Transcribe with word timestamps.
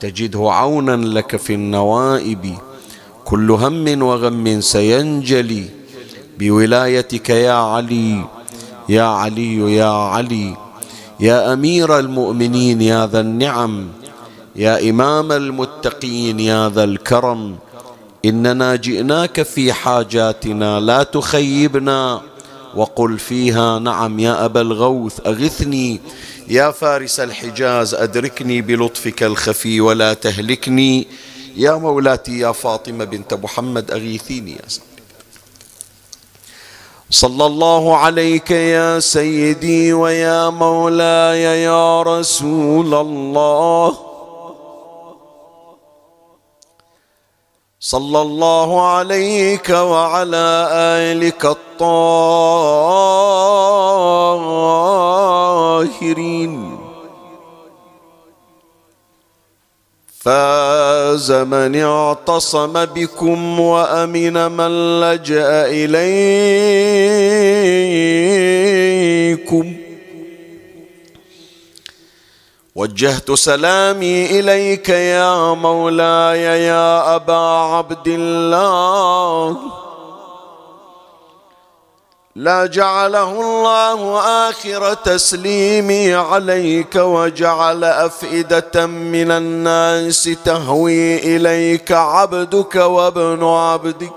تجده 0.00 0.52
عونا 0.52 0.96
لك 0.96 1.36
في 1.36 1.54
النوائب. 1.54 2.54
كل 3.24 3.50
هم 3.50 4.02
وغم 4.02 4.60
سينجلي 4.60 5.64
بولايتك 6.38 7.30
يا 7.30 7.52
علي 7.52 8.24
يا 8.88 9.02
علي 9.02 9.74
يا 9.76 9.90
علي. 9.90 10.56
يا 11.20 11.52
أمير 11.52 11.98
المؤمنين 11.98 12.80
يا 12.80 13.06
ذا 13.06 13.20
النعم 13.20 13.88
يا 14.56 14.90
إمام 14.90 15.32
المتقين 15.32 16.40
يا 16.40 16.68
ذا 16.68 16.84
الكرم. 16.84 17.56
إننا 18.24 18.76
جئناك 18.76 19.42
في 19.42 19.72
حاجاتنا 19.72 20.80
لا 20.80 21.02
تخيبنا. 21.02 22.20
وقل 22.76 23.18
فيها 23.18 23.78
نعم 23.78 24.18
يا 24.18 24.44
أبا 24.44 24.60
الغوث 24.60 25.26
أغثني. 25.26 26.00
يا 26.50 26.70
فارس 26.70 27.20
الحجاز 27.20 27.94
أدركني 27.94 28.62
بلطفك 28.62 29.22
الخفي 29.22 29.80
ولا 29.80 30.14
تهلكني. 30.14 31.08
يا 31.56 31.72
مولاتي 31.72 32.38
يا 32.38 32.52
فاطمة 32.52 33.04
بنت 33.04 33.34
محمد 33.34 33.90
أغيثيني 33.90 34.52
يا 34.52 34.68
سيدي. 34.68 34.86
صلى 37.10 37.46
الله 37.46 37.96
عليك 37.96 38.50
يا 38.50 39.00
سيدي 39.00 39.92
ويا 39.92 40.50
مولاي 40.50 41.62
يا 41.62 42.02
رسول 42.02 42.94
الله. 42.94 43.98
صلى 47.80 48.22
الله 48.22 48.86
عليك 48.86 49.70
وعلى 49.70 50.68
آلك 50.72 51.46
الطاهرين. 51.80 52.38
فاز 60.20 61.32
من 61.32 61.82
اعتصم 61.82 62.84
بكم 62.84 63.60
وأمن 63.60 64.52
من 64.52 65.00
لجأ 65.00 65.66
إليكم. 65.70 65.98
وجهت 72.74 73.32
سلامي 73.32 74.40
إليك 74.40 74.88
يا 74.88 75.54
مولاي 75.54 76.42
يا 76.42 77.16
أبا 77.16 77.34
عبد 77.74 78.08
الله. 78.08 79.87
لا 82.38 82.66
جعله 82.66 83.40
الله 83.40 84.20
آخر 84.48 84.94
تسليمي 84.94 86.14
عليك 86.14 86.96
وجعل 86.96 87.84
أفئدة 87.84 88.86
من 88.86 89.30
الناس 89.30 90.30
تهوي 90.44 91.16
إليك 91.36 91.92
عبدك 91.92 92.74
وابن 92.74 93.44
عبدك 93.44 94.12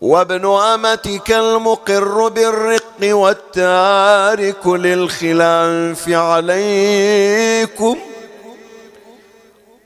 وابن 0.00 0.46
أمتك 0.46 1.32
المقر 1.32 2.28
بالرق 2.28 3.00
والتارك 3.02 4.66
للخلاف 4.66 6.08
عليكم 6.08 7.96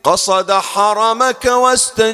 قصد 0.05 0.53
حرمك 0.53 1.45
واستجار 1.45 2.07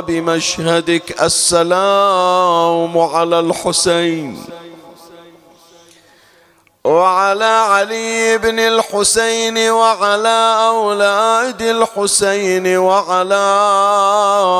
بمشهدك 0.00 1.22
السلام 1.22 2.98
على 2.98 3.40
الحسين 3.40 4.44
وعلى 6.84 7.44
علي 7.44 8.38
بن 8.38 8.58
الحسين 8.58 9.70
وعلى 9.70 10.56
أولاد 10.68 11.62
الحسين 11.62 12.76
وعلى 12.76 13.46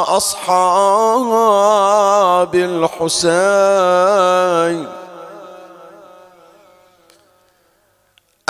أصحاب 0.08 1.74
الحسين 2.54 3.36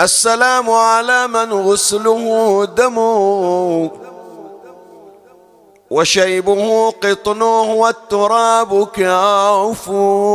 السلام 0.01 0.69
على 0.69 1.27
من 1.27 1.53
غسله 1.53 2.65
دمه 2.65 3.91
وشيبه 5.89 6.89
قطنه 6.89 7.61
والتراب 7.61 8.87
كافوره 8.87 10.27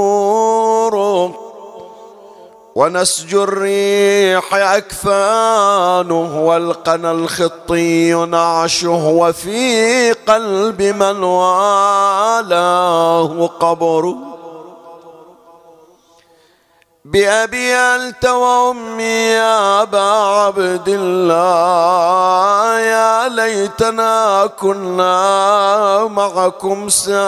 ونسج 2.75 3.35
الريح 3.35 4.55
أكفانه 4.55 6.47
والقنا 6.47 7.13
الخطي 7.13 8.15
نعشه 8.15 9.09
وفي 9.09 10.13
قلب 10.13 10.83
من 10.83 11.23
والاه 11.23 12.67
قبره. 13.61 14.32
بأبي 17.05 17.75
أنت 17.75 18.25
وأمي 18.25 19.03
يا 19.03 19.83
أبا 19.83 20.01
عبد 20.01 20.89
الله. 20.89 22.79
يا 22.79 23.29
ليتنا 23.29 24.47
كنا 24.61 26.05
معكم 26.07 26.89
سادتي. 26.89 27.23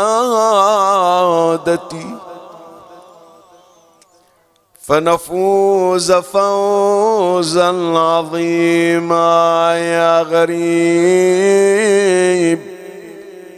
فنفوز 4.87 6.13
فوزا 6.13 7.69
عظيما 7.99 9.73
يا 9.77 10.23
غريب. 10.23 11.55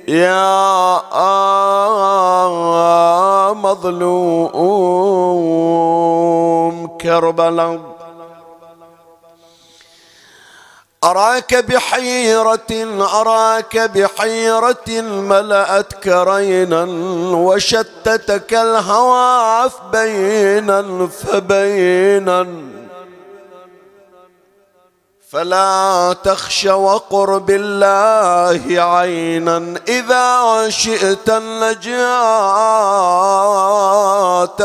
يا 0.09 1.03
مظلوم 3.53 4.57
كربلاء. 7.01 7.81
أراك 11.05 11.55
بحيرة 11.55 12.73
أراك 13.21 13.79
بحيرة 13.79 14.89
ملأتك 15.03 16.07
رينا 16.07 16.85
وشتتك 17.37 18.55
الهوى 18.55 19.71
بينا 19.93 21.07
فبينا. 21.07 22.47
فلا 25.37 26.17
تخش 26.25 26.65
وقر 26.65 27.39
بالله 27.39 28.83
عينا 28.83 29.81
إذا 29.89 30.69
شئت 30.69 31.29
النجاة 31.29 32.07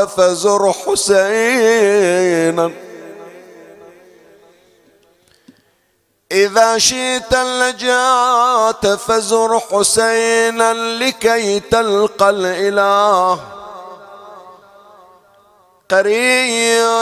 فزر 0.05 0.73
حسينا. 0.73 1.91
إذا 6.31 6.77
شئت 6.77 7.33
النجاة 7.33 8.95
فزر 8.95 9.59
حسينا 9.59 10.73
لكي 10.73 11.59
تلقى 11.59 12.29
الإله. 12.29 13.39
قرير 15.89 17.01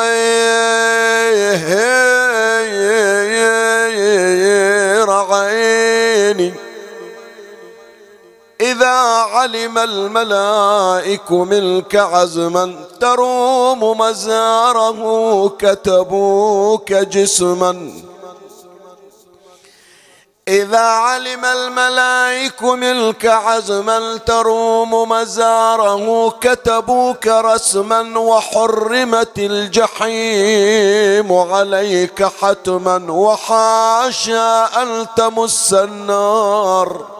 إذا 8.71 8.97
علم 9.33 9.77
الملائك 9.77 11.31
منك 11.31 11.95
عزما 11.95 12.75
تروم 12.99 13.97
مزاره 13.97 14.99
كتبوك 15.59 16.93
جسما. 16.93 17.91
إذا 20.47 20.79
علم 20.79 21.45
الملائك 21.45 22.63
ملك 22.63 23.25
عزما 23.25 24.17
تروم 24.17 25.09
مزاره 25.09 26.29
كتبوك 26.29 27.27
رسما 27.27 28.19
وحرمت 28.19 29.37
الجحيم 29.37 31.33
عليك 31.33 32.23
حتما 32.41 33.11
وحاشا 33.11 34.81
أن 34.81 35.07
تمس 35.17 35.73
النار. 35.73 37.18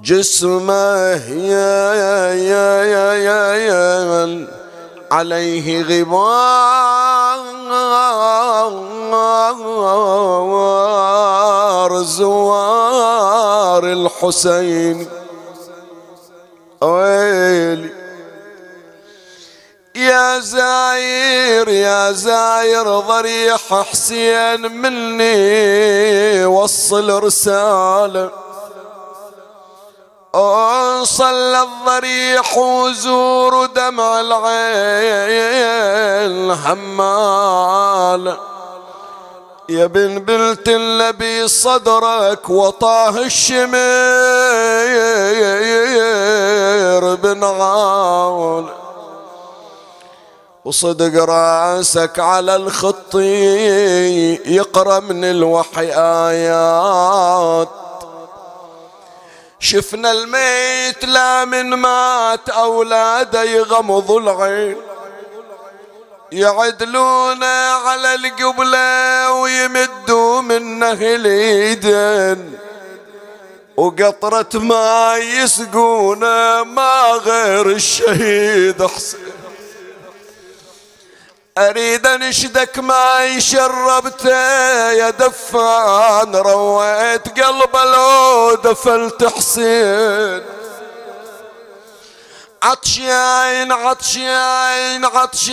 جسمه 0.00 1.16
يا 1.28 1.94
يا 1.94 2.34
يا 2.34 2.82
يا 2.82 3.14
يا, 3.14 3.54
يا 3.54 4.46
عليه 5.12 5.82
غبار 5.82 7.42
زوار 12.02 13.84
الحسين 13.84 15.08
ويلي 16.82 17.90
يا 19.94 20.38
زاير 20.38 21.68
يا 21.68 22.12
زاير 22.12 22.98
ضريح 22.98 23.74
حسين 23.74 24.72
مني 24.72 26.44
وصل 26.44 27.22
رساله 27.22 28.41
صلى 31.04 31.62
الضريح 31.62 32.58
وزور 32.58 33.66
دمع 33.66 34.20
العين 34.20 35.60
همال 36.50 38.36
يا 39.68 39.86
بن 39.86 40.18
بنت 40.18 40.68
النبي 40.68 41.48
صدرك 41.48 42.50
وطاه 42.50 43.18
الشمير 43.18 43.72
بن 47.14 47.44
عال 47.44 48.66
وصدق 50.64 51.24
رأسك 51.24 52.18
على 52.18 52.56
الخطي 52.56 54.34
يقرأ 54.54 55.00
من 55.00 55.24
الوحي 55.24 55.92
آيات. 56.28 57.68
شفنا 59.62 60.12
الميت 60.12 61.04
لا 61.04 61.44
من 61.44 61.66
مات 61.74 62.48
أولاده 62.48 63.42
يغمضوا 63.42 64.20
العين. 64.20 64.76
يعدلونا 66.32 67.72
على 67.72 68.14
القبلة 68.14 69.32
ويمدوا 69.32 70.40
منه 70.40 70.92
اليدين 70.92 72.58
وقطرة 73.76 74.48
ما 74.54 75.16
يسقونا 75.16 76.62
ما 76.62 77.20
غير 77.24 77.70
الشهيد 77.70 78.86
حسين. 78.86 79.20
أريد 81.58 82.06
انشدك 82.06 82.78
ما 82.78 83.38
شربته 83.38 84.90
يا 84.90 85.10
دفان 85.10 86.36
رويت 86.36 87.40
قلب 87.40 87.76
لو 87.76 88.54
دفلت 88.54 89.24
حسين 89.24 90.42
عطشان 92.62 93.72
عطشان 93.72 95.04
عطشان 95.04 95.52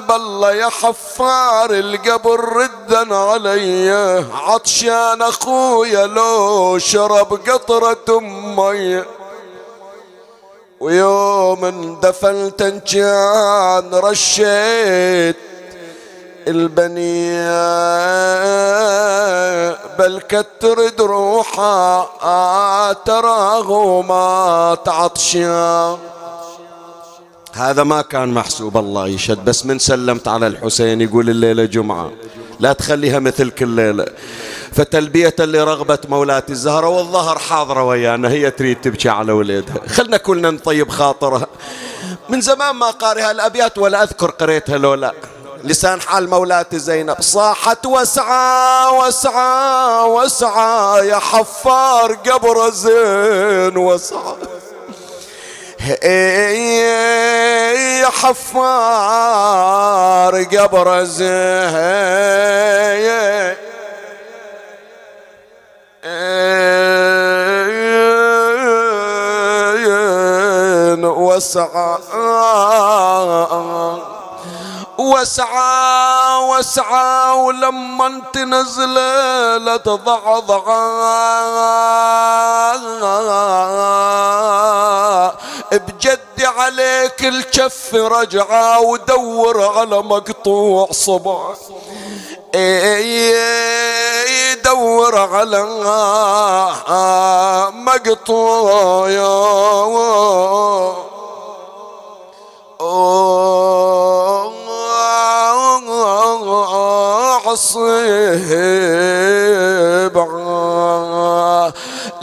بالله 0.00 0.52
يا 0.52 0.68
حفار 0.68 1.70
القبر 1.70 2.56
ردا 2.56 3.16
علي. 3.16 4.24
عطشان 4.34 5.22
أخويا 5.22 6.06
لو 6.06 6.78
شرب 6.78 7.40
قطرة 7.50 8.20
ميه 8.20 9.06
ويوم 10.80 11.64
اندفلت 11.64 12.82
كان 12.92 13.94
رشيت 13.94 15.36
البنية 16.48 17.56
بل 19.98 20.20
كتر 20.20 20.88
دروحها 20.88 22.92
تراه 22.92 24.02
ما 24.02 24.78
تعطشا. 24.84 25.98
هذا 27.52 27.82
ما 27.82 28.02
كان 28.02 28.28
محسوب 28.28 28.76
الله 28.76 29.08
يشهد. 29.08 29.44
بس 29.44 29.66
من 29.66 29.78
سلمت 29.78 30.28
على 30.28 30.46
الحسين 30.46 31.00
يقول 31.00 31.30
الليلة 31.30 31.64
جمعة. 31.64 32.10
لا 32.60 32.72
تخليها 32.72 33.18
مثل 33.18 33.50
كل 33.50 33.68
ليلة. 33.68 34.06
فتلبية 34.76 35.34
لرغبة 35.38 35.98
مولاتي 36.08 36.52
الزهرة 36.52 36.88
والظهر 36.88 37.38
حاضرة 37.38 37.82
ويانا 37.82 38.28
هي 38.28 38.50
تريد 38.50 38.80
تبكي 38.80 39.08
على 39.08 39.32
ولدها 39.32 39.88
خلنا 39.88 40.16
كلنا 40.16 40.50
نطيب 40.50 40.90
خاطرها. 40.90 41.46
من 42.28 42.40
زمان 42.40 42.76
ما 42.76 42.90
قارئها 42.90 43.30
الأبيات 43.30 43.78
ولا 43.78 44.02
أذكر 44.02 44.30
قريتها 44.30 44.78
لو 44.78 44.94
لا 44.94 45.12
لسان 45.64 46.00
حال 46.00 46.28
مولاتي 46.30 46.78
زينب. 46.78 47.16
صاحت 47.20 47.86
وسعى 47.86 48.98
وسعى 48.98 50.04
وسعى 50.08 51.08
يا 51.08 51.18
حفار 51.18 52.12
قبر 52.12 52.70
زين 52.70 53.76
وسعى. 53.76 54.36
يا 58.00 58.08
حفار 58.08 59.24
قبر 60.44 61.04
زين 61.04 61.26
وسعى 71.04 71.98
وسعى 74.98 76.44
وسعى 76.50 77.30
ولما 77.38 78.06
انت 78.06 78.38
نزلت 78.38 79.88
ضعضع 79.88 80.62
بجد 85.72 86.25
عليك 86.56 87.24
الكف 87.24 87.94
رجعة 87.94 88.80
ودور 88.80 89.62
على 89.62 90.02
مقطوع 90.02 90.88
صبع 90.90 91.54
يدور 94.52 95.18
على 95.18 95.62
مقطوع 97.72 98.96
عصيب 108.86 110.16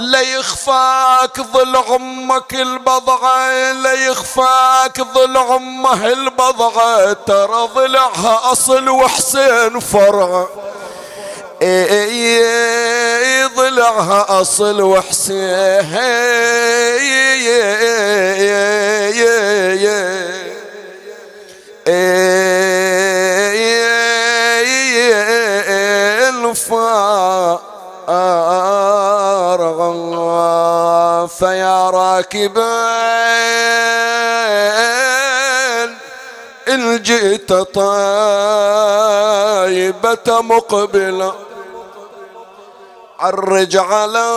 لا 0.03 0.21
يخفاك 0.21 1.41
ظل 1.41 1.75
عمك 1.75 2.53
البضعة 2.53 3.71
لا 3.71 3.93
يخفاك 3.93 5.01
ظل 5.01 5.37
عمه 5.37 6.07
البضعة 6.07 7.13
ترى 7.13 7.69
ضلعها 7.75 8.51
أصل 8.51 8.89
وحسين 8.89 9.79
فرع 9.79 10.47
ضلعها 13.55 14.41
أصل 14.41 14.81
وحسين 14.81 15.43
الفارغ 29.53 31.27
فيا 31.27 31.89
راكبين. 31.89 32.63
إن 36.67 37.01
جئت 37.01 37.53
طيبة 37.53 37.87
مقبلة 40.41 41.35
عرج 43.19 43.77
على 43.77 44.29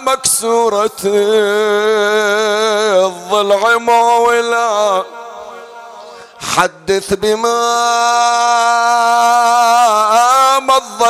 مكسورة 0.00 0.90
الضلع 3.06 3.76
مولا 3.78 5.04
حدث 6.40 7.14
بما 7.14 7.60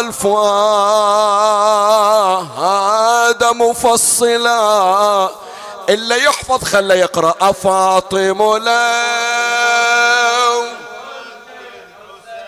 الفؤاد 0.01 0.45
مفصلا. 3.45 5.29
إلا 5.89 6.17
يحفظ 6.17 6.65
خلى 6.65 6.99
يقرأ. 6.99 7.35
أفاطم 7.41 8.57
لو. 8.57 8.71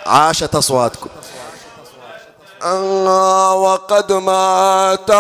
عاشت 0.07 0.55
أصواتكم. 0.55 1.09
آه 2.63 3.55
وقد 3.55 4.13
مات 4.13 5.11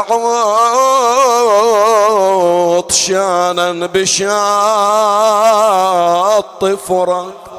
عطشانا 2.80 3.86
بشاط 3.86 4.24
فرات 6.64 7.51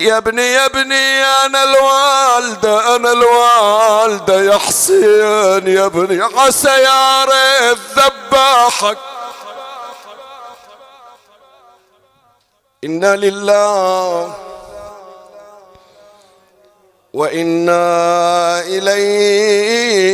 يا 0.00 0.16
ابني 0.16 0.52
يا 0.52 0.66
ابني 0.66 1.24
أنا 1.24 1.62
الوالدة 1.64 2.96
أنا 2.96 3.12
الوالدة 3.12 4.40
يا 4.42 4.58
حسين 4.58 5.66
يا 5.68 5.86
ابني. 5.86 6.22
عسى 6.22 6.68
يا 6.68 7.24
ريت 7.24 7.78
ذباحك 7.96 8.98
إنا 12.84 13.16
لله 13.16 14.34
وإنا 17.12 18.60
إليه 18.60 20.06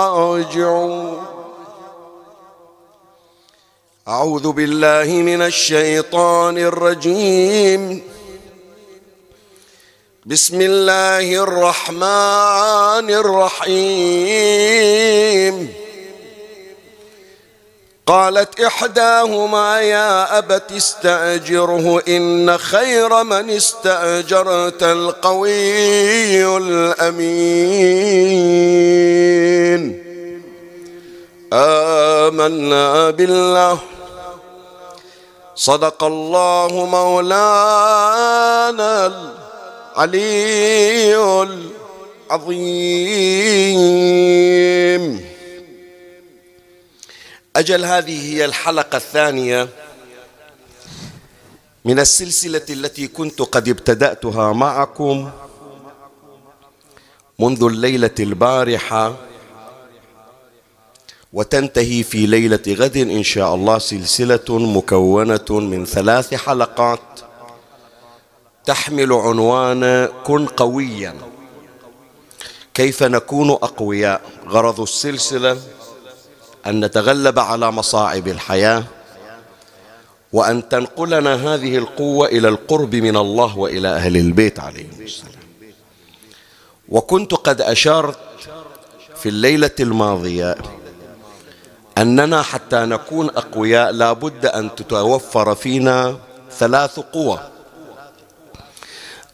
راجعون. 0.00 1.09
أعوذ 4.10 4.52
بالله 4.52 5.12
من 5.12 5.42
الشيطان 5.42 6.58
الرجيم. 6.58 8.02
بسم 10.26 10.60
الله 10.60 11.34
الرحمن 11.34 13.10
الرحيم. 13.60 14.74
قالت 18.06 18.60
إحداهما 18.60 19.80
يا 19.80 20.38
أبت 20.38 20.72
استأجره 20.72 22.02
إن 22.08 22.58
خير 22.58 23.22
من 23.22 23.50
استأجرت 23.50 24.82
القوي 24.82 26.56
الأمين. 26.56 28.20
آمنا 31.52 33.10
بالله. 33.10 33.78
صدق 35.60 36.04
الله 36.04 36.86
مولانا 36.86 38.12
العلي 39.96 41.16
العظيم. 42.30 42.80
أجل 47.56 47.84
هذه 47.84 48.34
هي 48.34 48.44
الحلقة 48.44 48.96
الثانية 48.96 49.68
من 51.84 52.00
السلسلة 52.00 52.64
التي 52.70 53.06
كنت 53.08 53.42
قد 53.42 53.68
ابتدأتها 53.68 54.52
معكم 54.52 55.30
منذ 57.38 57.64
الليلة 57.64 58.14
البارحة. 58.20 59.16
وتنتهي 61.32 62.02
في 62.02 62.26
ليلة 62.26 62.62
غد 62.68 62.96
إن 62.96 63.22
شاء 63.22 63.54
الله 63.54 63.78
سلسلة 63.78 64.58
مكونة 64.58 65.50
من 65.50 65.84
ثلاث 65.84 66.34
حلقات 66.34 67.00
تحمل 68.64 69.12
عنوان 69.12 70.08
كن 70.24 70.46
قويا. 70.46 71.14
كيف 72.74 73.02
نكون 73.02 73.50
أقوياء؟ 73.50 74.20
غرض 74.48 74.80
السلسلة 74.80 75.58
أن 76.66 76.84
نتغلب 76.84 77.38
على 77.38 77.70
مصاعب 77.70 78.28
الحياة 78.28 78.84
وأن 80.32 80.68
تنقلنا 80.68 81.34
هذه 81.34 81.76
القوة 81.78 82.26
إلى 82.28 82.48
القرب 82.48 82.94
من 82.94 83.16
الله 83.16 83.58
وإلى 83.58 83.88
أهل 83.88 84.16
البيت 84.16 84.60
عليهم 84.60 84.90
السلام. 85.00 85.32
وكنت 86.88 87.34
قد 87.34 87.60
أشرت 87.60 88.18
في 89.16 89.28
الليلة 89.28 89.70
الماضية 89.80 90.56
أننا 91.98 92.42
حتى 92.42 92.76
نكون 92.76 93.26
أقوياء 93.30 93.90
لا 93.90 94.12
بد 94.12 94.46
أن 94.46 94.74
تتوفر 94.74 95.54
فينا 95.54 96.16
ثلاث 96.58 97.00
قوى. 97.00 97.40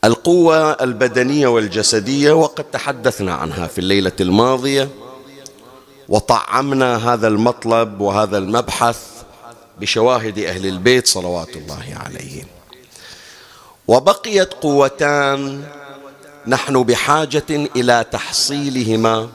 القوة 0.05 0.71
البدنية 0.71 1.47
والجسدية 1.47 2.33
وقد 2.33 2.65
تحدثنا 2.65 3.35
عنها 3.35 3.67
في 3.67 3.79
الليلة 3.79 4.13
الماضية 4.21 4.89
وطعمنا 6.09 7.13
هذا 7.13 7.29
المطلب 7.29 8.01
وهذا 8.01 8.39
المبحث 8.39 8.99
بشواهد 9.81 10.39
أهل 10.39 10.67
البيت 10.67 11.07
صلوات 11.07 11.57
الله 11.57 11.99
عليهم. 12.07 12.47
وبقيت 13.89 14.55
قوتان 14.55 15.65
نحن 16.47 16.83
بحاجة 16.83 17.51
إلى 17.51 18.05
تحصيلهما 18.13 19.29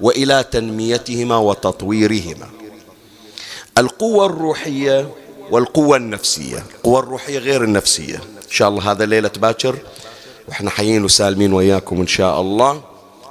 وإلى 0.00 0.44
تنميتهما 0.50 1.36
وتطويرهما. 1.36 2.61
القوة 3.78 4.26
الروحية 4.26 5.08
والقوة 5.50 5.96
النفسية. 5.96 6.64
القوه 6.76 7.00
الروحية 7.00 7.38
غير 7.38 7.64
النفسية. 7.64 8.16
إن 8.16 8.50
شاء 8.50 8.68
الله 8.68 8.90
هذا 8.90 9.06
ليلة 9.06 9.30
باكر 9.36 9.76
وإحنا 10.48 10.70
حيين 10.70 11.04
وسالمين 11.04 11.52
وياكم 11.52 12.00
إن 12.00 12.06
شاء 12.06 12.40
الله. 12.40 12.82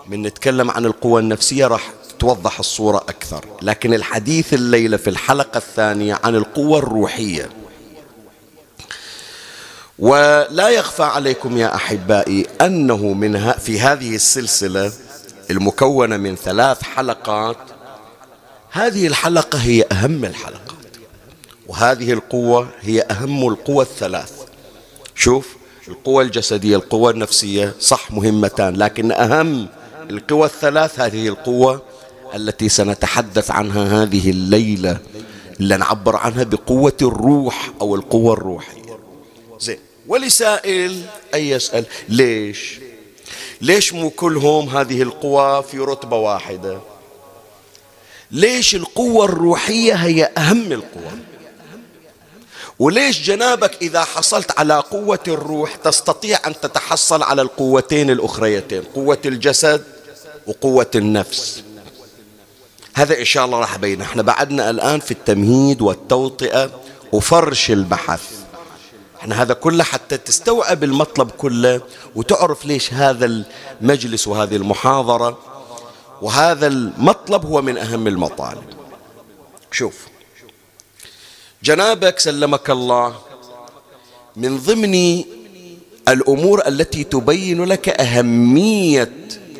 من 0.08 0.22
نتكلم 0.22 0.72
عن 0.72 0.86
القوة 0.86 1.20
النفسية 1.20 1.68
راح 1.68 1.94
توضح 2.20 2.60
الصورة 2.60 2.98
أكثر. 2.98 3.46
لكن 3.62 3.94
الحديث 3.94 4.54
الليلة 4.54 4.98
في 4.98 5.10
الحلقة 5.10 5.58
الثانية 5.58 6.20
عن 6.24 6.36
القوة 6.36 6.80
الروحية. 6.80 7.50
ولا 10.00 10.70
يخفى 10.70 11.04
عليكم 11.04 11.58
يا 11.58 11.76
أحبائي 11.76 12.46
أنه 12.62 12.98
من 12.98 13.52
في 13.52 13.80
هذه 13.80 14.16
السلسلة 14.16 14.92
المكونة 15.50 16.18
من 16.18 16.36
ثلاث 16.36 16.84
حلقات 16.84 17.58
هذه 18.72 19.08
الحلقة 19.08 19.60
هي 19.60 19.86
أهم 19.92 20.26
الحلقات. 20.26 20.62
وهذه 21.68 22.14
القوة 22.14 22.70
هي 22.82 23.02
أهم 23.02 23.48
القوى 23.48 23.84
الثلاث. 23.84 24.32
شوف 25.16 25.56
القوى 25.88 26.24
الجسدية 26.24 26.76
القوى 26.76 27.12
النفسية 27.14 27.74
صح 27.80 28.12
مهمتان 28.12 28.76
لكن 28.76 29.12
أهم 29.12 29.68
القوى 30.10 30.46
الثلاث 30.46 31.00
هذه 31.00 31.28
القوة 31.28 31.82
التي 32.36 32.70
سنتحدث 32.70 33.52
عنها 33.52 34.04
هذه 34.04 34.30
الليلة 34.30 34.98
اللي 35.60 35.78
نعبر 35.78 36.16
عنها 36.16 36.44
بقوة 36.44 36.98
الروح 37.02 37.72
أو 37.82 37.96
القوة 37.96 38.34
الروحية. 38.34 39.00
زين 39.60 39.78
ولسائل 40.08 41.02
أن 41.34 41.40
يسأل 41.40 41.86
ليش؟ 42.10 42.80
ليش 43.62 43.94
مو 43.94 44.10
كلهم 44.10 44.70
هذه 44.70 45.02
القوى 45.02 45.64
في 45.64 45.80
رتبة 45.80 46.18
واحدة؟ 46.18 46.80
ليش 48.32 48.76
القوة 48.76 49.26
الروحية 49.26 49.94
هي 49.94 50.32
أهم 50.38 50.72
القوى 50.72 51.12
وليش 52.80 53.22
جنابك 53.22 53.78
إذا 53.82 54.04
حصلت 54.04 54.60
على 54.60 54.80
قوة 54.80 55.20
الروح 55.28 55.76
تستطيع 55.76 56.40
أن 56.48 56.60
تتحصل 56.62 57.24
على 57.24 57.42
القوتين 57.42 58.10
الأخريتين 58.10 58.82
قوة 58.82 59.18
الجسد 59.26 59.84
وقوة 60.48 60.92
النفس؟ 60.96 61.64
هذا 62.94 63.20
إن 63.20 63.26
شاء 63.26 63.46
الله 63.46 63.60
راح 63.60 63.78
بين 63.78 64.02
إحنا 64.02 64.22
بعدنا 64.22 64.70
الآن 64.70 65.00
في 65.00 65.12
التمهيد 65.12 65.82
والتوطئة 65.82 66.82
وفرش 67.12 67.72
البحث. 67.72 68.24
إحنا 69.22 69.42
هذا 69.42 69.54
كله 69.54 69.84
حتى 69.84 70.18
تستوعب 70.18 70.84
المطلب 70.84 71.32
كله 71.32 71.82
وتعرف 72.16 72.66
ليش 72.66 72.94
هذا 72.94 73.44
المجلس 73.82 74.28
وهذه 74.28 74.56
المحاضرة 74.56 75.40
وهذا 76.22 76.68
المطلب 76.68 77.46
هو 77.46 77.62
من 77.62 77.78
أهم 77.78 78.08
المطالب. 78.08 78.64
شوف 79.72 80.08
جنابك 81.64 82.20
سلمك 82.20 82.70
الله 82.70 83.22
من 84.36 84.58
ضمن 84.58 85.24
الأمور 86.08 86.68
التي 86.68 87.04
تبين 87.04 87.64
لك 87.64 87.90
أهمية 87.90 89.12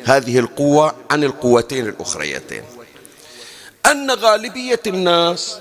هذه 0.04 0.38
القوة 0.38 0.94
عن 1.10 1.24
القوتين 1.24 1.86
الأخريتين. 1.88 2.62
أن 3.86 4.10
غالبية 4.10 4.80
الناس 4.86 5.58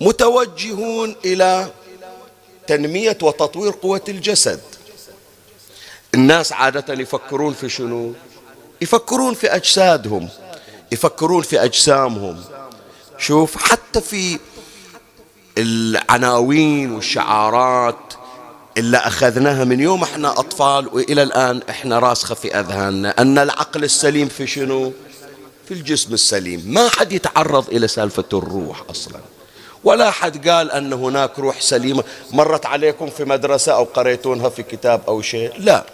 متوجهون 0.00 1.16
إلى 1.24 1.70
تنمية 2.66 3.18
وتطوير 3.22 3.72
قوة 3.72 4.04
الجسد. 4.08 4.60
الناس 6.14 6.52
عادة 6.52 6.94
يفكرون 6.94 7.54
في 7.54 7.68
شنو؟ 7.68 8.12
يفكرون 8.82 9.34
في 9.34 9.46
أجسادهم 9.46 10.28
يفكرون 10.92 11.42
في 11.42 11.64
أجسامهم. 11.64 12.44
شوف 13.18 13.56
حتى 13.56 14.00
في 14.00 14.38
العناوين 15.58 16.92
والشعارات 16.92 18.14
اللي 18.78 18.96
أخذناها 18.96 19.64
من 19.64 19.80
يوم 19.80 20.02
إحنا 20.02 20.30
أطفال 20.30 20.88
وإلى 20.92 21.22
الآن 21.22 21.60
إحنا 21.70 21.98
راسخة 21.98 22.34
في 22.34 22.60
أذهاننا. 22.60 23.14
أن 23.18 23.38
العقل 23.38 23.84
السليم 23.84 24.28
في 24.28 24.46
شنو؟ 24.46 24.92
في 25.68 25.74
الجسم 25.74 26.14
السليم. 26.14 26.62
ما 26.66 26.88
حد 26.88 27.12
يتعرض 27.12 27.68
إلى 27.68 27.88
سالفة 27.88 28.24
الروح 28.32 28.82
أصلا. 28.90 29.20
ولا 29.84 30.10
حد 30.10 30.48
قال 30.48 30.70
أن 30.70 30.92
هناك 30.92 31.38
روح 31.38 31.60
سليمة 31.60 32.04
مرت 32.30 32.66
عليكم 32.66 33.10
في 33.10 33.24
مدرسة 33.24 33.72
أو 33.72 33.84
قريتونها 33.84 34.48
في 34.48 34.62
كتاب 34.62 35.00
أو 35.08 35.22
شيء؟ 35.22 35.52
لا. 35.58 35.84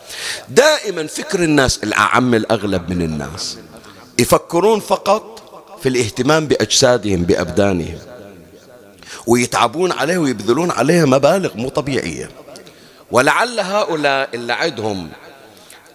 دائما 0.49 1.07
فكر 1.07 1.42
الناس 1.45 1.80
الأعم 1.85 2.35
الأغلب 2.35 2.90
من 2.90 3.02
الناس 3.02 3.59
يفكرون 4.18 4.80
فقط 4.80 5.38
في 5.83 5.88
الاهتمام 5.88 6.47
بأجسادهم 6.47 7.23
بأبدانهم 7.23 7.99
ويتعبون 9.26 9.92
عليه 9.92 10.18
ويبذلون 10.18 10.71
عليها 10.71 11.04
مبالغ 11.04 11.57
مو 11.57 11.68
طبيعية. 11.68 12.30
ولعل 13.11 13.61
هؤلاء 13.61 14.28
اللي 14.35 14.52
عندهم 14.52 15.09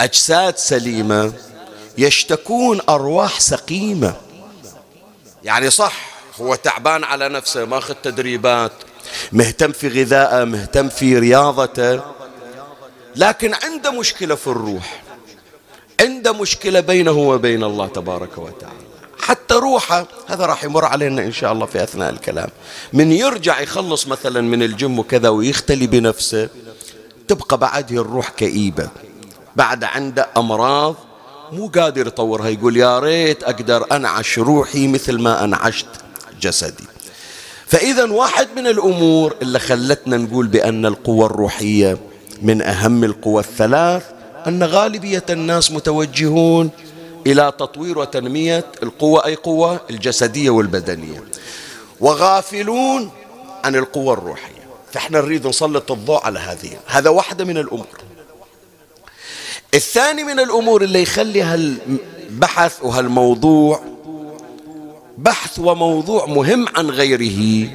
أجساد 0.01 0.57
سليمة 0.57 1.33
يشتكون 1.97 2.81
أرواح 2.89 3.39
سقيمة. 3.39 4.13
يعني 5.43 5.69
صح 5.69 6.12
هو 6.41 6.55
تعبان 6.55 7.03
على 7.03 7.29
نفسه 7.29 7.65
ماخذ 7.65 7.93
تدريبات 8.03 8.71
مهتم 9.31 9.71
في 9.71 9.87
غذائه 9.87 10.43
مهتم 10.43 10.89
في 10.89 11.19
رياضته 11.19 12.01
لكن 13.15 13.53
عنده 13.63 13.91
مشكلة 13.91 14.35
في 14.35 14.47
الروح 14.47 15.03
عنده 16.01 16.33
مشكلة 16.33 16.79
بينه 16.79 17.11
وبين 17.11 17.63
الله 17.63 17.87
تبارك 17.87 18.37
وتعالى. 18.37 18.75
حتى 19.19 19.53
روحه 19.53 20.07
هذا 20.27 20.45
راح 20.45 20.63
يمر 20.63 20.85
علينا 20.85 21.21
إن 21.21 21.31
شاء 21.31 21.51
الله 21.51 21.65
في 21.65 21.83
أثناء 21.83 22.09
الكلام. 22.09 22.49
من 22.93 23.11
يرجع 23.11 23.59
يخلص 23.59 24.07
مثلا 24.07 24.41
من 24.41 24.63
الجيم 24.63 24.99
وكذا 24.99 25.29
ويختلي 25.29 25.87
بنفسه 25.87 26.49
تبقى 27.27 27.57
بعده 27.57 28.01
الروح 28.01 28.29
كئيبة. 28.29 28.89
بعد 29.55 29.83
عنده 29.83 30.27
أمراض 30.37 30.95
مو 31.51 31.67
قادر 31.67 32.07
يطورها 32.07 32.47
يقول 32.47 32.77
يا 32.77 32.99
ريت 32.99 33.43
أقدر 33.43 33.85
أنعش 33.91 34.39
روحي 34.39 34.87
مثل 34.87 35.19
ما 35.19 35.43
أنعشت. 35.43 35.87
جسدي. 36.43 36.83
فإذا 37.67 38.11
واحد 38.11 38.47
من 38.55 38.67
الأمور 38.67 39.35
اللي 39.41 39.59
خلتنا 39.59 40.17
نقول 40.17 40.47
بأن 40.47 40.85
القوة 40.85 41.25
الروحية 41.25 41.97
من 42.41 42.61
أهم 42.61 43.03
القوى 43.03 43.41
الثلاث 43.41 44.03
أن 44.47 44.63
غالبية 44.63 45.23
الناس 45.29 45.71
متوجهون 45.71 46.69
إلى 47.27 47.53
تطوير 47.59 47.99
وتنمية 47.99 48.65
القوة 48.83 49.25
أي 49.25 49.35
قوة 49.35 49.81
الجسدية 49.89 50.49
والبدنية. 50.49 51.23
وغافلون 51.99 53.11
عن 53.63 53.75
القوة 53.75 54.13
الروحية. 54.13 54.63
فإحنا 54.91 55.21
نريد 55.21 55.47
نسلط 55.47 55.91
الضوء 55.91 56.25
على 56.25 56.39
هذه. 56.39 56.71
هذا 56.85 57.09
واحدة 57.09 57.45
من 57.45 57.57
الأمور. 57.57 57.87
الثاني 59.73 60.23
من 60.23 60.39
الأمور 60.39 60.83
اللي 60.83 61.01
يخلي 61.01 61.41
هالبحث 61.41 62.83
وهالموضوع 62.83 63.92
بحث 65.17 65.59
وموضوع 65.59 66.25
مهم 66.25 66.65
عن 66.75 66.89
غيره. 66.89 67.69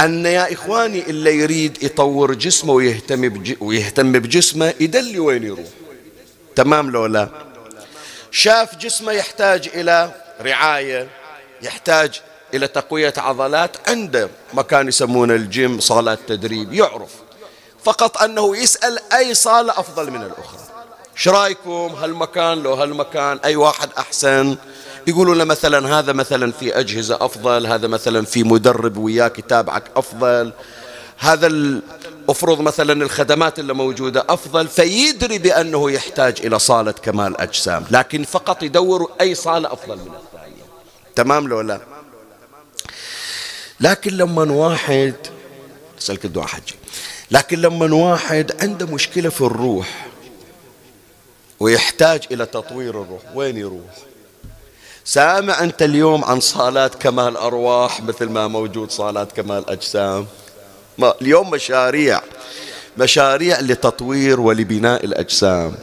أن 0.00 0.26
يا 0.26 0.52
إخواني 0.52 1.10
اللي 1.10 1.38
يريد 1.38 1.82
يطور 1.82 2.34
جسمه 2.34 2.72
ويهتم, 2.72 3.28
بج... 3.28 3.56
ويهتم 3.60 4.12
بجسمه 4.12 4.74
يدلي 4.80 5.18
وين 5.18 5.42
يروح. 5.42 5.66
تمام 6.56 6.90
لو 6.90 7.06
لا؟ 7.06 7.28
شاف 8.30 8.76
جسمه 8.76 9.12
يحتاج 9.12 9.70
إلى 9.74 10.14
رعاية 10.40 11.08
يحتاج 11.62 12.20
إلى 12.54 12.68
تقوية 12.68 13.14
عضلات 13.16 13.88
عنده 13.88 14.28
مكان 14.54 14.88
يسمونه 14.88 15.34
الجيم 15.34 15.80
صالات 15.80 16.18
تدريب 16.28 16.72
يعرف. 16.72 17.10
فقط 17.84 18.22
أنه 18.22 18.56
يسأل 18.56 18.98
أي 19.12 19.34
صالة 19.34 19.72
أفضل 19.72 20.10
من 20.10 20.22
الأخرى. 20.22 20.60
إيش 21.16 21.28
رايكم 21.28 21.70
هالمكان 21.70 22.62
لو 22.62 22.74
هالمكان 22.74 23.38
أي 23.44 23.56
واحد 23.56 23.90
أحسن؟ 23.98 24.56
يقولوا 25.06 25.34
له 25.34 25.44
مثلا 25.44 25.98
هذا 25.98 26.12
مثلا 26.12 26.52
في 26.52 26.78
أجهزة 26.78 27.18
أفضل 27.20 27.66
هذا 27.66 27.88
مثلا 27.88 28.24
في 28.24 28.42
مدرب 28.42 28.96
وياك 28.96 29.38
يتابعك 29.38 29.84
أفضل. 29.96 30.52
هذا 31.18 31.80
افرض 32.28 32.60
مثلا 32.60 32.92
الخدمات 33.04 33.58
اللي 33.58 33.74
موجودة 33.74 34.24
أفضل 34.28 34.68
فيدري 34.68 35.38
بأنه 35.38 35.90
يحتاج 35.90 36.46
إلى 36.46 36.58
صالة 36.58 36.92
كمال 36.92 37.40
أجسام 37.40 37.84
لكن 37.90 38.24
فقط 38.24 38.62
يدور 38.62 39.10
أي 39.20 39.34
صالة 39.34 39.72
أفضل 39.72 39.96
من 39.96 40.14
الثانية. 40.24 40.62
تمام 41.16 41.48
لو 41.48 41.60
لا؟ 41.60 41.80
لكن 43.80 44.16
لما 44.16 44.52
واحد 44.52 45.14
أسألك 45.98 46.24
الدعاء 46.24 46.46
حجي 46.46 46.74
لكن 47.30 47.60
لما 47.60 47.94
واحد 47.94 48.52
عنده 48.62 48.86
مشكلة 48.86 49.28
في 49.28 49.40
الروح 49.40 50.06
ويحتاج 51.60 52.22
إلى 52.30 52.46
تطوير 52.46 53.02
الروح 53.02 53.22
وين 53.34 53.56
يروح؟ 53.56 54.11
سامع 55.04 55.60
أنت 55.60 55.82
اليوم 55.82 56.24
عن 56.24 56.40
صالات 56.40 56.94
كمال 56.94 57.36
أرواح 57.36 58.02
مثل 58.02 58.28
ما 58.28 58.48
موجود 58.48 58.90
صالات 58.90 59.32
كمال 59.32 59.70
أجسام؟ 59.70 60.26
ما 60.98 61.14
اليوم 61.22 61.50
مشاريع. 61.50 62.20
مشاريع 62.98 63.60
لتطوير 63.60 64.40
ولبناء 64.40 65.04
الأجسام. 65.04 65.74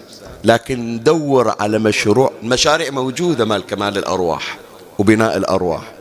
لكن 0.43 0.95
ندور 0.95 1.55
على 1.59 1.79
مشروع 1.79 2.31
مشاريع 2.43 2.91
موجودة 2.91 3.45
مال 3.45 3.65
كمال 3.65 3.97
الأرواح 3.97 4.57
وبناء 4.99 5.37
الأرواح. 5.37 5.91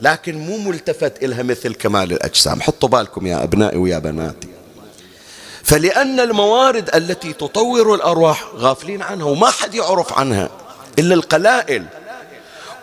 لكن 0.00 0.38
مو 0.38 0.58
ملتفت 0.58 1.22
إلها 1.24 1.42
مثل 1.42 1.74
كمال 1.74 2.12
الأجسام. 2.12 2.62
حطوا 2.62 2.88
بالكم 2.88 3.26
يا 3.26 3.42
أبنائي 3.42 3.78
ويا 3.78 3.98
بناتي. 3.98 4.48
فلأن 5.62 6.20
الموارد 6.20 6.90
التي 6.94 7.32
تطور 7.32 7.94
الأرواح 7.94 8.44
غافلين 8.56 9.02
عنها 9.02 9.26
وما 9.26 9.50
حد 9.50 9.74
يعرف 9.74 10.12
عنها 10.12 10.48
إلا 10.98 11.14
القلائل 11.14 11.84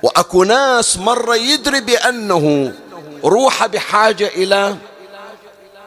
وأكو 0.05 0.43
ناس 0.43 0.97
مرة 0.97 1.35
يدري 1.35 1.81
بأنه 1.81 2.73
روح 3.23 3.65
بحاجة 3.65 4.27
إلى 4.27 4.75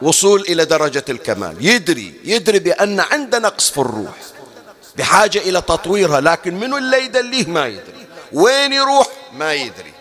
وصول 0.01 0.41
إلى 0.41 0.65
درجة 0.65 1.05
الكمال. 1.09 1.55
يدري 1.65 2.13
يدري 2.23 2.59
بأن 2.59 2.99
عنده 2.99 3.39
نقص 3.39 3.69
في 3.69 3.77
الروح 3.77 4.17
بحاجة 4.97 5.37
إلى 5.37 5.61
تطويرها 5.61 6.21
لكن 6.21 6.59
منو 6.59 6.77
اللي 6.77 7.05
يدليه؟ 7.05 7.47
ما 7.47 7.67
يدري. 7.67 8.07
وين 8.33 8.73
يروح؟ 8.73 9.07
ما 9.33 9.53
يدري. 9.53 9.93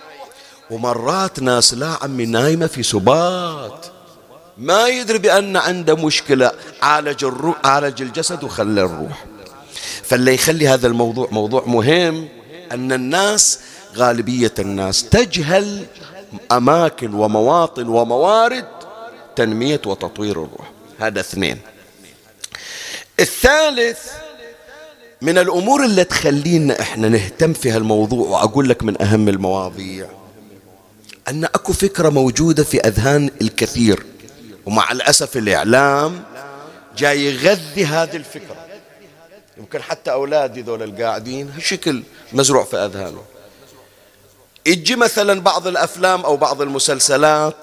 ومرات 0.71 1.41
ناس 1.41 1.75
لا 1.75 1.99
عمي 2.03 2.27
نايمة 2.27 2.67
في 2.67 2.83
سبات 2.83 3.87
ما 4.59 4.89
يدري 4.89 5.19
بأن 5.19 5.57
عنده 5.57 5.97
مشكلة 5.97 6.53
عالج 6.83 7.25
الروح 7.25 7.57
عالج 7.65 8.03
الجسد 8.03 8.45
وخلى 8.45 8.81
الروح. 8.81 9.25
فاللي 10.03 10.35
يخلي 10.35 10.69
هذا 10.69 10.87
الموضوع 10.87 11.29
موضوع 11.31 11.63
مهم 11.67 12.29
أن 12.73 12.93
الناس 12.93 13.59
غالبية 13.97 14.55
الناس 14.59 15.09
تجهل 15.09 15.87
أماكن 16.53 17.15
ومواطن 17.15 17.89
وموارد 17.89 18.67
تنمية 19.37 19.81
وتطوير 19.87 20.33
الروح. 20.33 20.71
هذا 20.99 21.21
اثنين. 21.21 21.59
الثالث 23.21 23.99
من 25.23 25.39
الأمور 25.39 25.85
اللي 25.85 26.05
تخلينا 26.05 26.81
إحنا 26.81 27.09
نهتم 27.09 27.53
في 27.53 27.71
هالموضوع 27.71 28.29
وأقول 28.29 28.69
لك 28.69 28.83
من 28.83 29.03
أهم 29.03 29.29
المواضيع 29.29 30.07
أن 31.29 31.45
أكو 31.45 31.73
فكرة 31.73 32.09
موجودة 32.09 32.65
في 32.65 32.81
أذهان 32.81 33.31
الكثير 33.41 34.07
ومع 34.67 34.93
الأسف 34.93 35.37
الإعلام 35.37 36.23
جاي 36.97 37.25
يغذي 37.25 37.85
هذه 37.85 38.17
الفكرة. 38.17 38.57
يمكن 39.59 39.83
حتى 39.83 40.11
أولادي 40.13 40.63
ذول 40.63 40.83
القاعدين 40.83 41.51
هالشكل 41.51 42.03
مزروع 42.33 42.65
في 42.65 42.77
أذهانهم. 42.77 43.25
يجي 44.69 44.97
مثلا 44.97 45.41
بعض 45.41 45.67
الأفلام 45.67 46.25
أو 46.25 46.37
بعض 46.37 46.63
المسلسلات 46.63 47.55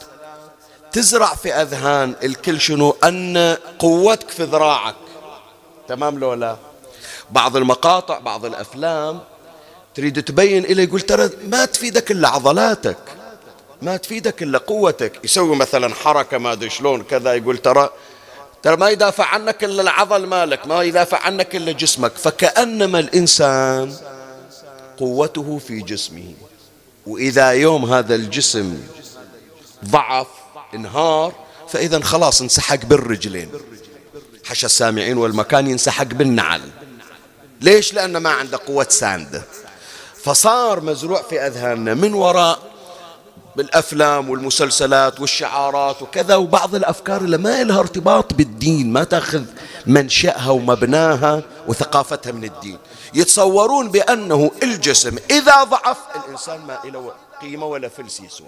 تزرع 0.91 1.35
في 1.35 1.53
أذهان 1.53 2.15
الكل 2.23 2.61
شنو؟ 2.61 2.95
أن 3.03 3.57
قوتك 3.79 4.29
في 4.29 4.43
ذراعك. 4.43 4.95
تمام 5.87 6.19
لو 6.19 6.33
لا؟ 6.33 6.57
بعض 7.31 7.57
المقاطع 7.57 8.19
بعض 8.19 8.45
الأفلام 8.45 9.19
تريد 9.95 10.23
تبين 10.23 10.65
إليه 10.65 10.83
يقول 10.83 11.01
ترى 11.01 11.29
ما 11.47 11.65
تفيدك 11.65 12.11
إلا 12.11 12.27
عضلاتك 12.27 12.97
ما 13.81 13.97
تفيدك 13.97 14.43
إلا 14.43 14.57
قوتك. 14.57 15.19
يسوي 15.23 15.55
مثلا 15.55 15.95
حركة 15.95 16.37
ما 16.37 16.51
أدري 16.51 16.69
شلون 16.69 17.03
كذا 17.03 17.33
يقول 17.33 17.57
ترى 17.57 17.89
ترى 18.63 18.75
ما 18.75 18.89
يدافع 18.89 19.25
عنك 19.25 19.63
إلا 19.63 19.81
العضل 19.81 20.25
مالك 20.25 20.67
ما 20.67 20.83
يدافع 20.83 21.19
عنك 21.19 21.55
إلا 21.55 21.71
جسمك. 21.71 22.11
فكأنما 22.11 22.99
الإنسان 22.99 23.95
قوته 24.99 25.57
في 25.67 25.81
جسمه. 25.81 26.33
وإذا 27.07 27.49
يوم 27.49 27.93
هذا 27.93 28.15
الجسم 28.15 28.77
ضعف 29.85 30.27
انهار 30.73 31.33
فإذا 31.69 31.99
خلاص 31.99 32.41
انسحق 32.41 32.85
بالرجلين. 32.85 33.49
حشى 34.45 34.65
السامعين 34.65 35.17
والمكان 35.17 35.67
ينسحق 35.67 36.03
بالنعل. 36.03 36.61
ليش؟ 37.61 37.93
لأنه 37.93 38.19
ما 38.19 38.29
عنده 38.29 38.59
قوة 38.67 38.87
ساندة 38.89 39.43
فصار 40.23 40.81
مزروع 40.81 41.21
في 41.21 41.41
أذهاننا 41.41 41.93
من 41.93 42.13
وراء 42.13 42.59
بالأفلام 43.55 44.29
والمسلسلات 44.29 45.19
والشعارات 45.19 46.01
وكذا 46.01 46.35
وبعض 46.35 46.75
الأفكار 46.75 47.21
اللي 47.21 47.37
ما 47.37 47.63
لها 47.63 47.79
ارتباط 47.79 48.33
بالدين 48.33 48.93
ما 48.93 49.03
تأخذ 49.03 49.43
منشأها 49.85 50.49
ومبناها 50.49 51.43
وثقافتها 51.67 52.31
من 52.31 52.43
الدين. 52.43 52.77
يتصورون 53.15 53.89
بأنه 53.89 54.51
الجسم 54.63 55.17
إذا 55.31 55.63
ضعف 55.63 55.97
الإنسان 56.15 56.61
ما 56.61 56.79
له 56.85 57.13
قيمة 57.41 57.65
ولا 57.65 57.89
فلس 57.89 58.19
يسوى. 58.19 58.47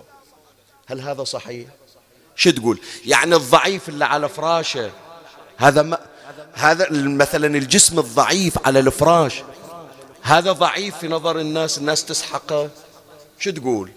هل 0.88 1.02
هذا 1.02 1.24
صحيح؟ 1.24 1.68
شو 2.36 2.50
تقول؟ 2.50 2.80
يعني 3.06 3.36
الضعيف 3.36 3.90
اللي 3.90 4.06
على 4.06 4.30
فراشه 4.30 4.92
هذا 5.58 5.82
ما 5.82 5.98
هذا 6.54 6.88
مثلا 6.92 7.58
الجسم 7.58 8.00
الضعيف 8.00 8.58
على 8.66 8.80
الفراش 8.80 9.44
هذا 10.22 10.52
ضعيف 10.52 10.98
في 10.98 11.08
نظر 11.08 11.40
الناس 11.40 11.78
الناس 11.78 12.06
تسحقه. 12.06 12.70
شو 13.40 13.52
تقول؟ 13.52 13.92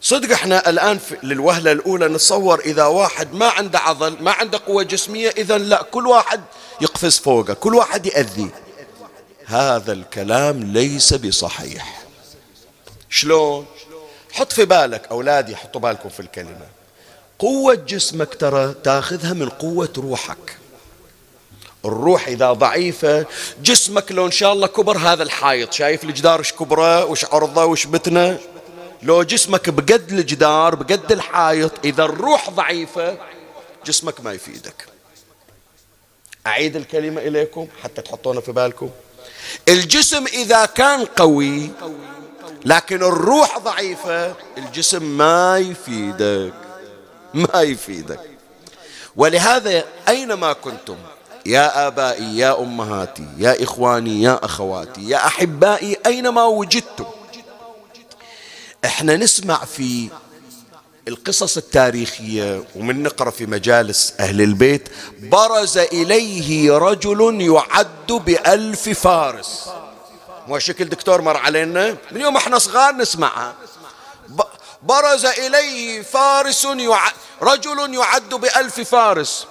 صدق 0.00 0.32
إحنا 0.32 0.70
الآن 0.70 0.98
للوهلة 1.22 1.72
الأولى 1.72 2.08
نتصور 2.08 2.60
إذا 2.60 2.84
واحد 2.84 3.34
ما 3.34 3.48
عنده 3.48 3.78
عضل 3.78 4.22
ما 4.22 4.30
عنده 4.30 4.60
قوة 4.66 4.82
جسمية 4.82 5.28
إذا 5.28 5.58
لا 5.58 5.82
كل 5.82 6.06
واحد 6.06 6.40
يقفز 6.80 7.18
فوقه 7.18 7.54
كل 7.54 7.74
واحد 7.74 8.06
يأذيه. 8.06 8.65
هذا 9.46 9.92
الكلام 9.92 10.72
ليس 10.72 11.14
بصحيح. 11.14 12.02
شلون؟ 13.10 13.66
حط 14.32 14.52
في 14.52 14.64
بالك 14.64 15.06
أولادي 15.10 15.56
حطوا 15.56 15.80
بالكم 15.80 16.08
في 16.08 16.20
الكلمة. 16.20 16.66
قوة 17.38 17.74
جسمك 17.74 18.34
ترى 18.34 18.74
تاخذها 18.84 19.32
من 19.32 19.48
قوة 19.48 19.92
روحك. 19.98 20.56
الروح 21.84 22.28
إذا 22.28 22.52
ضعيفة 22.52 23.26
جسمك 23.62 24.12
لو 24.12 24.26
إن 24.26 24.30
شاء 24.30 24.52
الله 24.52 24.66
كبر 24.66 24.98
هذا 24.98 25.22
الحائط. 25.22 25.72
شايف 25.72 26.04
الجدار 26.04 26.40
وش 26.40 26.52
كبره 26.52 27.04
وش 27.04 27.24
عرضه 27.24 27.64
وش 27.64 27.86
بتنه 27.86 28.38
لو 29.02 29.22
جسمك 29.22 29.70
بقد 29.70 30.12
الجدار 30.12 30.74
بقد 30.74 31.12
الحائط 31.12 31.72
إذا 31.84 32.04
الروح 32.04 32.50
ضعيفة 32.50 33.18
جسمك 33.86 34.20
ما 34.20 34.32
يفيدك. 34.32 34.86
أعيد 36.46 36.76
الكلمة 36.76 37.20
إليكم 37.20 37.68
حتى 37.82 38.02
تحطونها 38.02 38.40
في 38.40 38.52
بالكم. 38.52 38.90
الجسم 39.68 40.26
إذا 40.26 40.66
كان 40.66 41.04
قوي 41.04 41.70
لكن 42.64 43.02
الروح 43.02 43.58
ضعيفة 43.58 44.34
الجسم 44.58 45.02
ما 45.02 45.58
يفيدك 45.58 46.54
ما 47.34 47.60
يفيدك. 47.62 48.20
ولهذا 49.16 49.84
أينما 50.08 50.52
كنتم 50.52 50.96
يا 51.46 51.86
آبائي 51.86 52.38
يا 52.38 52.58
أمهاتي 52.60 53.26
يا 53.38 53.62
إخواني 53.62 54.22
يا 54.22 54.44
أخواتي 54.44 55.08
يا 55.08 55.26
أحبائي 55.26 55.96
أينما 56.06 56.44
وجدتم 56.44 57.04
إحنا 58.84 59.16
نسمع 59.16 59.64
في 59.64 60.08
القصص 61.08 61.56
التاريخية 61.56 62.64
ومن 62.76 63.02
نقرأ 63.02 63.30
في 63.30 63.46
مجالس 63.46 64.14
أهل 64.20 64.40
البيت 64.40 64.88
برز 65.20 65.78
إليه 65.78 66.78
رجل 66.78 67.40
يعد 67.40 68.12
بألف 68.12 68.88
فارس. 68.88 69.68
مو 70.48 70.58
شكل 70.58 70.84
دكتور 70.84 71.22
مر 71.22 71.36
علينا؟ 71.36 71.96
من 72.12 72.20
يوم 72.20 72.36
إحنا 72.36 72.58
صغار 72.58 72.94
نسمعها. 72.94 73.54
برز 74.82 75.26
إليه 75.26 76.02
فارس 76.02 76.64
يعد 76.64 77.12
رجل 77.42 77.94
يعد 77.94 78.34
بألف 78.34 78.80
فارس. 78.80 79.46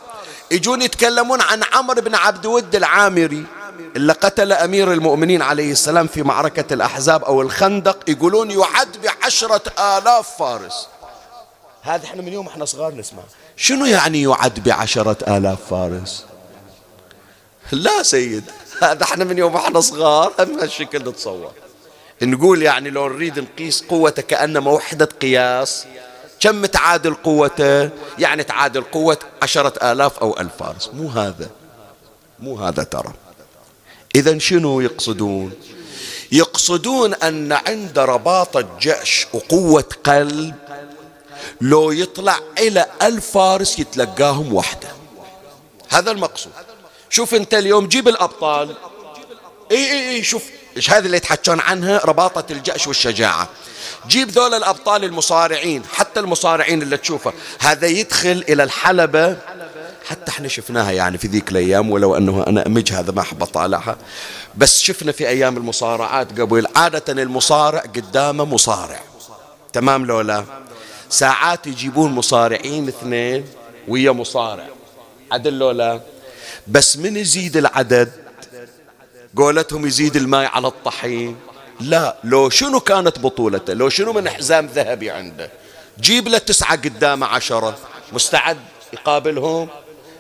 يجون 0.52 0.82
يتكلمون 0.82 1.42
عن 1.42 1.64
عمرو 1.74 2.02
بن 2.02 2.16
عبد 2.16 2.46
ود 2.46 2.76
العامري 2.76 3.46
اللي 3.96 4.14
قتل 4.14 4.52
أمير 4.52 4.94
المؤمنين 4.94 5.42
عليه 5.42 5.72
السلام 5.72 6.08
في 6.08 6.24
معركة 6.24 6.74
الأحزاب 6.74 7.24
أو 7.24 7.42
الخندق. 7.42 8.10
يقولون 8.10 8.52
يعد 8.52 8.98
بعشرة 9.04 9.62
آلاف 9.80 10.38
فارس. 10.40 10.88
هذا 11.86 12.06
إحنا 12.06 12.22
من 12.22 12.34
يوم 12.34 12.48
إحنا 12.48 12.66
صغار 12.66 12.96
نسمع. 12.96 13.24
شنو 13.58 13.86
يعني 13.86 14.22
يعد 14.22 14.64
بعشرة 14.64 15.38
آلاف 15.38 15.60
فارس؟ 15.70 16.26
لا 17.72 18.04
سيد 18.04 18.44
هذا 18.82 19.04
إحنا 19.04 19.24
من 19.24 19.38
يوم 19.38 19.56
إحنا 19.56 19.80
صغار 19.80 20.34
هم 20.40 20.60
هالشكل 20.60 21.10
نتصور 21.10 21.52
نقول 22.22 22.62
يعني 22.62 22.90
لو 22.90 23.10
نريد 23.10 23.40
نقيس 23.40 23.84
قوته 23.84 24.22
كأنما 24.22 24.72
وحدة 24.72 25.06
قياس 25.06 25.86
كم 26.40 26.66
تعادل 26.66 27.14
قوته؟ 27.14 27.90
يعني 28.20 28.44
تعادل 28.44 28.82
قوة 28.82 29.18
عشرة 29.42 29.92
آلاف 29.92 30.20
أو 30.20 30.40
ألف 30.40 30.52
فارس. 30.60 30.90
مو 30.94 31.10
هذا. 31.10 31.50
مو 32.40 32.56
هذا 32.56 32.84
ترى. 32.84 33.14
إذا 34.16 34.38
شنو 34.38 34.82
يقصدون؟ 34.82 35.52
يقصدون 36.32 37.14
أن 37.14 37.52
عند 37.52 38.00
رباط 38.00 38.58
الجأش 38.58 39.28
وقوة 39.34 39.90
قلب 40.04 40.56
لو 41.62 41.92
يطلع 41.92 42.40
إلى 42.58 42.86
ألف 43.02 43.32
فارس 43.32 43.80
يتلقاهم 43.80 44.54
وحده. 44.54 44.88
هذا 45.90 46.12
المقصود. 46.12 46.52
شوف 47.10 47.34
أنت 47.34 47.54
اليوم 47.54 47.88
جيب 47.88 48.08
الأبطال. 48.08 48.76
إي 49.72 49.92
إي 49.92 50.10
إي 50.10 50.24
شوف 50.24 50.44
إيش 50.78 50.92
هذه 50.92 51.06
اللي 51.06 51.18
يتحكون 51.18 51.60
عنها؟ 51.60 52.02
رباطة 52.06 52.52
الجأش 52.52 52.88
والشجاعة. 52.88 53.50
جيب 54.08 54.30
ذول 54.30 54.54
الأبطال 54.54 55.04
المصارعين 55.04 55.84
حتى 55.94 56.20
المصارعين 56.20 56.82
اللي 56.82 56.98
تشوفه. 56.98 57.34
هذا 57.60 57.88
يدخل 57.88 58.44
إلى 58.50 58.64
الحلبة. 58.64 59.38
حتى 60.06 60.32
إحنا 60.32 60.48
شفناها 60.48 60.92
يعني 60.92 61.18
في 61.18 61.28
ذيك 61.28 61.52
الأيام 61.52 61.92
ولو 61.92 62.18
أنه 62.18 62.44
أنا 62.48 62.66
أمج 62.68 62.94
هذا 62.94 63.12
ما 63.12 63.22
أحب 63.22 63.44
أطالعها. 63.44 63.98
بس 64.56 64.82
شفنا 64.82 65.12
في 65.12 65.28
أيام 65.28 65.58
المصارعات 65.58 66.40
قبل 66.40 66.68
عادة 66.76 67.14
المصارع 67.14 67.80
قدامه 67.80 68.46
مصارع. 68.46 69.00
تمام 69.74 70.06
لو 70.06 70.22
لا؟ 70.22 70.44
ساعات 71.10 71.68
يجيبون 71.68 72.12
مصارعين 72.12 72.88
اثنين 72.88 73.46
ويا 73.88 74.12
مصارع. 74.12 74.68
عدل 75.32 75.54
لو 75.60 75.72
لا؟ 75.72 76.02
بس 76.68 76.98
من 76.98 77.18
يزيد 77.18 77.58
العدد؟ 77.58 78.12
قولتهم 79.38 79.86
يزيد 79.86 80.16
الماء 80.16 80.46
على 80.46 80.68
الطحين؟ 80.68 81.38
لا. 81.80 82.16
لو 82.24 82.50
شنو 82.50 82.80
كانت 82.80 83.20
بطولته؟ 83.20 83.74
لو 83.74 83.90
شنو 83.90 84.14
من 84.14 84.30
حزام 84.30 84.66
ذهبي 84.66 85.10
عنده؟ 85.10 85.50
جيب 86.00 86.28
له 86.28 86.38
تسعة 86.38 86.76
قدامه 86.76 87.28
عشرة. 87.28 87.78
مستعد 88.14 88.58
يقابلهم؟ 88.94 89.68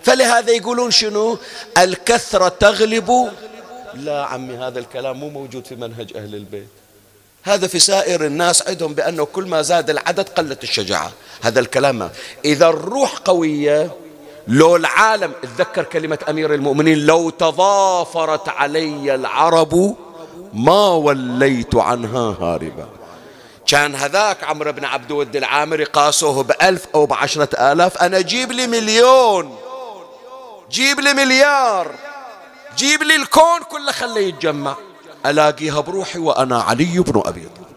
فلهذا 0.03 0.51
يقولون 0.51 0.91
شنو؟ 0.91 1.37
الكثرة 1.77 2.47
تغلب. 2.47 3.31
لا 3.93 4.25
عمي 4.25 4.57
هذا 4.57 4.79
الكلام 4.79 5.19
مو 5.19 5.29
موجود 5.29 5.65
في 5.65 5.75
منهج 5.75 6.17
أهل 6.17 6.35
البيت. 6.35 6.67
هذا 7.45 7.67
في 7.67 7.79
سائر 7.79 8.25
الناس 8.25 8.67
عندهم 8.67 8.93
بأنه 8.93 9.25
كل 9.25 9.45
ما 9.47 9.61
زاد 9.61 9.89
العدد 9.89 10.29
قلت 10.29 10.63
الشجاعة. 10.63 11.11
هذا 11.41 11.59
الكلام. 11.59 12.09
إذا 12.45 12.67
الروح 12.67 13.17
قوية 13.17 13.91
لو 14.47 14.75
العالم 14.75 15.31
اتذكر 15.43 15.83
كلمة 15.83 16.19
أمير 16.29 16.53
المؤمنين 16.53 17.05
لو 17.05 17.29
تضافرت 17.29 18.49
علي 18.49 19.15
العرب 19.15 19.95
ما 20.53 20.87
وليت 20.87 21.75
عنها 21.75 22.35
هاربا. 22.41 22.89
كان 23.67 23.95
هذاك 23.95 24.43
عمرو 24.43 24.71
بن 24.71 24.85
عبد 24.85 25.11
ود 25.11 25.35
العامري 25.35 25.83
قاسوه 25.83 26.43
بألف 26.43 26.85
أو 26.95 27.05
بعشرة 27.05 27.71
آلاف. 27.71 27.97
أنا 27.97 28.21
جيب 28.21 28.51
لي 28.51 28.67
مليون. 28.67 29.55
جيب 30.71 30.99
لي 30.99 31.13
مليار. 31.13 31.91
جيب 32.77 33.03
لي 33.03 33.15
الكون 33.15 33.59
كله 33.69 33.91
خليه 33.91 34.27
يتجمع. 34.27 34.75
ألاقيها 35.29 35.79
بروحي 35.79 36.19
وأنا 36.19 36.61
علي 36.61 36.99
بن 36.99 37.21
أبي 37.25 37.41
طالب. 37.41 37.75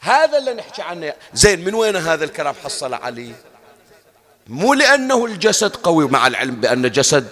هذا 0.00 0.38
اللي 0.38 0.54
نحكي 0.54 0.82
عنه. 0.82 1.12
زين 1.34 1.64
من 1.64 1.74
وين 1.74 1.96
هذا 1.96 2.24
الكلام 2.24 2.54
حصل 2.64 2.94
علي؟ 2.94 3.32
مو 4.46 4.74
لأنه 4.74 5.24
الجسد 5.24 5.76
قوي 5.76 6.08
مع 6.08 6.26
العلم 6.26 6.54
بأن 6.54 6.90
جسد 6.90 7.28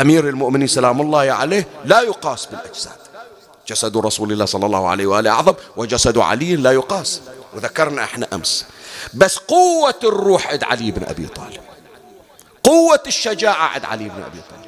أمير 0.00 0.28
المؤمنين 0.28 0.66
سلام 0.66 1.00
الله 1.00 1.32
عليه 1.32 1.68
لا 1.84 2.00
يقاس 2.00 2.46
بالأجساد. 2.46 2.92
جسد 3.68 3.96
رسول 3.96 4.32
الله 4.32 4.44
صلى 4.44 4.66
الله 4.66 4.88
عليه 4.88 5.06
وآله 5.06 5.30
أعظم 5.30 5.54
وجسد 5.76 6.18
علي 6.18 6.56
لا 6.56 6.72
يقاس. 6.72 7.20
وذكرنا 7.54 8.04
إحنا 8.04 8.26
أمس. 8.32 8.64
بس 9.14 9.38
قوة 9.38 10.00
الروح 10.04 10.46
عند 10.46 10.64
علي 10.64 10.90
بن 10.90 11.04
أبي 11.04 11.26
طالب. 11.26 11.60
قوة 12.62 13.02
الشجاعة 13.06 13.68
عند 13.68 13.84
علي 13.84 14.04
بن 14.08 14.22
أبي 14.22 14.40
طالب. 14.50 14.59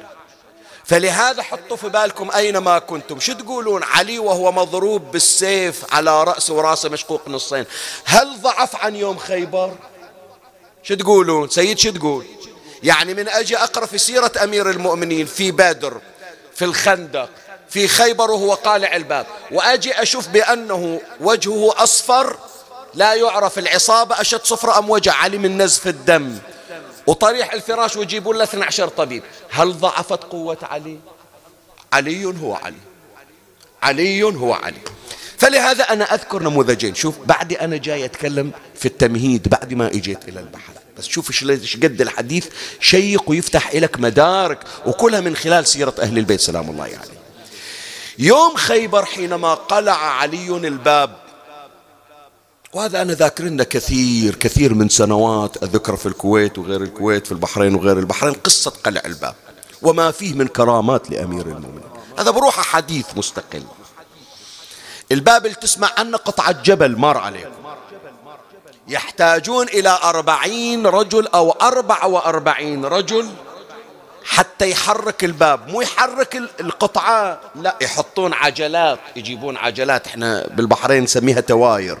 فلهذا 0.85 1.43
حطوا 1.43 1.77
في 1.77 1.89
بالكم 1.89 2.31
أينما 2.31 2.79
كنتم. 2.79 3.19
شو 3.19 3.33
تقولون؟ 3.33 3.83
علي 3.83 4.19
وهو 4.19 4.51
مضروب 4.51 5.11
بالسيف 5.11 5.93
على 5.93 6.23
رأسه 6.23 6.53
وراسه 6.53 6.89
مشقوق 6.89 7.21
نصين. 7.27 7.65
هل 8.05 8.41
ضعف 8.41 8.75
عن 8.75 8.95
يوم 8.95 9.17
خيبر؟ 9.17 9.71
شو 10.83 10.95
تقولون؟ 10.95 11.49
سيد 11.49 11.77
شو 11.79 11.91
تقول؟ 11.91 12.25
يعني 12.83 13.13
من 13.13 13.29
أجي 13.29 13.57
أقرأ 13.57 13.85
في 13.85 13.97
سيرة 13.97 14.31
أمير 14.43 14.69
المؤمنين 14.69 15.25
في 15.25 15.51
بدر 15.51 16.01
في 16.55 16.65
الخندق 16.65 17.29
في 17.69 17.87
خيبر 17.87 18.31
وهو 18.31 18.53
قالع 18.53 18.95
الباب. 18.95 19.25
وأجي 19.51 20.01
أشوف 20.01 20.27
بأنه 20.27 21.01
وجهه 21.19 21.83
أصفر 21.83 22.37
لا 22.93 23.13
يعرف 23.13 23.59
العصابة 23.59 24.21
أشد 24.21 24.43
صفرة 24.43 24.77
أم 24.77 24.89
وجه 24.89 25.11
علي 25.11 25.37
من 25.37 25.61
نزف 25.61 25.87
الدم. 25.87 26.37
وطريح 27.07 27.53
الفراش 27.53 27.95
ويجيبون 27.95 28.37
له 28.37 28.43
12 28.43 28.87
طبيب. 28.87 29.23
هل 29.49 29.79
ضعفت 29.79 30.23
قوة 30.23 30.57
علي؟ 30.63 30.99
علي 31.93 32.25
هو 32.25 32.55
علي. 32.55 32.77
علي 33.81 34.23
هو 34.23 34.53
علي. 34.53 34.81
فلهذا 35.37 35.83
أنا 35.83 36.13
أذكر 36.13 36.43
نموذجين. 36.43 36.95
شوف 36.95 37.15
بعد 37.25 37.53
أنا 37.53 37.77
جاي 37.77 38.05
أتكلم 38.05 38.51
في 38.75 38.85
التمهيد 38.85 39.49
بعد 39.49 39.73
ما 39.73 39.87
إجيت 39.87 40.29
إلى 40.29 40.39
البحث. 40.39 40.75
بس 40.97 41.07
شوف 41.07 41.43
إيش 41.49 41.77
قد 41.77 42.01
الحديث. 42.01 42.47
شيق 42.79 43.23
ويفتح 43.29 43.75
لك 43.75 43.99
مدارك 43.99 44.59
وكلها 44.85 45.19
من 45.19 45.35
خلال 45.35 45.67
سيرة 45.67 45.95
أهل 45.99 46.17
البيت 46.17 46.39
سلام 46.39 46.69
الله 46.69 46.83
عليه 46.83 46.93
يعني. 46.93 47.09
يوم 48.19 48.55
خيبر 48.55 49.05
حينما 49.05 49.53
قلع 49.53 49.97
علي 49.97 50.47
الباب 50.47 51.22
وهذا 52.73 53.01
أنا 53.01 53.13
ذاكر 53.13 53.43
لنا 53.43 53.63
كثير 53.63 54.35
كثير 54.35 54.73
من 54.73 54.89
سنوات 54.89 55.63
أذكر 55.63 55.95
في 55.95 56.05
الكويت 56.05 56.57
وغير 56.57 56.81
الكويت 56.81 57.25
في 57.25 57.31
البحرين 57.31 57.75
وغير 57.75 57.99
البحرين 57.99 58.33
قصة 58.33 58.73
قلع 58.83 59.01
الباب 59.05 59.35
وما 59.81 60.11
فيه 60.11 60.33
من 60.33 60.47
كرامات 60.47 61.11
لأمير 61.11 61.45
المؤمنين. 61.45 61.89
هذا 62.19 62.31
بروحه 62.31 62.61
حديث 62.61 63.05
مستقل 63.15 63.63
الباب 65.11 65.45
اللي 65.45 65.55
تسمع 65.55 65.89
عنه 65.97 66.17
قطعة 66.17 66.61
جبل 66.63 66.97
مر 66.97 67.17
عليكم. 67.17 67.49
يحتاجون 68.87 69.67
إلى 69.67 69.99
أربعين 70.03 70.87
رجل 70.87 71.27
أو 71.27 71.51
أربعة 71.51 72.07
وأربعين 72.07 72.85
رجل 72.85 73.29
حتى 74.25 74.69
يحرك 74.69 75.23
الباب. 75.23 75.69
مو 75.69 75.81
يحرك 75.81 76.35
القطعة 76.59 77.39
لا 77.55 77.75
يحطون 77.81 78.33
عجلات 78.33 78.99
يجيبون 79.15 79.57
عجلات. 79.57 80.07
إحنا 80.07 80.47
بالبحرين 80.47 81.03
نسميها 81.03 81.41
تواير. 81.41 81.97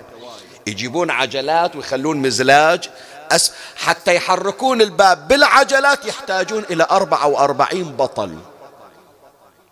يجيبون 0.67 1.11
عجلات 1.11 1.75
ويخلون 1.75 2.17
مزلاج 2.17 2.89
أس 3.31 3.51
حتى 3.75 4.15
يحركون 4.15 4.81
الباب 4.81 5.27
بالعجلات 5.27 6.05
يحتاجون 6.05 6.63
إلى 6.71 6.87
أربعة 6.91 7.27
وأربعين 7.27 7.83
بطل. 7.83 8.37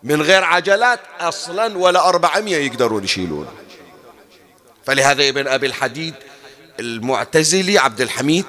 من 0.02 0.22
غير 0.22 0.44
عجلات 0.44 1.00
أصلا 1.20 1.78
ولا 1.78 2.08
أربعمية 2.08 2.56
يقدرون 2.56 3.04
يشيلون. 3.04 3.46
فلهذا 4.86 5.28
ابن 5.28 5.48
أبي 5.48 5.66
الحديد 5.66 6.14
المعتزلي 6.80 7.78
عبد 7.78 8.00
الحميد 8.00 8.46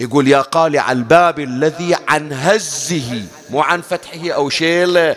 يقول 0.00 0.28
يا 0.28 0.40
قالع 0.40 0.92
الباب 0.92 1.40
الذي 1.40 1.96
عن 2.08 2.32
هزه 2.32 3.22
مو 3.50 3.60
عن 3.60 3.82
فتحه 3.82 4.30
أو 4.30 4.50
شيله 4.50 5.16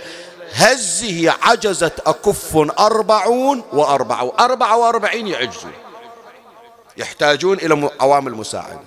هزه 0.54 1.34
عجزت 1.42 2.00
أكف 2.06 2.58
أربعون 2.80 3.64
وأربعة 3.74 4.34
أربعة 4.40 4.78
وأربعين 4.78 5.28
يعجزون. 5.28 5.72
يحتاجون 6.98 7.58
إلى 7.58 7.90
عوامل 8.00 8.32
مساعدة. 8.32 8.80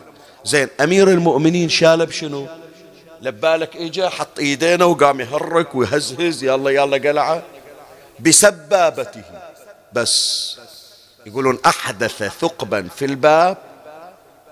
زين 0.45 0.69
أمير 0.81 1.09
المؤمنين 1.09 1.69
شال 1.69 2.07
بشنو 2.07 2.47
لبالك 3.23 3.77
إجا 3.77 4.09
حط 4.09 4.39
إيدينه 4.39 4.87
وقام 4.87 5.21
يهرك 5.21 5.75
ويهزهز 5.75 6.45
يلا 6.45 6.71
يلا 6.71 7.11
قلعة. 7.11 7.43
بسبابته. 8.21 9.23
بس. 9.93 10.57
يقولون 11.27 11.59
أحدث 11.67 12.23
ثقبا 12.23 12.89
في 12.97 13.05
الباب 13.05 13.57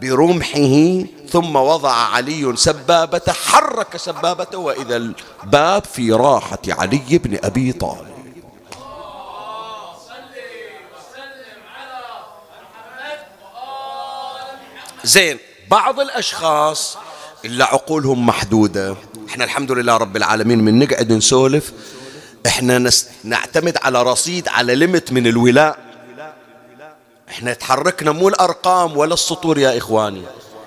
برمحه 0.00 1.04
ثم 1.30 1.56
وضع 1.56 1.92
علي 1.92 2.56
سبابته 2.56 3.32
حرك 3.32 3.96
سبابته 3.96 4.58
وإذا 4.58 4.96
الباب 4.96 5.84
في 5.84 6.12
راحة 6.12 6.58
علي 6.68 7.18
بن 7.18 7.38
أبي 7.44 7.72
طالب. 7.72 8.11
زين 15.04 15.38
بعض 15.70 16.00
الأشخاص 16.00 16.96
إلا 17.44 17.64
عقولهم 17.64 18.26
محدودة. 18.26 18.96
إحنا 19.28 19.44
الحمد 19.44 19.72
لله 19.72 19.96
رب 19.96 20.16
العالمين 20.16 20.58
من 20.58 20.78
نقعد 20.78 21.12
نسولف. 21.12 21.72
إحنا 22.46 22.78
نس... 22.78 23.08
نعتمد 23.24 23.78
على 23.82 24.02
رصيد 24.02 24.48
على 24.48 24.74
لمت 24.74 25.12
من 25.12 25.26
الولاء. 25.26 25.78
إحنا 27.28 27.52
تحركنا 27.54 28.12
مو 28.12 28.28
الأرقام 28.28 28.96
ولا 28.96 29.14
السطور 29.14 29.58
يا 29.58 29.78
إخواني. 29.78 30.22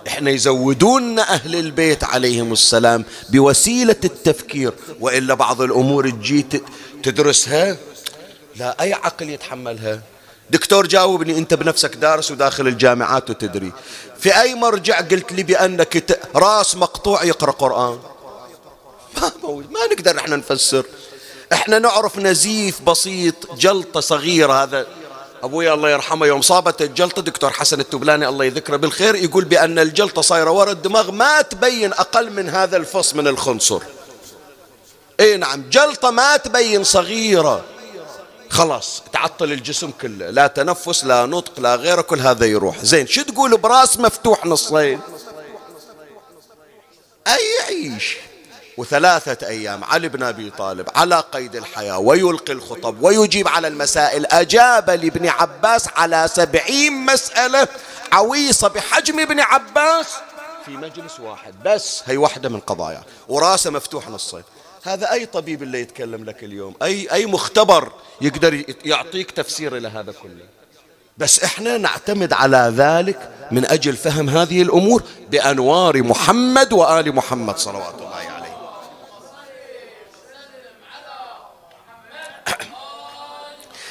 إحنا 0.08 0.32
يزودون 0.32 1.20
أهل 1.20 1.56
البيت 1.56 2.04
عليهم 2.04 2.54
السلام 2.54 3.06
بوسيلة 3.30 3.96
التفكير. 4.04 4.74
وإلا 5.00 5.34
بعض 5.34 5.62
الأمور 5.62 6.10
تجي 6.10 6.46
تدرسها 7.04 7.78
لا 8.56 8.82
أي 8.82 8.94
عقل 8.94 9.30
يتحملها. 9.30 10.02
دكتور 10.50 10.88
جاوبني 10.88 11.38
أنت 11.38 11.54
بنفسك 11.54 11.96
دارس 11.96 12.32
وداخل 12.32 12.68
الجامعات 12.68 13.30
وتدري. 13.30 13.72
في 14.20 14.42
أي 14.42 14.56
مرجع 14.56 15.02
قلت 15.02 15.32
لي 15.32 15.44
بأنك 15.44 16.20
راس 16.36 16.76
مقطوع 16.76 17.24
يقرأ 17.24 17.52
قرآن؟ 17.52 18.00
ما 19.18 19.32
ما 19.46 19.80
نقدر 19.92 20.18
إحنا 20.18 20.36
نفسر. 20.36 20.86
إحنا 21.54 21.80
نعرف 21.80 22.18
نزيف 22.18 22.82
بسيط 22.82 23.36
جلطة 23.58 24.00
صغيرة. 24.00 24.64
هذا 24.64 24.88
أبوي 25.44 25.74
الله 25.74 25.90
يرحمه 25.90 26.26
يوم 26.26 26.42
صابت 26.42 26.82
الجلطة 26.82 27.22
دكتور 27.22 27.50
حسن 27.50 27.80
التبلاني 27.80 28.28
الله 28.28 28.46
يذكره 28.46 28.76
بالخير 28.76 29.16
يقول 29.16 29.46
بأن 29.46 29.80
الجلطة 29.80 30.22
صايرة 30.22 30.52
ورا 30.52 30.72
الدماغ 30.72 31.12
ما 31.12 31.42
تبين 31.42 31.94
أقل 31.94 32.32
من 32.32 32.50
هذا 32.50 32.78
الفص 32.78 33.16
من 33.16 33.28
الخنصر. 33.28 33.82
إي 35.20 35.38
نعم 35.38 35.64
جلطة 35.70 36.12
ما 36.12 36.38
تبين 36.38 36.84
صغيرة. 36.84 37.64
خلاص 38.50 39.04
تعطل 39.14 39.52
الجسم 39.52 39.92
كله. 40.02 40.30
لا 40.30 40.48
تنفس 40.48 41.06
لا 41.06 41.26
نطق 41.26 41.60
لا 41.60 41.76
غيره 41.76 42.02
كل 42.02 42.20
هذا 42.20 42.46
يروح. 42.46 42.80
زين 42.84 43.08
شو 43.08 43.22
تقول 43.22 43.58
براس 43.58 44.00
مفتوح 44.00 44.46
نصين؟ 44.46 45.00
أي 47.28 47.40
يعيش 47.60 48.18
وثلاثة 48.78 49.48
أيام 49.48 49.84
علي 49.84 50.10
بن 50.10 50.24
أبي 50.24 50.50
طالب 50.50 50.90
على 50.96 51.24
قيد 51.32 51.56
الحياة 51.56 52.00
ويلقي 52.00 52.54
الخطب 52.54 53.04
ويجيب 53.04 53.48
على 53.48 53.68
المسائل. 53.68 54.26
أجاب 54.26 54.90
لابن 54.90 55.28
عباس 55.28 55.88
على 55.96 56.30
سبعين 56.34 56.94
مسألة 57.06 57.68
عويصة 58.12 58.68
بحجم 58.68 59.20
ابن 59.20 59.40
عباس. 59.40 60.08
في 60.66 60.72
مجلس 60.72 61.20
واحد 61.20 61.54
بس 61.66 62.04
هي 62.06 62.18
واحدة 62.18 62.50
من 62.50 62.60
قضايا. 62.60 63.04
وراسه 63.28 63.70
مفتوح 63.70 64.10
نصين. 64.10 64.44
هذا 64.86 65.12
أي 65.12 65.26
طبيب 65.26 65.64
اللي 65.64 65.82
يتكلم 65.82 66.24
لك 66.26 66.44
اليوم؟ 66.44 66.76
أي, 66.84 67.12
أي 67.12 67.26
مختبر 67.26 67.92
يقدر 68.22 68.64
يعطيك 68.86 69.32
تفسير 69.32 69.78
إلى 69.78 69.88
هذا 69.88 70.12
كله؟ 70.12 70.46
بس 71.18 71.44
إحنا 71.44 71.78
نعتمد 71.78 72.34
على 72.34 72.74
ذلك 72.76 73.32
من 73.52 73.66
أجل 73.66 73.96
فهم 73.96 74.30
هذه 74.30 74.62
الأمور 74.62 75.04
بأنوار 75.32 76.04
محمد 76.04 76.74
وآل 76.74 77.16
محمد 77.16 77.58
صلوات 77.58 77.96
الله 77.96 78.16
عليه. 78.16 78.56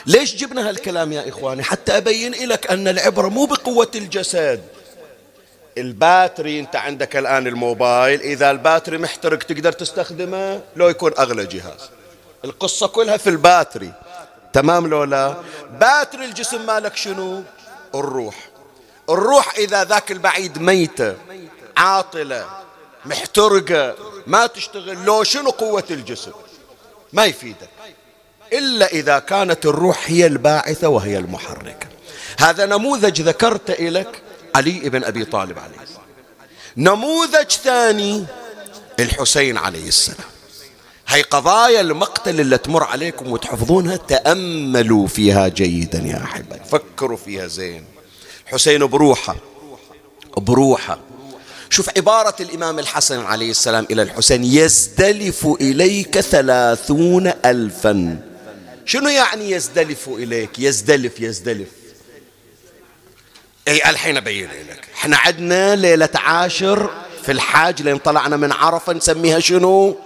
ليش 0.06 0.34
جبنا 0.36 0.68
هالكلام 0.68 1.12
يا 1.12 1.28
إخواني؟ 1.28 1.62
حتى 1.62 1.96
أبين 1.96 2.48
لك 2.48 2.70
أن 2.70 2.88
العبرة 2.88 3.28
مو 3.28 3.44
بقوة 3.44 3.90
الجسد. 3.94 4.64
ال 5.78 5.88
battery 5.89 6.60
انت 6.60 6.76
عندك 6.76 7.16
الآن 7.16 7.46
الموبايل 7.46 8.20
إذا 8.20 8.50
ال 8.50 8.56
battery 8.56 8.98
محترق 8.98 9.38
تقدر 9.38 9.72
تستخدمه 9.72 10.60
لو 10.76 10.88
يكون 10.88 11.12
أغلى 11.18 11.46
جهاز. 11.46 11.90
القصة 12.44 12.86
كلها 12.86 13.16
في 13.16 13.30
ال 13.30 13.37
battery. 13.37 13.92
تمام 14.52 14.86
لو 14.86 15.04
لا؟ 15.04 15.34
battery 15.80 16.24
الجسم 16.24 16.66
مالك 16.66 16.96
شنو؟ 16.96 17.42
الروح. 17.94 18.34
الروح 19.10 19.54
إذا 19.54 19.84
ذاك 19.84 20.12
البعيد 20.12 20.58
ميتة 20.58 21.16
عاطلة 21.76 22.46
محترقة 23.04 23.94
ما 24.26 24.46
تشتغل 24.46 25.04
لو 25.04 25.24
شنو 25.24 25.50
قوة 25.50 25.84
الجسم؟ 25.90 26.32
ما 27.12 27.24
يفيدك. 27.24 27.68
إلا 28.52 28.86
إذا 28.86 29.18
كانت 29.18 29.66
الروح 29.66 30.04
هي 30.06 30.26
الباعثة 30.26 30.88
وهي 30.88 31.18
المحركة. 31.18 31.86
هذا 32.38 32.66
نموذج 32.66 33.22
ذكرت 33.22 33.80
لك 33.80 34.22
علي 34.54 34.72
بن 34.90 35.04
أبي 35.04 35.24
طالب 35.24 35.58
عليه. 35.58 35.82
السلام 35.82 36.04
نموذج 36.76 37.50
ثاني 37.50 38.24
الحسين 39.00 39.56
عليه 39.56 39.88
السلام. 39.88 40.28
هي 41.08 41.22
قضايا 41.22 41.80
المقتل 41.80 42.40
اللي 42.40 42.58
تمر 42.58 42.84
عليكم 42.84 43.30
وتحفظونها 43.30 43.96
تأملوا 43.96 45.06
فيها 45.06 45.48
جيدا 45.48 45.98
يا 45.98 46.24
أحبة. 46.24 46.56
فكروا 46.70 47.16
فيها 47.16 47.46
زين. 47.46 47.84
حسين 48.46 48.86
بروحة. 48.86 49.36
بروحة. 50.36 50.98
شوف 51.70 51.88
عبارة 51.96 52.34
الإمام 52.40 52.78
الحسن 52.78 53.20
عليه 53.20 53.50
السلام 53.50 53.86
إلى 53.90 54.02
الحسين 54.02 54.44
يزدلف 54.44 55.46
إليك 55.46 56.20
ثلاثون 56.20 57.26
ألفا. 57.26 58.18
شنو 58.84 59.08
يعني 59.08 59.50
يزدلف 59.50 60.08
إليك؟ 60.08 60.58
يزدلف 60.58 61.20
يزدلف. 61.20 61.68
اي 63.68 63.90
الحين 63.90 64.16
أبين 64.16 64.50
لك. 64.50 64.88
إحنا 64.94 65.16
عندنا 65.16 65.76
ليلة 65.76 66.08
عاشر 66.14 66.90
في 67.22 67.32
الحاج 67.32 67.82
لين 67.82 67.98
طلعنا 67.98 68.36
من 68.36 68.52
عرفة 68.52 68.92
نسميها 68.92 69.40
شنو؟ 69.40 69.96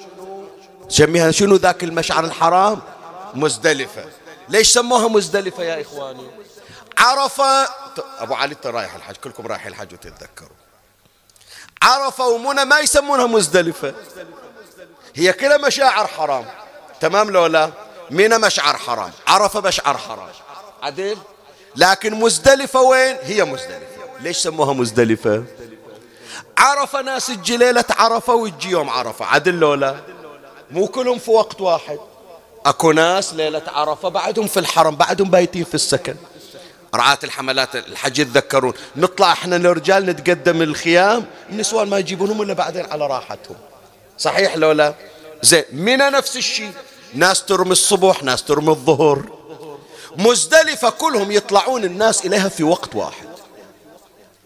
نسميها 0.86 1.30
شنو 1.30 1.56
ذاك 1.56 1.84
المشعر 1.84 2.24
الحرام؟ 2.24 2.80
مزدلفة. 3.34 4.04
ليش 4.48 4.68
سموها 4.68 5.08
مزدلفة 5.08 5.62
يا 5.62 5.82
إخواني؟ 5.82 6.30
عرفة 6.98 7.68
أبو 8.18 8.34
علي 8.34 8.54
أنت 8.54 8.66
رايح 8.66 8.94
الحج 8.94 9.16
كلكم 9.16 9.46
رايح 9.46 9.66
الحج 9.66 9.92
وتتذكروا. 9.92 10.56
عرفة 11.82 12.28
ومنى 12.28 12.64
ما 12.64 12.78
يسمونها 12.78 13.26
مزدلفة. 13.26 13.94
هي 15.14 15.32
كلها 15.32 15.56
مشاعر 15.56 16.06
حرام. 16.06 16.46
تمام 17.00 17.30
لو 17.30 17.46
لا؟ 17.46 17.70
منى 18.10 18.38
مشعر 18.38 18.76
حرام 18.76 19.12
عرفة 19.26 19.60
مشعر 19.60 19.98
حرام. 19.98 20.28
عدل؟ 20.82 21.18
لكن 21.76 22.14
مزدلفة 22.14 22.82
وين؟ 22.82 23.16
هي 23.22 23.44
مزدلفة. 23.44 23.86
ليش 24.20 24.36
سموها 24.36 24.72
مزدلفة؟ 24.72 25.44
عرفة 26.58 27.02
ناس 27.02 27.26
تجي 27.26 27.56
ليلة 27.56 27.84
عرفة 27.90 28.34
وتجي 28.34 28.70
يوم 28.70 28.90
عرفة. 28.90 29.24
عدل 29.24 29.54
لولا 29.54 29.96
مو 30.70 30.86
كلهم 30.86 31.18
في 31.18 31.30
وقت 31.30 31.60
واحد. 31.60 31.98
أكو 32.66 32.92
ناس 32.92 33.34
ليلة 33.34 33.62
عرفة 33.66 34.08
بعدهم 34.08 34.46
في 34.46 34.60
الحرم 34.60 34.96
بعدهم 34.96 35.30
بايتين 35.30 35.64
في 35.64 35.74
السكن. 35.74 36.16
رعاة 36.94 37.18
الحملات 37.24 37.76
الحج 37.76 38.18
يتذكرون. 38.18 38.72
نطلع 38.96 39.32
إحنا 39.32 39.56
الرجال 39.56 40.06
نتقدم 40.06 40.62
الخيام 40.62 41.24
النسوان 41.50 41.88
ما 41.88 41.98
يجيبونهم 41.98 42.42
إلا 42.42 42.52
بعدين 42.52 42.86
على 42.86 43.06
راحتهم. 43.06 43.56
صحيح 44.18 44.56
لو 44.56 44.72
لا؟ 44.72 44.94
زين 45.42 45.64
منى 45.72 46.10
نفس 46.10 46.36
الشيء. 46.36 46.72
ناس 47.14 47.44
ترمي 47.44 47.72
الصبح 47.72 48.22
ناس 48.22 48.44
ترمي 48.44 48.68
الظهر. 48.68 49.37
مزدلفة 50.18 50.90
كلهم 50.90 51.32
يطلعون 51.32 51.84
الناس 51.84 52.26
إليها 52.26 52.48
في 52.48 52.64
وقت 52.64 52.94
واحد. 52.94 53.26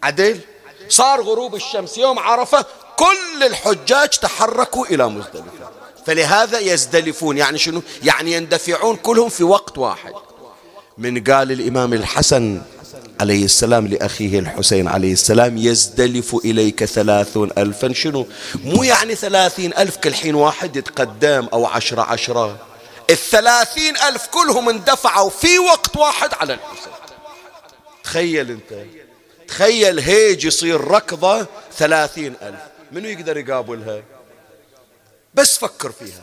عدل 0.02 0.40
صار 0.88 1.20
غروب 1.20 1.54
الشمس 1.54 1.98
يوم 1.98 2.18
عرفة 2.18 2.64
كل 2.96 3.42
الحجاج 3.42 4.08
تحركوا 4.08 4.86
إلى 4.86 5.08
مزدلفة. 5.08 5.70
فلهذا 6.06 6.58
يزدلفون 6.58 7.38
يعني 7.38 7.58
شنو؟ 7.58 7.82
يعني 8.02 8.32
يندفعون 8.32 8.96
كلهم 8.96 9.28
في 9.28 9.44
وقت 9.44 9.78
واحد. 9.78 10.12
من 10.98 11.24
قال 11.24 11.52
الإمام 11.52 11.92
الحسن 11.92 12.62
عليه 13.20 13.44
السلام 13.44 13.86
لأخيه 13.86 14.38
الحسين 14.38 14.88
عليه 14.88 15.12
السلام 15.12 15.58
يزدلف 15.58 16.34
إليك 16.34 16.84
ثلاثون 16.84 17.50
ألفا 17.58 17.92
شنو؟ 17.92 18.26
مو 18.64 18.82
يعني 18.82 19.14
ثلاثين 19.14 19.74
ألف 19.78 19.96
كل 19.96 20.14
حين 20.14 20.34
واحد 20.34 20.76
يتقدم 20.76 21.48
أو 21.52 21.66
عشرة 21.66 22.02
عشرة. 22.02 22.71
الثلاثين 23.12 23.96
ألف 23.96 24.26
كلهم 24.26 24.68
اندفعوا 24.68 25.30
في 25.30 25.58
وقت 25.58 25.96
واحد 25.96 26.34
على 26.34 26.54
الحسين 26.54 26.92
تخيل 28.04 28.50
أنت. 28.50 28.86
تخيل 29.48 30.00
هيج 30.00 30.44
يصير 30.44 30.80
ركضة 30.80 31.46
ثلاثين 31.76 32.36
ألف. 32.42 32.60
منو 32.92 33.08
يقدر 33.08 33.36
يقابلها؟ 33.36 34.02
بس 35.34 35.58
فكر 35.58 35.92
فيها. 35.92 36.22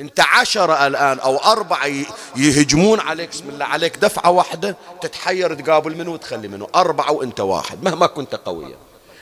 انت 0.00 0.20
عشرة 0.20 0.86
الآن 0.86 1.18
أو 1.18 1.36
أربعة 1.36 1.90
يهجمون 2.36 3.00
عليك 3.00 3.30
بسم 3.30 3.48
الله 3.48 3.64
عليك 3.64 3.96
دفعة 3.96 4.30
واحدة 4.30 4.76
تتحير 5.00 5.54
تقابل 5.54 5.96
منه 5.96 6.10
وتخلي 6.10 6.48
منه 6.48 6.68
أربعة 6.74 7.12
وأنت 7.12 7.40
واحد 7.40 7.82
مهما 7.84 8.06
كنت 8.06 8.34
قويا. 8.34 8.76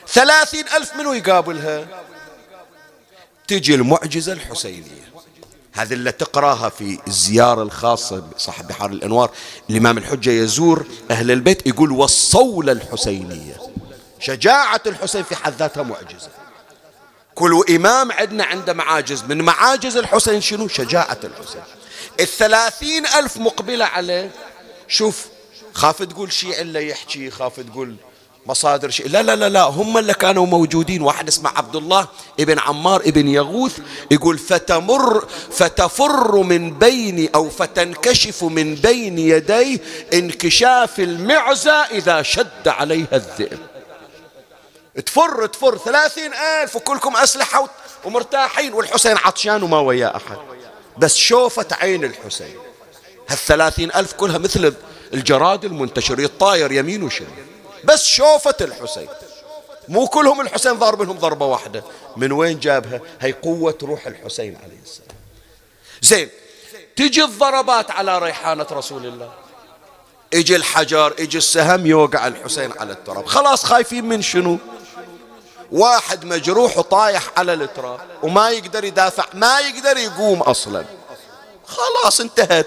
ثلاثين 0.09 0.65
ألف 0.77 0.97
منو 0.97 1.12
يقابلها؟ 1.12 1.87
تجي 3.49 3.75
المعجزة 3.75 4.33
الحسينية. 4.33 5.15
هذه 5.77 5.93
اللي 5.93 6.12
تقراها 6.12 6.69
في 6.69 6.99
الزيارة 7.09 7.62
الخاصة 7.62 8.25
صاحب 8.39 8.69
بحار 8.69 8.91
الأنوار 8.91 9.31
الإمام 9.71 9.99
الحجة 9.99 10.31
يزور 10.31 10.87
أهل 11.11 11.31
البيت 11.31 11.67
يقول 11.67 11.93
والصولة 11.93 12.73
الحسينية. 12.73 13.57
شجاعة 14.21 14.81
الحسين 14.87 15.23
في 15.23 15.37
حد 15.37 15.53
ذاتها 15.59 15.83
معجزة. 15.83 16.29
كل 17.35 17.65
إمام 17.71 18.12
عندنا 18.12 18.45
عنده 18.45 18.73
معاجز. 18.73 19.23
من 19.23 19.43
معاجز 19.43 19.97
الحسين 19.97 20.41
شنو؟ 20.41 20.69
شجاعة 20.69 21.19
الحسين. 21.25 21.62
الثلاثين 22.21 23.07
ألف 23.07 23.37
مقبلة 23.37 23.85
عليه. 23.85 24.31
شوف 24.89 25.27
خاف 25.73 26.03
تقول 26.03 26.33
شيء 26.33 26.61
إلا 26.61 26.81
يحكي 26.81 27.31
خاف 27.31 27.61
تقول 27.61 27.97
مصادر 28.46 28.90
شيء. 28.90 29.09
لا 29.09 29.22
لا 29.22 29.37
لا 29.37 29.48
لا 29.48 29.62
هم 29.62 29.98
اللي 29.98 30.14
كانوا 30.14 30.46
موجودين. 30.46 31.02
واحد 31.02 31.28
اسمه 31.28 31.50
عبد 31.56 31.76
الله 31.76 32.09
ابن 32.40 32.59
عمار 32.59 33.00
ابن 33.00 33.28
يغوث 33.28 33.78
يقول 34.11 34.38
فتمر 34.38 35.26
فتفر 35.50 36.37
من 36.37 36.78
بين 36.78 37.28
أو 37.35 37.50
فتنكشف 37.50 38.44
من 38.44 38.74
بين 38.74 39.18
يديه 39.18 39.80
انكشاف 40.14 41.00
المعزة 41.00 41.72
إذا 41.72 42.22
شد 42.22 42.68
عليها 42.68 43.09
الذئب. 43.12 43.59
تفر 45.06 45.46
تفر 45.46 45.78
ثلاثين 45.78 46.30
ألف 46.35 46.76
وكلكم 46.76 47.16
أسلحة 47.16 47.68
ومرتاحين. 48.04 48.72
والحسين 48.72 49.16
عطشان 49.16 49.62
وما 49.62 49.80
وياه 49.80 50.16
أحد. 50.16 50.37
بس 50.98 51.16
شوفت 51.16 51.72
عين 51.72 52.04
الحسين. 52.04 52.54
هالثلاثين 53.28 53.92
ألف 53.92 54.12
كلها 54.12 54.38
مثل 54.38 54.74
الجراد 55.14 55.64
المنتشر 55.64 56.20
يطاير 56.20 56.72
يمين 56.72 57.02
وشمال. 57.02 57.56
بس 57.85 58.05
شوفت 58.05 58.62
الحسين. 58.62 59.09
مو 59.89 60.07
كلهم 60.07 60.41
الحسين 60.41 60.73
ضارب 60.73 61.03
لهم 61.03 61.19
ضربة 61.19 61.47
واحدة. 61.47 61.85
من 62.17 62.33
وين 62.33 62.61
جابها؟ 62.61 63.01
هي 63.21 63.33
قوة 63.33 63.79
روح 63.83 64.07
الحسين 64.07 64.57
عليه 64.57 64.79
السلام. 64.83 65.19
زين 66.03 66.29
تجي 66.97 67.25
الضربات 67.25 67.91
على 67.91 68.19
ريحانة 68.19 68.67
رسول 68.73 69.07
الله. 69.07 69.33
أجي 70.35 70.57
الحجر 70.57 71.15
أجي 71.19 71.39
السهم 71.39 71.87
يوقع 71.87 72.27
الحسين 72.27 72.73
على 72.79 72.93
التراب. 72.93 73.27
خلاص 73.27 73.65
خايفين 73.65 74.05
من 74.05 74.23
شنو؟ 74.23 74.59
واحد 75.73 76.25
مجروح 76.25 76.79
وطايح 76.79 77.31
على 77.37 77.53
التراب 77.53 78.01
وما 78.23 78.51
يقدر 78.51 78.85
يدافع 78.85 79.25
ما 79.35 79.61
يقدر 79.61 79.97
يقوم 79.97 80.43
أصلا. 80.43 80.85
خلاص 81.67 82.21
انتهت. 82.21 82.67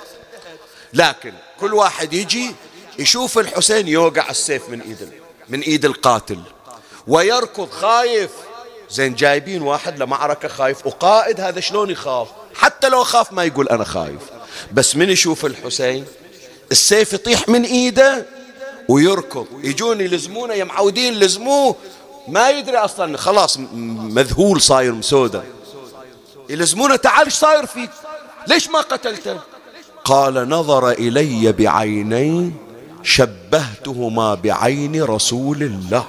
لكن 0.94 1.34
كل 1.60 1.74
واحد 1.74 2.14
يجي 2.14 2.56
يشوف 3.00 3.40
الحسين 3.40 3.88
يوقع 3.88 4.30
السيف 4.30 4.70
من 4.70 4.82
إيد 4.82 5.12
من 5.50 5.60
إيد 5.60 5.86
القاتل. 5.86 6.40
ويركض 7.08 7.70
خايف. 7.70 8.32
زين 8.90 9.16
جايبين 9.16 9.62
واحد 9.62 10.04
لمعركة 10.04 10.48
خايف 10.48 10.88
وقائد 10.88 11.42
هذا 11.42 11.60
شلون 11.60 11.90
يخاف؟ 11.90 12.28
حتى 12.56 12.90
لو 12.90 13.04
خاف 13.04 13.34
ما 13.34 13.44
يقول 13.44 13.68
أنا 13.68 13.84
خايف. 13.84 14.22
بس 14.74 14.96
من 14.96 15.10
يشوف 15.10 15.46
الحسين؟ 15.46 16.06
السيف 16.72 17.14
يطيح 17.14 17.50
من 17.50 17.64
إيده 17.64 18.26
ويركض. 18.90 19.48
يجون 19.64 20.02
يلزمونه 20.02 20.54
يا 20.54 20.64
معودين 20.64 21.14
لزموه 21.14 21.76
ما 22.28 22.50
يدري 22.50 22.78
أصلا 22.78 23.18
خلاص 23.18 23.58
مذهول 23.94 24.62
صاير 24.62 24.92
مسودة. 24.92 25.44
يلزمونه 26.50 26.96
تعال 26.96 27.26
إيش 27.26 27.34
صاير 27.34 27.66
فيك؟ 27.66 27.90
ليش 28.48 28.70
ما 28.70 28.82
قتلته؟ 28.82 29.40
قال 30.06 30.50
نظر 30.50 30.92
إلي 30.92 31.52
بعينين 31.52 32.69
شبهتهما 33.04 34.36
بعين 34.36 35.04
رسول 35.04 35.64
الله 35.64 36.06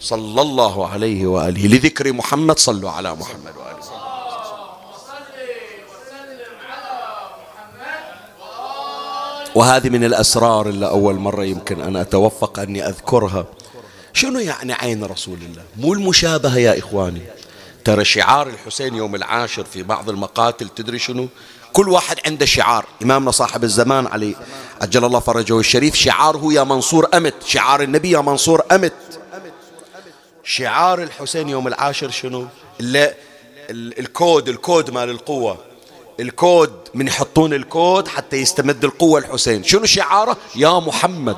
صلى 0.00 0.42
الله 0.42 0.88
عليه 0.88 1.26
وآله. 1.26 1.66
لذكر 1.66 2.12
محمد 2.12 2.58
صلوا 2.58 2.90
على 2.90 3.14
محمد 3.14 3.52
وآله. 3.56 3.74
وهذه 9.54 9.88
من 9.88 10.04
الأسرار 10.04 10.68
اللي 10.68 10.88
أول 10.88 11.14
مرة 11.14 11.44
يمكن 11.44 11.80
أن 11.80 11.96
أتوفق 11.96 12.58
أني 12.58 12.88
أذكرها. 12.88 13.46
شنو 14.12 14.38
يعني 14.38 14.72
عين 14.72 15.04
رسول 15.04 15.38
الله؟ 15.42 15.62
مو 15.76 15.92
المشابهة 15.92 16.58
يا 16.58 16.78
إخواني. 16.78 17.22
ترى 17.84 18.04
شعار 18.04 18.46
الحسين 18.48 18.94
يوم 18.94 19.14
العاشر 19.14 19.64
في 19.64 19.82
بعض 19.82 20.10
المقاتل 20.10 20.68
تدري 20.68 20.98
شنو؟ 20.98 21.28
كل 21.74 21.88
واحد 21.88 22.16
عنده 22.26 22.46
شعار. 22.46 22.86
إمامنا 23.02 23.30
صاحب 23.30 23.64
الزمان 23.64 24.06
علي 24.06 24.36
عجل 24.82 25.04
الله 25.04 25.20
فرجه 25.20 25.58
الشريف 25.58 25.94
شعاره 25.94 26.52
يا 26.52 26.64
منصور 26.64 27.08
أمت 27.14 27.34
شعار 27.46 27.82
النبي 27.82 28.10
يا 28.10 28.20
منصور 28.20 28.62
أمت. 28.72 28.92
شعار 30.44 31.02
الحسين 31.02 31.48
يوم 31.48 31.68
العاشر 31.68 32.10
شنو؟ 32.10 32.46
اللي 32.80 33.14
الكود 33.70 34.48
الكود 34.48 34.90
مال 34.90 35.10
القوة. 35.10 35.58
الكود 36.20 36.72
من 36.94 37.06
يحطون 37.06 37.54
الكود 37.54 38.08
حتى 38.08 38.36
يستمد 38.36 38.84
القوة 38.84 39.20
الحسين. 39.20 39.64
شنو 39.64 39.84
شعاره؟ 39.84 40.36
يا 40.56 40.80
محمد. 40.80 41.36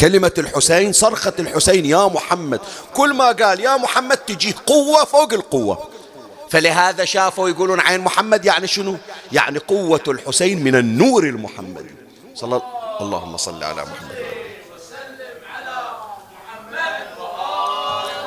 كلمة 0.00 0.32
الحسين 0.38 0.92
صرخة 0.92 1.32
الحسين 1.38 1.84
يا 1.84 2.06
محمد. 2.06 2.60
كل 2.94 3.14
ما 3.14 3.32
قال 3.32 3.60
يا 3.60 3.76
محمد 3.76 4.16
تجيه 4.16 4.54
قوة 4.66 5.04
فوق 5.04 5.32
القوة. 5.32 5.88
فلهذا 6.54 7.04
شافوا 7.04 7.48
يقولون 7.48 7.80
عين 7.80 8.00
محمد 8.00 8.44
يعني 8.44 8.66
شنو؟ 8.66 8.96
يعني 9.32 9.58
قوة 9.58 10.00
الحسين 10.08 10.64
من 10.64 10.74
النور 10.74 11.24
المحمدي. 11.24 11.94
صلى 12.34 12.44
الله 12.44 12.62
اللهم 13.00 13.36
صل 13.36 13.64
على 13.64 13.82
محمد. 13.82 14.24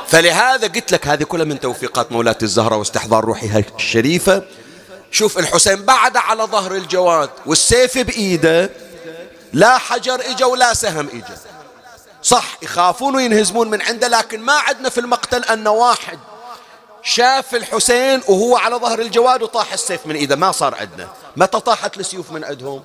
فلهذا 0.07 0.67
قلت 0.67 0.91
لك 0.91 1.07
هذه 1.07 1.23
كلها 1.23 1.45
من 1.45 1.59
توفيقات 1.59 2.11
مولاة 2.11 2.37
الزهرة 2.43 2.75
واستحضار 2.75 3.25
روحها 3.25 3.63
الشريفة. 3.75 4.43
شوف 5.11 5.37
الحسين 5.37 5.85
بعد 5.85 6.17
على 6.17 6.43
ظهر 6.43 6.75
الجواد 6.75 7.29
والسيف 7.45 7.97
بإيده 7.97 8.69
لا 9.53 9.77
حجر 9.77 10.21
إجا 10.21 10.45
ولا 10.45 10.73
سهم 10.73 11.07
إجا. 11.07 11.37
صح 12.23 12.57
يخافون 12.61 13.15
وينهزمون 13.15 13.69
من 13.69 13.81
عنده 13.81 14.07
لكن 14.07 14.41
ما 14.41 14.53
عندنا 14.53 14.89
في 14.89 14.99
المقتل 14.99 15.43
أن 15.43 15.67
واحد 15.67 16.19
شاف 17.07 17.55
الحسين 17.55 18.21
وهو 18.27 18.57
على 18.57 18.75
ظهر 18.75 18.99
الجواد 18.99 19.43
وطاح 19.43 19.73
السيف 19.73 20.05
من 20.05 20.15
إيده. 20.15 20.35
ما 20.35 20.51
صار 20.51 20.75
عندنا. 20.75 21.07
متى 21.37 21.59
طاحت 21.59 21.97
السيوف 21.97 22.31
من 22.31 22.43
عندهم؟ 22.43 22.83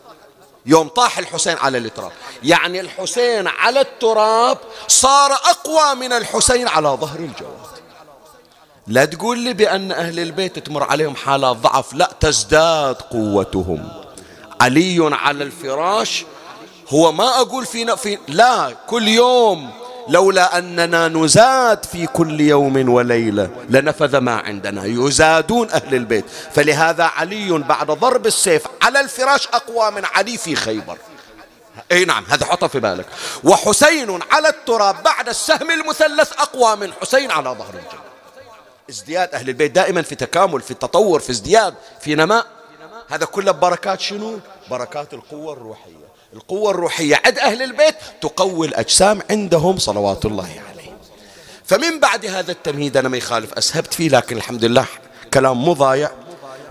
يوم 0.67 0.89
طاح 0.89 1.19
الحسين 1.19 1.57
على 1.57 1.79
التراب. 1.79 2.13
يعني 2.43 2.81
الحسين 2.81 3.47
على 3.47 3.81
التراب 3.81 4.59
صار 4.89 5.33
أقوى 5.33 5.95
من 5.95 6.13
الحسين 6.13 6.69
على 6.69 6.89
ظهر 6.89 7.19
الجواد. 7.19 7.73
لا 8.87 9.05
تقول 9.05 9.39
لي 9.39 9.53
بأن 9.53 9.93
أهل 9.93 10.21
البيت 10.21 10.59
تمر 10.59 10.83
عليهم 10.83 11.17
حالات 11.17 11.57
ضعف. 11.57 11.93
لا 11.93 12.11
تزداد 12.21 12.95
قوتهم. 12.95 13.89
علي 14.61 15.11
على 15.13 15.45
الفراش. 15.45 16.25
هو 16.89 17.13
ما 17.13 17.41
أقول 17.41 17.67
في, 17.67 17.97
في 17.97 18.19
لا 18.29 18.77
كل 18.87 19.09
يوم 19.09 19.71
لولا 20.09 20.59
أننا 20.59 21.09
نزاد 21.09 21.85
في 21.85 22.07
كل 22.07 22.41
يوم 22.41 22.89
وليلة 22.89 23.51
لنفذ 23.69 24.19
ما 24.19 24.35
عندنا. 24.35 24.85
يزادون 24.85 25.71
أهل 25.71 25.95
البيت. 25.95 26.25
فلهذا 26.53 27.05
علي 27.05 27.59
بعد 27.59 27.87
ضرب 27.87 28.27
السيف 28.27 28.63
على 28.83 29.01
الفراش 29.01 29.47
أقوى 29.47 29.91
من 29.91 30.05
علي 30.05 30.39
في 30.39 30.57
خيبر. 30.57 30.99
إي 31.93 32.05
نعم 32.05 32.25
هذا 32.29 32.47
حطه 32.47 32.67
في 32.67 32.81
بالك. 32.81 33.07
وحسين 33.45 34.19
على 34.31 34.49
التراب 34.49 35.03
بعد 35.03 35.29
السهم 35.29 35.71
المثلث 35.71 36.33
أقوى 36.33 36.77
من 36.77 36.93
حسين 36.93 37.31
على 37.31 37.51
ظهر 37.51 37.75
الجنة. 37.75 38.03
ازدياد 38.91 39.35
أهل 39.35 39.49
البيت 39.49 39.73
دائما 39.73 40.03
في 40.03 40.15
تكامل 40.15 40.61
في 40.61 40.75
تطور 40.75 41.21
في 41.21 41.31
ازدياد 41.31 41.75
في 42.01 42.15
نماء. 42.15 42.47
هذا 43.09 43.25
كله 43.25 43.53
بركات 43.53 44.01
شنو؟ 44.01 44.39
بركات 44.71 45.15
القوة 45.15 45.53
الروحية. 45.53 46.12
القوة 46.35 46.71
الروحية 46.71 47.21
عند 47.27 47.39
أهل 47.39 47.63
البيت 47.63 47.95
تقوي 48.21 48.67
الأجسام 48.67 49.21
عندهم 49.31 49.79
صلوات 49.79 50.27
الله 50.27 50.49
عليه. 50.71 50.97
فمن 51.65 52.01
بعد 52.01 52.27
هذا 52.27 52.53
التمهيد 52.53 52.97
أنا 52.97 53.09
ما 53.09 53.17
يخالف 53.17 53.53
أسهبت 53.53 53.95
فيه 53.95 54.09
لكن 54.09 54.37
الحمد 54.37 54.65
لله 54.65 54.87
كلام 55.35 55.65
مو 55.65 55.73
ضايع 55.73 56.11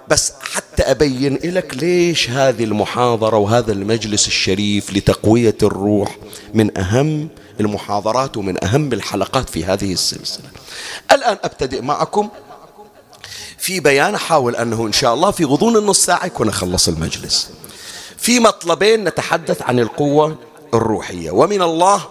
بس 0.07 0.33
حتى 0.41 0.83
أبين 0.83 1.39
لك 1.43 1.77
ليش 1.77 2.29
هذه 2.29 2.63
المحاضرة 2.63 3.37
وهذا 3.37 3.71
المجلس 3.71 4.27
الشريف 4.27 4.93
لتقوية 4.93 5.57
الروح 5.63 6.17
من 6.53 6.77
أهم 6.77 7.29
المحاضرات 7.59 8.37
ومن 8.37 8.63
أهم 8.63 8.93
الحلقات 8.93 9.49
في 9.49 9.65
هذه 9.65 9.93
السلسلة. 9.93 10.45
الآن 11.11 11.37
أبتدئ 11.43 11.81
معكم 11.81 12.29
في 13.57 13.79
بيان 13.79 14.15
أحاول 14.15 14.55
أنه 14.55 14.87
إن 14.87 14.93
شاء 14.93 15.13
الله 15.13 15.31
في 15.31 15.45
غضون 15.45 15.77
النص 15.77 16.05
ساعة 16.05 16.25
يكون 16.25 16.49
أخلص 16.49 16.87
المجلس. 16.87 17.49
في 18.21 18.39
مطلبين 18.39 19.03
نتحدث 19.03 19.61
عن 19.61 19.79
القوة 19.79 20.37
الروحية. 20.73 21.31
ومن 21.31 21.61
الله 21.61 22.01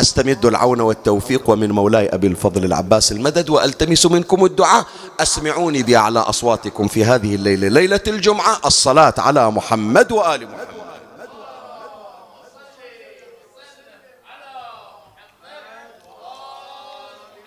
أستمد 0.00 0.46
العون 0.46 0.80
والتوفيق 0.80 1.50
ومن 1.50 1.70
مولاي 1.70 2.08
أبي 2.08 2.26
الفضل 2.26 2.64
العباس 2.64 3.12
المدد 3.12 3.50
وألتمس 3.50 4.06
منكم 4.06 4.44
الدعاء. 4.44 4.86
أسمعوني 5.20 5.82
بأعلى 5.82 6.18
أصواتكم 6.18 6.88
في 6.88 7.04
هذه 7.04 7.34
الليلة 7.34 7.68
ليلة 7.68 8.00
الجمعة. 8.06 8.60
الصلاة 8.64 9.14
على 9.18 9.50
محمد 9.50 10.12
وآل 10.12 10.48
محمد. 10.48 10.68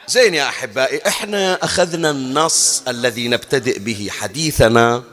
زين 0.07 0.33
يا 0.33 0.49
أحبائي 0.49 1.01
إحنا 1.07 1.63
أخذنا 1.63 2.09
النص 2.09 2.83
الذي 2.87 3.27
نبتدئ 3.27 3.79
به 3.79 4.09
حديثنا 4.11 5.03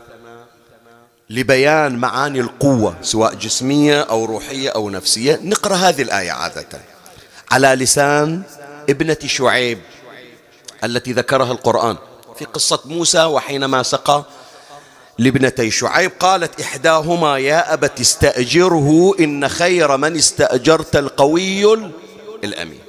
لبيان 1.31 1.97
معاني 1.99 2.41
القوة 2.41 2.97
سواء 3.03 3.35
جسمية 3.35 4.01
أو 4.01 4.25
روحية 4.25 4.71
أو 4.71 4.91
نفسية. 4.91 5.41
نقرأ 5.43 5.75
هذه 5.77 6.03
الآية 6.03 6.31
عادة. 6.31 6.67
على 7.51 7.69
لسان 7.69 8.43
ابنة 8.91 9.17
شعيب 9.27 9.79
التي 10.85 11.13
ذكرها 11.13 11.53
القرآن 11.53 11.97
في 12.39 12.45
قصة 12.45 12.81
موسى 12.85 13.25
وحينما 13.25 13.83
سقى 13.83 14.25
لابنتي 15.19 15.71
شعيب 15.71 16.11
قالت 16.21 16.61
إحداهما 16.61 17.39
يا 17.39 17.73
أبت 17.75 18.01
استأجره 18.01 19.15
إن 19.21 19.49
خير 19.49 19.97
من 19.97 20.17
استأجرت 20.17 20.97
القوي 20.97 21.75
الأمين. 22.45 22.81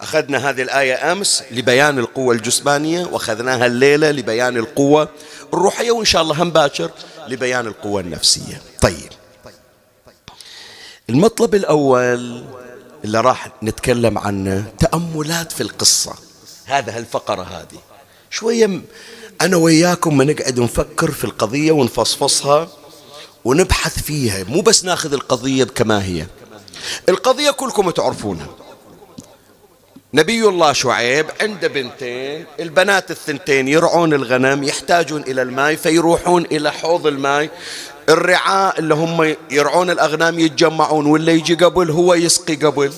أخذنا 0.00 0.50
هذه 0.50 0.62
الآية 0.62 1.12
أمس 1.12 1.42
لبيان 1.50 1.98
القوة 1.98 2.34
الجسمانية 2.34 3.06
وأخذناها 3.06 3.66
الليلة 3.66 4.10
لبيان 4.10 4.56
القوة 4.56 5.08
الروحية 5.54 5.90
وإن 5.90 6.04
شاء 6.04 6.22
الله 6.22 6.42
هم 6.42 6.50
باكر 6.50 6.90
لبيان 7.28 7.66
القوة 7.66 8.00
النفسية. 8.00 8.62
طيب. 8.80 9.12
المطلب 11.10 11.54
الأول 11.54 12.44
اللي 13.04 13.20
راح 13.20 13.48
نتكلم 13.62 14.18
عنه 14.18 14.64
تأملات 14.78 15.52
في 15.52 15.60
القصة. 15.60 16.14
هذا 16.64 16.96
هالفقرة 16.96 17.42
هذه. 17.42 17.80
شوية 18.30 18.80
أنا 19.40 19.56
وياكم 19.56 20.22
نقعد 20.22 20.60
نفكر 20.60 21.10
في 21.10 21.24
القضية 21.24 21.72
ونفصفصها 21.72 22.68
ونبحث 23.44 24.02
فيها. 24.02 24.44
مو 24.44 24.60
بس 24.60 24.84
ناخذ 24.84 25.12
القضية 25.12 25.64
كما 25.64 26.04
هي. 26.04 26.26
القضية 27.08 27.50
كلكم 27.50 27.90
تعرفونها. 27.90 28.48
نبي 30.14 30.48
الله 30.48 30.72
شعيب 30.72 31.26
عنده 31.40 31.68
بنتين 31.68 32.44
البنات 32.60 33.10
الثنتين 33.10 33.68
يرعون 33.68 34.14
الغنم 34.14 34.64
يحتاجون 34.64 35.22
إلى 35.22 35.42
الماء 35.42 35.74
فيروحون 35.74 36.44
إلى 36.44 36.72
حوض 36.72 37.06
الماء. 37.06 37.48
الرعاء 38.08 38.78
اللي 38.78 38.94
هم 38.94 39.36
يرعون 39.50 39.90
الأغنام 39.90 40.38
يتجمعون 40.38 41.06
واللي 41.06 41.32
يجي 41.32 41.54
قبل 41.54 41.90
هو 41.90 42.14
يسقي 42.14 42.54
قبل. 42.54 42.92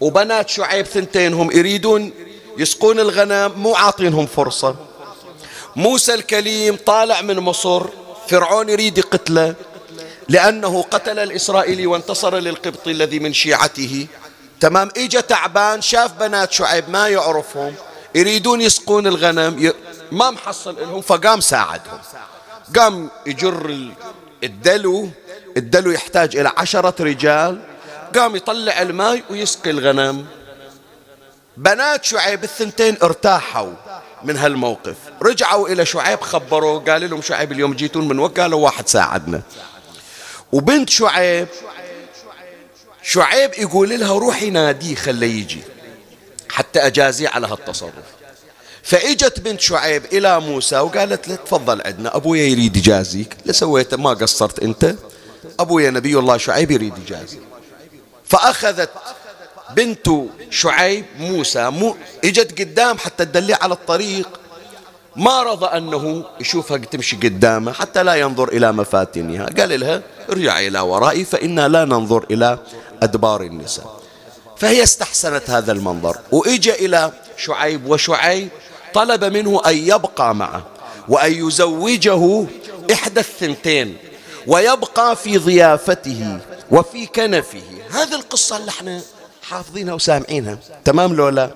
وبنات 0.00 0.48
شعيب 0.48 0.86
ثنتين 0.86 1.34
هم 1.34 1.50
يريدون 1.50 2.12
يسقون 2.58 3.00
الغنم 3.00 3.52
مو 3.56 3.74
عاطينهم 3.74 4.26
فرصة. 4.26 4.76
موسى 5.76 6.14
الكليم 6.14 6.78
طالع 6.86 7.20
من 7.20 7.38
مصر 7.38 7.86
فرعون 8.28 8.68
يريد 8.68 9.00
قتله 9.00 9.54
لأنه 10.28 10.82
قتل 10.82 11.18
الإسرائيلي 11.18 11.86
وانتصر 11.86 12.36
للقبطي 12.36 12.90
الذي 12.90 13.18
من 13.18 13.32
شيعته. 13.32 14.06
تمام 14.60 14.90
اجى 14.96 15.22
تعبان 15.22 15.82
شاف 15.82 16.12
بنات 16.12 16.52
شعيب 16.52 16.90
ما 16.90 17.08
يعرفهم 17.08 17.74
يريدون 18.14 18.60
يسقون 18.60 19.06
الغنم 19.06 19.66
ي... 19.66 19.72
ما 20.12 20.30
محصل 20.30 20.80
لهم 20.80 21.00
فقام 21.00 21.40
ساعدهم. 21.40 21.98
قام 22.76 23.10
يجر 23.26 23.88
الدلو 24.44 25.08
الدلو 25.56 25.90
يحتاج 25.90 26.36
إلى 26.36 26.52
عشرة 26.56 26.94
رجال 27.00 27.60
قام 28.14 28.36
يطلع 28.36 28.82
الماء 28.82 29.22
ويسقي 29.30 29.70
الغنم. 29.70 30.26
بنات 31.56 32.04
شعيب 32.04 32.44
الثنتين 32.44 32.96
ارتاحوا 33.02 33.72
من 34.22 34.36
هالموقف. 34.36 34.96
رجعوا 35.22 35.68
إلى 35.68 35.86
شعيب 35.86 36.20
خبروا 36.20 36.78
قال 36.78 37.10
لهم 37.10 37.22
شعيب 37.22 37.52
اليوم 37.52 37.74
جيتون 37.74 38.08
من 38.08 38.18
وقت 38.18 38.40
قالوا 38.40 38.64
واحد 38.64 38.88
ساعدنا. 38.88 39.42
وبنت 40.52 40.90
شعيب 40.90 41.48
شعيب 43.04 43.50
يقول 43.58 44.00
لها 44.00 44.18
روحي 44.18 44.50
ناديه 44.50 44.94
خليه 44.94 45.40
يجي. 45.40 45.62
حتى 46.50 46.78
أجازي 46.80 47.26
على 47.26 47.46
هالتصرف. 47.46 48.04
فإجت 48.82 49.40
بنت 49.40 49.60
شعيب 49.60 50.04
إلى 50.12 50.40
موسى 50.40 50.78
وقالت 50.78 51.28
له 51.28 51.34
تفضل 51.34 51.82
عندنا 51.82 52.16
أبويا 52.16 52.42
يريد 52.42 52.76
يجازيك. 52.76 53.36
لسويت 53.46 53.94
ما 53.94 54.10
قصرت 54.10 54.58
أنت. 54.58 54.94
أبويا 55.60 55.90
نبي 55.90 56.18
الله 56.18 56.36
شعيب 56.36 56.70
يريد 56.70 56.98
يجازي. 56.98 57.38
فأخذت 58.24 58.90
بنت 59.76 60.10
شعيب 60.50 61.04
موسى 61.18 61.70
مو 61.70 61.96
إجت 62.24 62.60
قدام 62.60 62.98
حتى 62.98 63.24
تدلي 63.24 63.54
على 63.54 63.74
الطريق. 63.74 64.28
ما 65.16 65.42
رضى 65.42 65.66
أنه 65.66 66.24
يشوفها 66.40 66.76
تمشي 66.76 67.16
قدامه 67.16 67.72
حتى 67.72 68.02
لا 68.02 68.14
ينظر 68.14 68.48
إلى 68.48 68.72
مفاتنها. 68.72 69.46
قال 69.46 69.80
لها 69.80 70.02
ارجعي 70.30 70.68
إلى 70.68 70.80
ورائي 70.80 71.24
فإنا 71.24 71.68
لا 71.68 71.84
ننظر 71.84 72.26
إلى 72.30 72.58
أدبار 73.02 73.42
النساء. 73.42 74.00
فهي 74.56 74.82
استحسنت 74.82 75.50
هذا 75.50 75.72
المنظر. 75.72 76.18
وإجى 76.32 76.72
إلى 76.72 77.12
شعيب 77.36 77.86
وشعيب 77.86 78.48
طلب 78.94 79.24
منه 79.24 79.62
أن 79.66 79.76
يبقى 79.76 80.34
معه 80.34 80.66
وأن 81.08 81.46
يزوجه 81.46 82.46
إحدى 82.92 83.20
الثنتين 83.20 83.96
ويبقى 84.46 85.16
في 85.16 85.38
ضيافته 85.38 86.38
وفي 86.70 87.06
كنفه. 87.06 87.62
هذه 87.90 88.14
القصة 88.14 88.56
اللي 88.56 88.70
إحنا 88.70 89.02
حافظينها 89.42 89.94
وسامعينها. 89.94 90.58
تمام 90.84 91.14
لولا؟ 91.14 91.50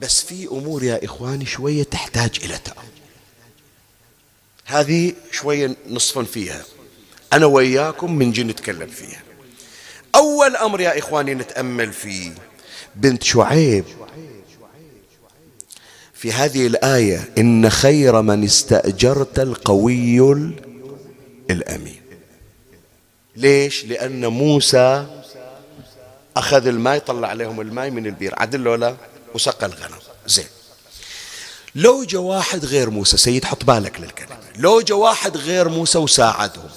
بس 0.00 0.20
في 0.22 0.46
أمور 0.46 0.84
يا 0.84 1.04
إخواني 1.04 1.46
شوية 1.46 1.82
تحتاج 1.82 2.30
إلى 2.44 2.58
تأمل. 2.64 2.88
هذه 4.64 5.12
شوية 5.32 5.76
نصفا 5.88 6.22
فيها. 6.22 6.62
أنا 7.32 7.46
وياكم 7.46 8.12
من 8.12 8.32
جن 8.32 8.46
نتكلم 8.46 8.86
فيها. 8.86 9.22
أول 10.14 10.56
أمر 10.56 10.80
يا 10.80 10.98
إخواني 10.98 11.34
نتأمل 11.34 11.92
فيه 11.92 12.32
بنت 12.96 13.22
شعيب. 13.22 13.84
في 16.14 16.32
هذه 16.32 16.66
الآية 16.66 17.30
إن 17.38 17.70
خير 17.70 18.22
من 18.22 18.44
استأجرت 18.44 19.38
القوي 19.38 20.20
الأمين. 21.50 22.02
ليش؟ 23.36 23.84
لأن 23.84 24.26
موسى 24.26 25.06
أخذ 26.36 26.66
الماء 26.66 26.98
طلع 26.98 27.28
عليهم 27.28 27.60
الماء 27.60 27.90
من 27.90 28.06
البير. 28.06 28.34
عدل 28.36 28.68
ولا؟ 28.68 28.96
وسقى 29.34 29.66
الغنم. 29.66 29.98
زين. 30.26 30.46
لو 31.74 32.04
جاء 32.04 32.20
واحد 32.20 32.64
غير 32.64 32.90
موسى 32.90 33.16
سيد 33.16 33.44
حط 33.44 33.64
بالك 33.64 34.00
للكلمة 34.00 34.38
لو 34.56 34.80
جاء 34.80 34.98
واحد 34.98 35.36
غير 35.36 35.68
موسى 35.68 35.98
وساعدهم 35.98 36.68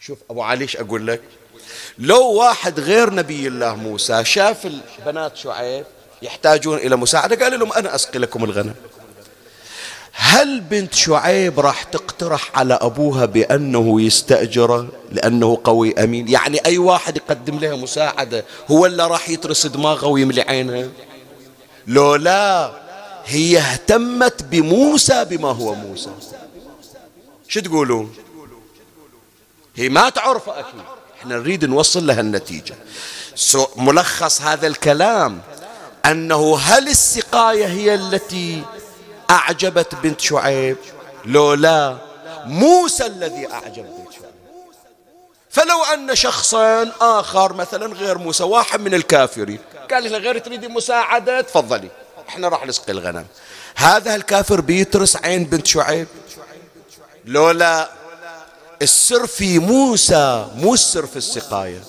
شوف 0.00 0.18
أبو 0.30 0.42
علي 0.42 0.62
إيش 0.62 0.76
أقول 0.76 1.06
لك؟ 1.06 1.20
لو 1.98 2.32
واحد 2.32 2.80
غير 2.80 3.14
نبي 3.14 3.48
الله 3.48 3.74
موسى 3.74 4.24
شاف 4.24 4.66
البنات 4.66 5.36
شعيب 5.36 5.84
يحتاجون 6.22 6.78
إلى 6.78 6.96
مساعدة 6.96 7.44
قال 7.44 7.60
لهم 7.60 7.72
أنا 7.72 7.94
أسقي 7.94 8.18
لكم 8.18 8.44
الغنم. 8.44 8.74
هل 10.12 10.60
بنت 10.60 10.94
شعيب 10.94 11.60
راح 11.60 11.82
تقترح 11.82 12.58
على 12.58 12.74
أبوها 12.74 13.24
بأنه 13.24 14.00
يستأجره 14.02 14.88
لأنه 15.12 15.60
قوي 15.64 16.04
أمين؟ 16.04 16.28
يعني 16.28 16.58
أي 16.66 16.78
واحد 16.78 17.16
يقدم 17.16 17.58
لها 17.58 17.76
مساعدة 17.76 18.44
هو 18.70 18.86
اللي 18.86 19.06
راح 19.06 19.28
يترس 19.28 19.66
دماغه 19.66 20.06
ويملي 20.06 20.42
عينها؟ 20.42 20.88
لو 21.86 22.14
لا 22.14 22.72
هي 23.26 23.58
اهتمت 23.58 24.42
بموسى 24.42 25.24
بما 25.24 25.48
هو 25.48 25.74
موسى. 25.74 26.10
شو 27.48 27.60
تقولون؟ 27.60 28.14
هي 29.76 29.88
ما 29.88 30.08
تعرف 30.08 30.48
أكيد. 30.48 30.80
إحنا 31.20 31.36
نريد 31.36 31.64
نوصل 31.64 32.06
لها 32.06 32.20
النتيجة. 32.20 32.74
ملخص 33.76 34.42
هذا 34.42 34.66
الكلام 34.66 35.40
أنه 36.06 36.58
هل 36.58 36.88
السقاية 36.88 37.66
هي 37.66 37.94
التي 37.94 38.62
أعجبت 39.30 39.94
بنت 39.94 40.20
شعيب؟ 40.20 40.76
لو 41.24 41.54
لا 41.54 41.96
موسى 42.44 43.06
الذي 43.06 43.52
أعجب 43.52 43.84
بنت 43.84 44.12
شعيب. 44.12 44.30
فلو 45.50 45.84
أن 45.94 46.14
شخصا 46.14 46.92
آخر 47.00 47.52
مثلا 47.52 47.94
غير 47.94 48.18
موسى 48.18 48.42
واحد 48.42 48.80
من 48.80 48.94
الكافرين 48.94 49.58
قال 49.90 50.10
لها 50.10 50.18
غير 50.18 50.38
تريدي 50.38 50.68
مساعدة؟ 50.68 51.40
تفضلي. 51.40 51.88
إحنا 52.28 52.48
راح 52.48 52.66
نسقي 52.66 52.92
الغنم. 52.92 53.26
هذا 53.76 54.14
الكافر 54.14 54.60
بيترس 54.60 55.16
عين 55.16 55.44
بنت 55.44 55.66
شعيب؟ 55.66 56.08
لولا 57.24 57.90
السر 58.82 59.26
في 59.26 59.58
موسى 59.58 60.46
مو 60.56 60.74
السر 60.74 61.06
في 61.06 61.16
السقاية. 61.16 61.80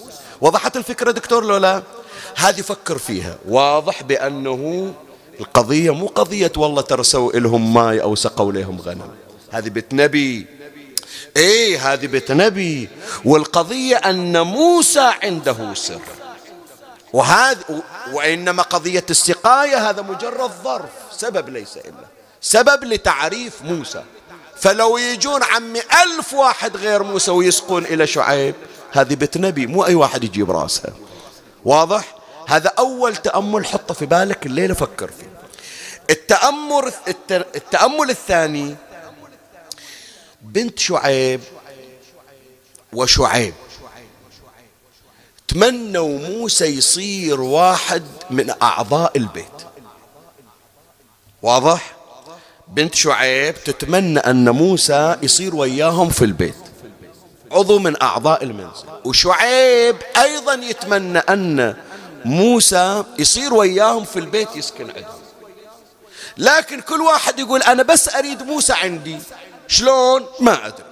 وضحت 0.41 0.77
الفكرة 0.77 1.11
دكتور 1.11 1.45
لولا 1.45 1.83
هذه 2.35 2.61
فكر 2.61 2.97
فيها. 2.97 3.37
واضح 3.47 4.03
بأنه 4.03 4.93
القضية 5.39 5.93
مو 5.93 6.07
قضية 6.07 6.51
والله 6.57 6.81
ترسوا 6.81 7.31
لهم 7.31 7.73
ماي 7.73 8.01
أو 8.01 8.15
سقوا 8.15 8.51
لهم 8.51 8.81
غنم. 8.81 9.11
هذه 9.51 9.69
بيت 9.69 9.93
نبي. 9.93 10.45
إيه 11.37 11.93
هذه 11.93 12.07
بيت 12.07 12.31
نبي. 12.31 12.89
والقضية 13.25 13.95
أن 13.95 14.41
موسى 14.41 15.11
عنده 15.23 15.73
سر. 15.73 16.01
وهذا 17.13 17.83
وإنما 18.13 18.63
قضية 18.63 19.05
السقاية 19.09 19.89
هذا 19.89 20.01
مجرد 20.01 20.51
ظرف. 20.63 20.91
سبب 21.11 21.49
ليس 21.49 21.77
إلا. 21.77 22.07
سبب 22.41 22.83
لتعريف 22.83 23.61
موسى. 23.61 24.03
فلو 24.61 24.97
يجون 24.97 25.43
عمي 25.43 25.79
ألف 25.79 26.33
واحد 26.33 26.77
غير 26.77 27.03
موسى 27.03 27.31
ويسقون 27.31 27.85
إلى 27.85 28.07
شعيب 28.07 28.55
هذه 28.91 29.15
بيت 29.15 29.37
نبي 29.37 29.67
مو 29.67 29.85
أي 29.85 29.95
واحد 29.95 30.23
يجيب 30.23 30.51
راسها 30.51 30.93
واضح؟ 31.65 32.15
هذا 32.47 32.73
أول 32.79 33.15
تأمل 33.15 33.65
حطه 33.65 33.93
في 33.93 34.05
بالك 34.05 34.45
الليلة 34.45 34.73
فكر 34.73 35.11
فيه. 35.11 35.31
التأمل, 36.09 36.93
التأمل 37.31 38.09
الثاني 38.09 38.75
بنت 40.41 40.79
شعيب 40.79 41.41
وشعيب. 42.93 43.53
تمنوا 45.47 46.19
موسى 46.19 46.65
يصير 46.65 47.41
واحد 47.41 48.03
من 48.29 48.53
أعضاء 48.61 49.17
البيت. 49.17 49.45
واضح؟ 51.41 51.95
بنت 52.71 52.95
شعيب 52.95 53.63
تتمنى 53.63 54.19
أن 54.19 54.49
موسى 54.49 55.17
يصير 55.21 55.55
وياهم 55.55 56.09
في 56.09 56.25
البيت. 56.25 56.55
عضو 57.51 57.79
من 57.79 58.01
أعضاء 58.01 58.43
المنزل. 58.43 58.85
وشعيب 59.05 59.95
أيضا 60.17 60.53
يتمنى 60.53 61.19
أن 61.19 61.75
موسى 62.25 63.03
يصير 63.19 63.53
وياهم 63.53 64.05
في 64.05 64.19
البيت 64.19 64.55
يسكن 64.55 64.89
عندهم. 64.89 65.21
لكن 66.37 66.81
كل 66.81 67.01
واحد 67.01 67.39
يقول 67.39 67.61
أنا 67.61 67.83
بس 67.83 68.15
أريد 68.15 68.43
موسى 68.43 68.73
عندي. 68.73 69.17
شلون؟ 69.67 70.25
ما 70.39 70.67
أدري. 70.67 70.83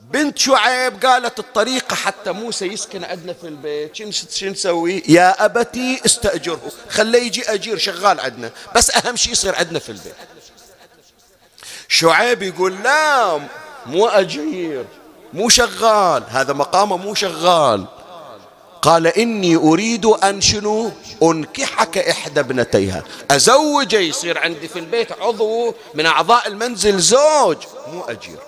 بنت 0.00 0.38
شعيب 0.38 1.04
قالت 1.06 1.38
الطريقة 1.38 1.94
حتى 1.96 2.32
موسى 2.32 2.66
يسكن 2.66 3.04
عندنا 3.04 3.32
في 3.32 3.48
البيت. 3.48 3.96
شو 4.34 4.46
نسوي؟ 4.46 5.02
يا 5.08 5.44
أبتي 5.44 6.00
استأجره. 6.06 6.72
خليه 6.88 7.22
يجي 7.22 7.42
أجير 7.42 7.78
شغال 7.78 8.20
عندنا. 8.20 8.50
بس 8.76 8.90
أهم 8.90 9.16
شيء 9.16 9.32
يصير 9.32 9.54
عندنا 9.54 9.78
في 9.78 9.88
البيت. 9.88 10.14
شعيب 11.92 12.42
يقول 12.42 12.82
لا 12.82 13.40
مو 13.86 14.06
أجير 14.06 14.84
مو 15.32 15.48
شغال. 15.48 16.24
هذا 16.28 16.52
مقامه 16.52 16.96
مو 16.96 17.14
شغال. 17.14 17.86
قال 18.82 19.06
إني 19.06 19.56
أريد 19.56 20.06
أن 20.06 20.40
شنو؟ 20.40 20.92
أنكحك 21.22 21.98
إحدى 21.98 22.40
ابنتيها. 22.40 23.04
أزوجه 23.30 23.98
يصير 23.98 24.38
عندي 24.38 24.68
في 24.68 24.78
البيت 24.78 25.12
عضو 25.12 25.74
من 25.94 26.06
أعضاء 26.06 26.48
المنزل 26.48 26.98
زوج 26.98 27.56
مو 27.92 28.02
أجير. 28.08 28.38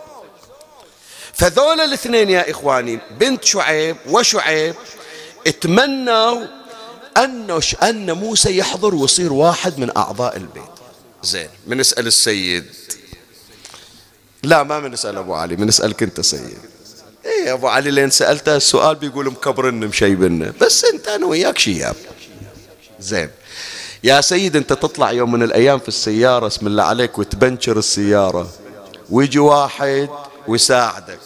فذول 1.33 1.81
الاثنين 1.81 2.31
يا 2.31 2.51
إخواني 2.51 2.99
بنت 3.11 3.45
شعيب 3.45 3.97
وشعيب 4.09 4.75
اتمنوا 5.47 6.47
أن 7.17 7.61
أن 7.83 8.13
موسى 8.13 8.57
يحضر 8.59 8.95
ويصير 8.95 9.33
واحد 9.33 9.79
من 9.79 9.97
أعضاء 9.97 10.37
البيت. 10.37 10.63
زين 11.23 11.49
بنسأل 11.67 12.07
السيد 12.07 12.65
لا 14.43 14.63
ما 14.63 14.81
بنسأل 14.81 15.19
أبو 15.19 15.35
علي 15.35 15.57
بنسألك 15.57 16.03
أنت 16.03 16.21
سيد 16.21 16.59
إيه 17.25 17.53
أبو 17.53 17.69
علي 17.69 17.91
لين 17.91 18.11
سألته 18.11 18.57
السؤال 18.57 18.95
بيقول 18.95 19.27
مكبرن 19.27 19.75
مشيبن. 19.75 20.53
بس 20.61 20.85
أنت 20.85 21.09
أنا 21.09 21.27
وياك 21.27 21.59
شياب. 21.59 21.97
زين. 23.01 23.31
يا 24.05 24.21
سيد 24.21 24.57
أنت 24.57 24.73
تطلع 24.73 25.13
يوم 25.13 25.33
من 25.33 25.43
الأيام 25.43 25.79
في 25.79 25.89
السيارة 25.89 26.47
اسم 26.47 26.67
الله 26.67 26.83
عليك 26.83 27.19
وتبنشر 27.19 27.79
السيارة. 27.79 28.51
ويجي 29.11 29.39
واحد 29.39 30.09
ويساعدك. 30.49 31.19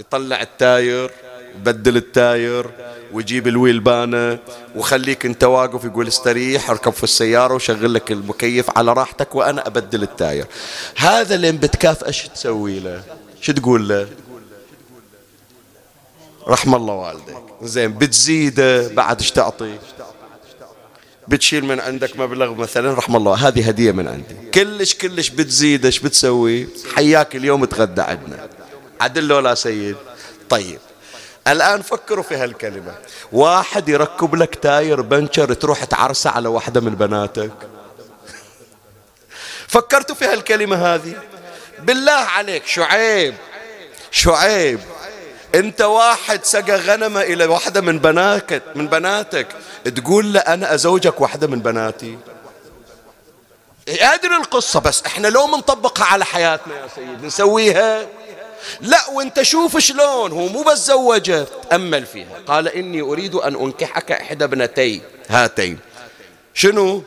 يطلع 0.00 0.42
ال 0.42 0.53
tire. 0.53 1.10
يبدل 1.56 1.96
ال 1.96 2.11
tire 2.11 2.70
ويجيب 3.12 3.48
الويلبانة 3.48 4.38
وخليك 4.76 5.26
انت 5.26 5.44
واقف 5.44 5.84
يقول 5.84 6.08
استريح 6.08 6.70
اركب 6.70 6.92
في 6.92 7.04
السيارة 7.04 7.54
وشغل 7.54 7.94
لك 7.94 8.12
المكيف 8.12 8.78
على 8.78 8.92
راحتك 8.92 9.34
وأنا 9.34 9.66
أبدل 9.66 10.02
ال 10.02 10.09
tire. 10.09 10.46
هذا 10.96 11.34
اللي 11.34 11.52
بتكاف 11.52 12.04
إيش 12.04 12.28
تسوي 12.28 12.80
له؟ 12.80 13.02
شو 13.40 13.52
تقول 13.52 13.88
له؟ 13.88 14.08
رحم 16.48 16.74
الله 16.74 16.94
والديك. 16.94 17.36
زين 17.62 17.92
بتزيده 17.98 18.88
بعد 18.88 19.20
إيش 19.20 19.30
تعطي؟ 19.30 19.78
بتشيل 21.28 21.64
من 21.64 21.80
عندك 21.80 22.18
مبلغ 22.18 22.54
مثلا 22.54 22.94
رحم 22.94 23.16
الله 23.16 23.34
هذه 23.34 23.68
هدية 23.68 23.92
من 23.92 24.08
عندي. 24.08 24.50
كلش 24.54 24.94
كلش 24.94 25.28
بتزيد 25.28 25.84
إيش 25.84 25.98
بتسوي؟ 25.98 26.68
حياك 26.94 27.36
اليوم 27.36 27.64
تغدى 27.64 28.00
عندنا. 28.00 28.48
عدل 29.00 29.28
لا 29.28 29.54
سيد. 29.54 29.96
طيب. 30.48 30.78
الآن 31.48 31.82
فكروا 31.82 32.24
في 32.24 32.36
هالكلمة. 32.36 32.94
واحد 33.32 33.88
يركب 33.88 34.34
لك 34.34 34.54
تاير 34.54 35.00
بنشر 35.00 35.54
تروح 35.54 35.84
تعرسه 35.84 36.30
على 36.30 36.48
واحدة 36.48 36.80
من 36.80 36.94
بناتك. 36.94 37.52
فكرتوا 39.68 40.14
في 40.14 40.24
هالكلمة 40.24 40.94
هذه؟ 40.94 41.14
بالله 41.78 42.12
عليك 42.12 42.66
شعيب 42.66 43.34
شعيب 44.10 44.80
انت 45.54 45.80
واحد 45.80 46.44
سقى 46.44 46.76
غنمة 46.76 47.20
إلى 47.20 47.44
واحدة 47.44 47.80
من 47.80 47.98
بناتك 47.98 48.62
من 48.74 48.86
بناتك 48.88 49.46
تقول 49.96 50.32
له 50.32 50.40
أنا 50.40 50.74
أزوجك 50.74 51.20
واحدة 51.20 51.46
من 51.46 51.60
بناتي. 51.60 52.18
أدري 53.88 54.36
القصة 54.36 54.80
بس 54.80 55.02
إحنا 55.06 55.28
لو 55.28 55.46
منطبقها 55.46 56.04
على 56.04 56.24
حياتنا 56.24 56.74
يا 56.74 56.88
سيد 56.94 57.24
نسويها؟ 57.24 58.06
لا 58.80 59.10
وانت 59.12 59.42
شوف 59.42 59.78
شلون 59.78 60.32
هو 60.32 60.48
مو 60.48 60.62
بس 60.62 60.78
زوجه 60.78 61.46
تأمل 61.70 62.06
فيها. 62.06 62.38
قال 62.46 62.68
إني 62.68 63.00
أريد 63.00 63.34
أن 63.34 63.54
أنكحك 63.54 64.12
إحدى 64.12 64.44
ابنتي 64.44 65.00
هاتين. 65.28 65.78
شنو؟ 66.54 67.02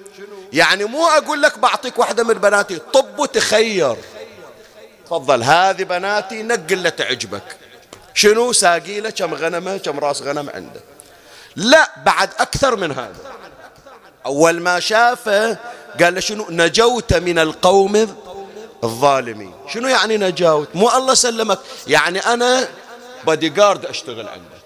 يعني 0.54 0.86
مو 0.86 1.08
أقول 1.08 1.42
لك 1.42 1.60
بعطيك 1.60 2.00
واحدة 2.00 2.24
من 2.24 2.34
بناتي 2.34 2.80
طب 2.94 3.20
وتخير. 3.20 3.96
تفضل 5.06 5.44
هذه 5.44 5.84
بناتي 5.84 6.44
نقل 6.44 6.74
اللي 6.74 6.92
تعجبك 6.92 7.58
شنو؟ 8.14 8.52
ساقي 8.54 9.00
له 9.00 9.10
كم 9.10 9.34
غنمة 9.34 9.78
كم 9.78 10.00
راس 10.00 10.22
غنم 10.22 10.50
عنده 10.50 10.82
لا 11.56 11.92
بعد 12.06 12.30
أكثر 12.40 12.76
من 12.76 12.92
هذا. 12.92 13.16
أول 14.26 14.60
ما 14.60 14.80
شافه 14.80 15.58
قال 16.00 16.14
له 16.14 16.20
شنو؟ 16.20 16.46
نجوت 16.50 17.14
من 17.14 17.40
القوم 17.40 18.16
الظالمين. 18.84 19.54
شنو 19.68 19.88
يعني 19.88 20.18
نجاوت؟ 20.18 20.68
مو 20.76 20.90
الله 20.90 21.14
سلمك. 21.14 21.60
يعني 21.88 22.20
أنا 22.20 22.68
بادي 23.26 23.50
جارد 23.50 23.86
أشتغل 23.86 24.28
عندك. 24.28 24.62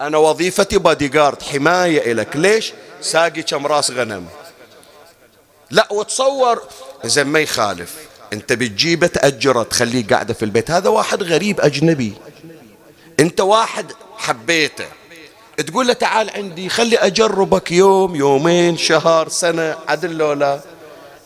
أنا 0.00 0.18
وظيفتي 0.18 0.78
بادي 0.78 1.08
جارد 1.08 1.42
حماية 1.42 2.12
إلك. 2.12 2.36
ليش؟ 2.36 2.72
ساقي 3.00 3.42
كم 3.42 3.66
راس 3.66 3.90
غنم. 3.90 4.26
لا 5.70 5.88
وتصور. 5.90 6.62
إذا 7.04 7.24
ما 7.24 7.40
يخالف. 7.40 7.94
أنت 8.32 8.52
بتجيبه 8.52 9.06
تأجره 9.06 9.62
تخليه 9.62 10.06
قاعدة 10.06 10.34
في 10.34 10.44
البيت. 10.44 10.70
هذا 10.70 10.88
واحد 10.88 11.22
غريب 11.22 11.60
أجنبي. 11.60 12.14
أنت 13.20 13.40
واحد 13.40 13.92
حبيته. 14.16 14.86
تقول 15.66 15.86
له 15.86 15.92
تعال 15.92 16.30
عندي 16.30 16.68
خلي 16.68 16.96
أجربك 16.96 17.72
يوم 17.72 18.16
يومين 18.16 18.76
شهر 18.76 19.28
سنة 19.28 19.76
عدل 19.88 20.16
لولا 20.16 20.60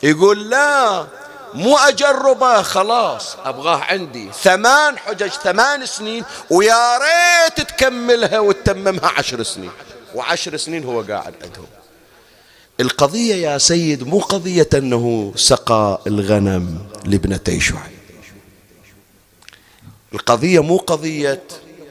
يقول 0.03 0.49
لا. 0.49 1.07
مو 1.53 1.77
أجربه 1.77 2.61
خلاص. 2.61 3.35
أبغاه 3.45 3.77
عندي. 3.77 4.29
ثمان 4.43 4.97
حجج 4.97 5.29
ثمان 5.29 5.85
سنين 5.85 6.23
ويا 6.49 6.97
ريت 6.97 7.67
تكملها 7.67 8.39
وتتممها 8.39 9.11
عشر 9.17 9.43
سنين. 9.43 9.71
وعشر 10.15 10.57
سنين 10.57 10.83
هو 10.83 11.01
قاعد 11.01 11.33
عندهم. 11.43 11.65
القضية 12.79 13.35
يا 13.35 13.57
سيد 13.57 14.07
مو 14.07 14.19
قضية 14.19 14.69
أنه 14.73 15.33
سقى 15.35 16.01
الغنم 16.07 16.79
لابنتي 17.05 17.59
شعيب. 17.59 17.97
القضية 20.13 20.63
مو 20.63 20.77
قضية 20.77 21.43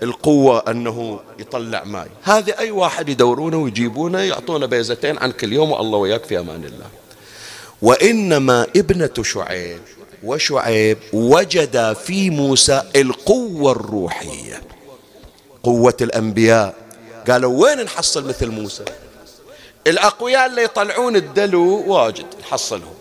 القوة 0.02 0.64
أنه 0.68 1.20
يطلع 1.38 1.84
ماي. 1.84 2.08
هذه 2.22 2.54
أي 2.58 2.70
واحد 2.70 3.08
يدورونه 3.08 3.56
ويجيبونه 3.56 4.18
يعطونه 4.18 4.66
بيزتين 4.66 5.18
عن 5.18 5.32
كل 5.32 5.52
يوم 5.52 5.70
والله 5.70 5.98
وياك 5.98 6.24
في 6.24 6.38
أمان 6.38 6.64
الله. 6.64 6.86
وإنما 7.82 8.66
ابنة 8.76 9.22
شعيب 9.22 9.80
وشعيب 10.24 10.98
وجد 11.12 11.92
في 11.92 12.30
موسى 12.30 12.82
القوة 12.96 13.72
الروحية. 13.72 14.62
قوة 15.62 15.96
الأنبياء. 16.00 16.74
قالوا 17.30 17.62
وين 17.62 17.82
نحصل 17.82 18.28
مثل 18.28 18.48
موسى؟ 18.48 18.84
الأقوياء 19.86 20.46
اللي 20.46 20.62
يطلعون 20.62 21.16
الدلو 21.16 21.84
واجد 21.86 22.26
نحصلهم. 22.40 22.94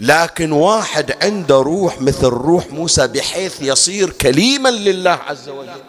لكن 0.00 0.52
واحد 0.52 1.16
عنده 1.22 1.56
روح 1.56 2.00
مثل 2.00 2.26
روح 2.26 2.66
موسى 2.72 3.06
بحيث 3.06 3.62
يصير 3.62 4.10
كليما 4.10 4.68
لله 4.68 5.10
عز 5.10 5.48
وجل. 5.48 5.82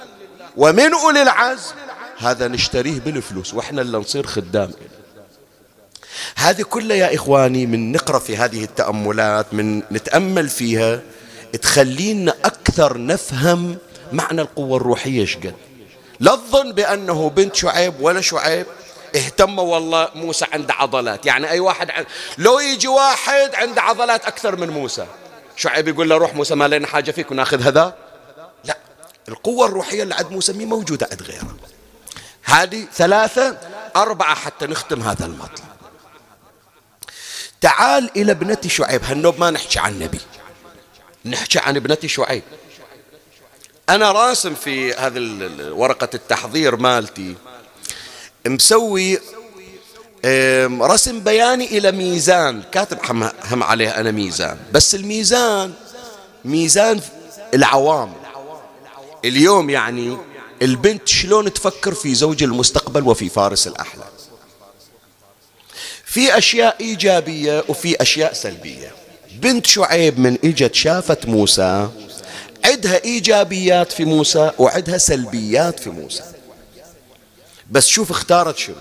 ومن 0.58 0.94
أولي 0.94 1.22
العزم 1.22 1.76
هذا 2.18 2.48
نشتريه 2.48 3.00
بالفلوس 3.00 3.54
وإحنا 3.54 3.82
اللي 3.82 3.98
نصير 3.98 4.28
خدام. 4.28 4.72
هذه 6.36 6.62
كلها 6.62 6.98
يا 6.98 7.16
إخواني 7.16 7.66
من 7.66 7.92
نقرأ 7.92 8.20
في 8.20 8.38
هذه 8.38 8.64
التأملات 8.64 9.54
من 9.54 9.78
نتأمل 9.92 10.50
فيها 10.50 11.02
تخلينا 11.62 12.34
أكثر 12.46 13.06
نفهم 13.06 13.78
معنى 14.12 14.42
القوة 14.42 14.78
الروحية 14.78 15.26
شقد 15.26 15.54
لا 16.20 16.36
تظن 16.36 16.72
بأنه 16.72 17.30
بنت 17.30 17.56
شعيب 17.56 17.94
ولا 18.00 18.22
شعيب 18.22 18.66
اهتموا 19.16 19.64
والله 19.64 20.10
موسى 20.16 20.46
عنده 20.54 20.74
عضلات. 20.74 21.26
يعني 21.26 21.50
أي 21.50 21.60
واحد 21.60 21.92
عن... 21.92 22.06
لو 22.38 22.60
يجي 22.60 22.88
واحد 22.88 23.56
عنده 23.56 23.82
عضلات 23.82 24.26
أكثر 24.26 24.56
من 24.56 24.70
موسى 24.70 25.06
شعيب 25.56 25.88
يقول 25.88 26.10
له 26.10 26.18
روح 26.18 26.36
موسى 26.36 26.56
ما 26.56 26.68
لنا 26.68 26.88
حاجة 26.88 27.12
فيك 27.12 27.32
وناخذ 27.32 27.62
هذا؟ 27.62 27.96
لا 28.64 28.78
القوة 29.30 29.68
الروحية 29.68 30.04
اللي 30.04 30.16
عند 30.16 30.32
موسى 30.32 30.54
مي 30.54 30.66
موجودة 30.66 31.08
عند 31.12 31.22
غيره. 31.24 31.56
هذه 32.44 32.86
ثلاثة 32.94 33.58
أربعة 33.96 34.36
حتى 34.36 34.66
نختم 34.66 35.02
هذا 35.02 35.26
المطلب. 35.26 35.71
تعال 37.62 38.10
إلى 38.16 38.32
ابنة 38.32 38.58
شعيب. 38.68 39.04
هالنوب 39.04 39.40
ما 39.40 39.52
نحكي 39.52 39.80
عن 39.80 40.00
نبي. 40.00 40.20
نحكي 41.26 41.60
عن 41.60 41.76
ابنة 41.76 41.98
شعيب. 42.06 42.44
أنا 43.90 44.12
راسم 44.12 44.56
في 44.56 44.94
هذه 44.94 45.20
ورقة 45.72 46.10
التحضير 46.14 46.76
مالتي 46.76 47.36
مسوي 48.48 49.20
رسم 50.82 51.20
بياني 51.20 51.78
إلى 51.78 51.92
ميزان. 51.92 52.64
كاتب 52.72 52.98
هم 53.52 53.64
عليه 53.64 53.90
أنا 53.90 54.12
ميزان. 54.12 54.58
بس 54.72 54.96
الميزان 54.96 55.74
ميزان 56.46 57.02
العوام. 57.54 58.14
اليوم 59.26 59.70
يعني 59.70 60.18
البنت 60.62 61.08
شلون 61.08 61.54
تفكر 61.54 61.94
في 61.94 62.16
زوج 62.16 62.44
المستقبل 62.44 63.04
وفي 63.04 63.30
فارس 63.30 63.68
الأحلام؟ 63.68 64.11
في 66.12 66.38
أشياء 66.38 66.76
إيجابية 66.80 67.64
وفي 67.68 68.02
أشياء 68.02 68.34
سلبية. 68.34 68.92
بنت 69.32 69.66
شعيب 69.66 70.20
من 70.20 70.38
إجت 70.44 70.76
شافت 70.76 71.26
موسى 71.26 71.90
عدها 72.66 73.04
إيجابيات 73.04 73.92
في 73.92 74.06
موسى 74.06 74.52
وعدها 74.58 74.98
سلبيات 74.98 75.80
في 75.80 75.90
موسى. 75.90 76.24
بس 77.72 77.88
شوف 77.88 78.12
اختارت 78.12 78.58
شنو. 78.58 78.76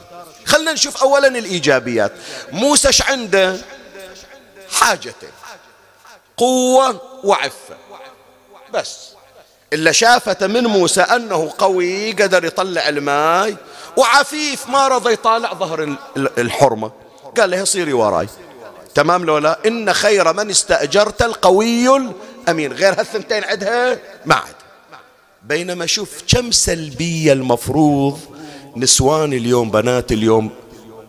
خلنا 0.45 0.73
نشوف 0.73 1.03
أولا 1.03 1.29
الإيجابيات. 1.29 2.13
موسى 2.53 2.89
إيش 2.89 3.03
عنده؟ 3.03 3.57
حاجتين 4.73 5.31
قوة 6.37 7.03
وعفة. 7.25 7.77
بس. 8.73 8.97
إلا 9.73 9.93
شافت 9.93 10.45
من 10.45 10.67
موسى 10.67 11.01
أنه 11.01 11.53
قوي 11.59 12.13
قدر 12.13 12.45
يطلع 12.45 12.89
الماء 12.89 13.57
وعفيف 13.97 14.69
ما 14.69 14.89
رضى 14.89 15.13
يطالع 15.13 15.55
ظهر 15.55 15.97
الحرمة. 16.17 17.00
قال 17.37 17.51
له 17.51 17.65
صيري 17.65 17.93
وراي. 17.93 18.29
تمام 18.95 19.25
لو 19.25 19.39
لا؟ 19.39 19.59
إن 19.67 19.93
خير 19.93 20.33
من 20.33 20.51
استأجرت 20.51 21.23
القوي 21.23 21.97
الأمين. 21.97 22.73
غير 22.73 23.01
هالثنتين 23.01 23.45
عندها 23.45 23.99
ما 24.27 24.35
عاد. 24.35 24.55
بينما 25.43 25.87
شوف 25.87 26.23
كم 26.29 26.51
سلبية 26.51 27.33
المفروض 27.33 28.19
نسوان 28.77 29.33
اليوم 29.33 29.71
بنات 29.71 30.13
اليوم 30.13 30.51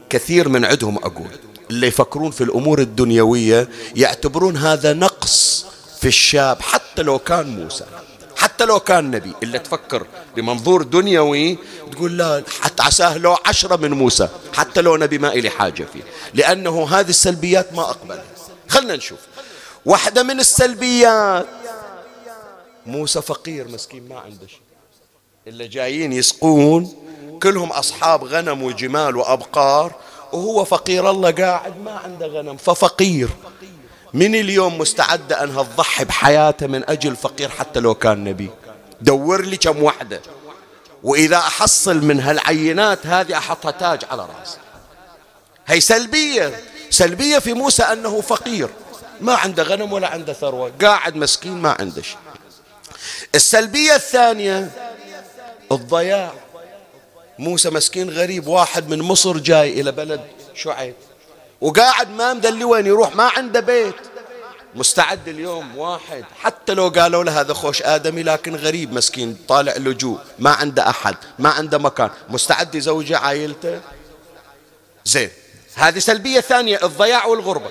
كثير 0.10 0.50
من 0.50 0.66
عندهم 0.66 0.98
أقول 0.98 1.30
اللي 1.70 1.88
يفكرون 1.88 2.32
في 2.32 2.44
الأمور 2.44 2.80
الدنيوية 2.80 3.70
يعتبرون 3.96 4.58
هذا 4.58 4.94
نقص 4.94 5.66
في 6.02 6.08
الشاب 6.08 6.62
حتى 6.62 7.02
لو 7.02 7.20
كان 7.20 7.60
موسى. 7.64 7.86
حتى 8.42 8.66
لو 8.66 8.80
كان 8.80 9.12
نبي. 9.12 9.34
إلا 9.44 9.58
تفكر 9.58 10.08
بمنظور 10.36 10.84
دنيوي 10.84 11.58
تقول 11.92 12.18
لا 12.18 12.44
حتى 12.62 12.84
عساه 12.84 13.18
لو 13.18 13.38
عشرة 13.46 13.76
من 13.76 13.92
موسى 13.92 14.30
حتى 14.54 14.82
لو 14.82 14.98
نبي 14.98 15.18
ما 15.18 15.34
إلي 15.34 15.50
حاجة 15.50 15.84
فيه. 15.94 16.02
لأنه 16.34 16.88
هذه 16.90 17.10
السلبيات 17.10 17.74
ما 17.74 17.82
أقبلها. 17.82 18.24
خلنا 18.70 18.96
نشوف. 18.96 19.20
واحدة 19.86 20.24
من 20.24 20.40
السلبيات 20.40 21.48
موسى 22.86 23.22
فقير 23.22 23.68
مسكين 23.68 24.10
ما 24.10 24.20
عنده 24.20 24.48
شيء. 24.48 24.62
إلا 25.48 25.66
جايين 25.66 26.14
يسقون 26.14 26.94
كلهم 27.44 27.72
أصحاب 27.72 28.24
غنم 28.24 28.64
وجمال 28.64 29.16
وأبقار 29.16 29.94
وهو 30.34 30.66
فقير 30.66 31.10
الله 31.10 31.32
قاعد 31.32 31.82
ما 31.82 31.92
عنده 31.92 32.28
غنم 32.28 32.58
ففقير. 32.58 33.30
من 34.14 34.36
اليوم 34.36 34.78
مستعدة 34.78 35.44
أنها 35.44 35.64
تضحي 35.64 36.06
بحياته 36.06 36.68
من 36.68 36.90
أجل 36.90 37.16
فقير 37.16 37.50
حتى 37.50 37.80
لو 37.80 37.96
كان 37.96 38.24
نبي. 38.24 38.50
دور 39.02 39.42
لي 39.42 39.58
كم 39.58 39.84
وحدة. 39.84 40.22
وإذا 41.04 41.38
أحصل 41.38 41.98
من 41.98 42.20
هالعينات 42.20 43.08
هذه 43.08 43.38
أحطها 43.38 43.72
تاج 43.72 44.06
على 44.12 44.28
رأسي. 44.40 44.58
هي 45.68 45.80
سلبية. 45.80 46.60
سلبية 46.90 47.40
في 47.40 47.54
موسى 47.54 47.84
أنه 47.84 48.22
فقير. 48.22 48.70
ما 49.22 49.34
عنده 49.34 49.64
غنم 49.64 49.94
ولا 49.94 50.08
عنده 50.08 50.34
ثروة. 50.34 50.72
قاعد 50.82 51.16
مسكين 51.16 51.58
ما 51.58 51.76
عنده 51.80 52.02
شيء. 52.02 52.18
السلبية 53.36 53.96
الثانية 53.96 54.72
الضياع. 55.72 56.34
موسى 57.40 57.70
مسكين 57.70 58.10
غريب. 58.10 58.48
واحد 58.48 58.90
من 58.90 59.00
مصر 59.00 59.38
جاي 59.38 59.82
إلى 59.82 59.92
بلد 59.92 60.22
شعيب. 60.56 60.96
وقاعد 61.62 62.10
ما 62.10 62.34
مدلي 62.34 62.64
وين 62.64 62.88
يروح 62.88 63.16
ما 63.16 63.24
عنده 63.24 63.60
بيت. 63.60 63.96
مستعد 64.76 65.28
اليوم 65.28 65.78
واحد. 65.78 66.26
حتى 66.42 66.74
لو 66.74 66.88
قالوا 66.90 67.24
له 67.24 67.42
هذا 67.42 67.54
خوش 67.54 67.82
آدمي 67.82 68.24
لكن 68.24 68.56
غريب 68.56 68.94
مسكين 68.94 69.38
طالع 69.48 69.78
لجوء 69.78 70.20
ما 70.40 70.50
عنده 70.50 70.90
أحد 70.90 71.16
ما 71.40 71.50
عنده 71.50 71.78
مكان. 71.78 72.10
مستعد 72.30 72.76
يزوج 72.76 73.14
عائلته؟ 73.14 73.82
زين. 75.06 75.30
هذه 75.76 76.00
سلبية 76.00 76.40
ثانية 76.40 76.80
الضياع 76.84 77.26
والغربة. 77.26 77.70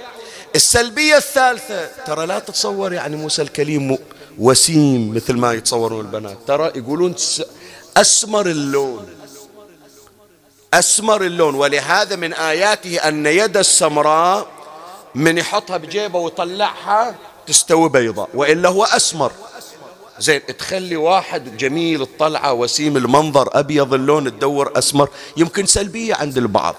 السلبية 0.55 1.17
الثالثة 1.17 1.87
ترى 2.07 2.27
لا 2.27 2.39
تتصور 2.39 2.93
يعني 2.93 3.17
موسى 3.17 3.43
الكليم 3.43 3.99
وسيم 4.39 5.15
مثل 5.15 5.35
ما 5.37 5.53
يتصورون 5.53 6.01
البنات. 6.01 6.39
ترى 6.47 6.73
يقولون 6.77 7.15
أسمر 7.97 8.47
اللون. 8.47 9.20
أسمر 10.75 11.23
اللون 11.23 11.55
ولهذا 11.55 12.17
من 12.17 12.33
آياته 12.33 12.97
أن 13.09 13.27
يد 13.27 13.57
السمراء 13.57 14.47
من 15.15 15.39
يحطها 15.39 15.77
بجيبه 15.77 16.19
ويطلعها 16.19 17.15
تستوي 17.47 17.89
بيضاء 17.89 18.29
وإلا 18.35 18.69
هو 18.69 18.85
أسمر. 18.85 19.33
زين 20.19 20.47
تخلي 20.59 20.97
واحد 20.97 21.57
جميل 21.57 22.03
الطلعة 22.03 22.53
وسيم 22.53 22.97
المنظر 22.97 23.49
أبيض 23.53 23.95
اللون 23.95 24.25
تدور 24.25 24.73
أسمر 24.79 25.09
يمكن 25.37 25.67
سلبية 25.67 26.15
عند 26.15 26.37
البعض. 26.39 26.75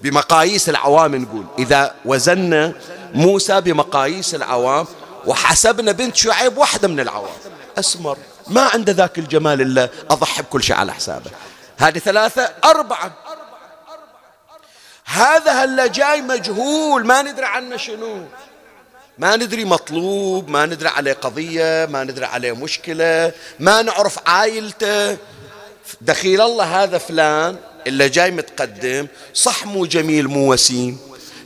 بمقاييس 0.00 0.68
العوام 0.68 1.16
نقول 1.16 1.44
إذا 1.58 1.94
وزنا 2.04 2.74
موسى 3.14 3.60
بمقاييس 3.60 4.34
العوام 4.34 4.86
وحسبنا 5.26 5.92
بنت 5.92 6.16
شعيب 6.16 6.58
واحدة 6.58 6.88
من 6.88 7.00
العوام. 7.00 7.36
أسمر 7.78 8.18
ما 8.48 8.62
عنده 8.62 8.92
ذاك 8.92 9.18
الجمال 9.18 9.60
إلا 9.60 9.88
أضحي 10.10 10.42
بكل 10.42 10.62
شيء 10.62 10.76
على 10.76 10.92
حسابه. 10.92 11.30
هذه 11.80 11.98
ثلاثة 11.98 12.52
أربعة. 12.64 13.12
هذا 15.04 15.52
هلا 15.52 15.86
جاي 15.86 16.20
مجهول 16.20 17.06
ما 17.06 17.22
ندري 17.22 17.46
عنه 17.46 17.76
شنو. 17.76 18.24
ما 19.18 19.36
ندري 19.36 19.64
مطلوب 19.64 20.48
ما 20.48 20.66
ندري 20.66 20.88
عليه 20.88 21.12
قضية 21.12 21.86
ما 21.86 22.04
ندري 22.04 22.24
عليه 22.24 22.52
مشكلة 22.52 23.32
ما 23.60 23.82
نعرف 23.82 24.18
عائلته. 24.26 25.16
دخيل 26.00 26.40
الله 26.40 26.82
هذا 26.82 26.98
فلان 26.98 27.56
اللي 27.86 28.08
جاي 28.08 28.30
متقدم 28.30 29.06
صح 29.34 29.66
مو 29.66 29.86
جميل 29.86 30.28
مو 30.28 30.52
وسيم 30.52 30.98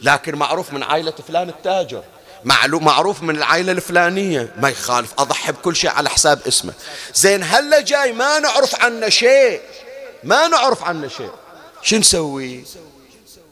لكن 0.02 0.34
معروف 0.34 0.72
من 0.72 0.82
عائلة 0.82 1.14
فلان 1.28 1.48
التاجر. 1.48 2.02
معروف 2.44 3.22
من 3.22 3.36
العائلة 3.36 3.72
الفلانية. 3.72 4.52
ما 4.56 4.68
يخالف 4.68 5.12
أضحي 5.18 5.52
بكل 5.52 5.76
شيء 5.76 5.90
على 5.90 6.10
حساب 6.10 6.40
اسمه. 6.46 6.72
زين 7.14 7.42
هلا 7.42 7.80
جاي 7.80 8.12
ما 8.12 8.38
نعرف 8.38 8.84
عنه 8.84 9.08
شيء. 9.08 9.60
ما 10.24 10.48
نعرف 10.48 10.82
عنه 10.84 11.08
شيء 11.08 11.30
شو 11.82 11.96
نسوي؟ 11.96 12.64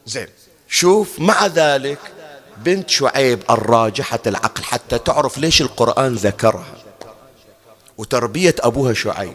زين. 0.05 0.27
شوف 0.67 1.19
مع 1.19 1.47
ذلك 1.47 1.99
بنت 2.57 2.89
شعيب 2.89 3.43
الراجحة 3.49 4.19
العقل 4.27 4.63
حتى 4.63 4.97
تعرف 4.99 5.37
ليش 5.37 5.61
القرآن 5.61 6.13
ذكرها. 6.13 6.75
وتربية 7.97 8.55
أبوها 8.59 8.93
شعيب. 8.93 9.33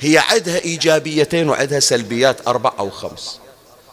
هي 0.00 0.18
عندها 0.18 0.58
إيجابيتين 0.58 1.48
وعندها 1.48 1.80
سلبيات 1.80 2.48
أربع 2.48 2.72
أو 2.78 2.90
خمس. 2.90 3.40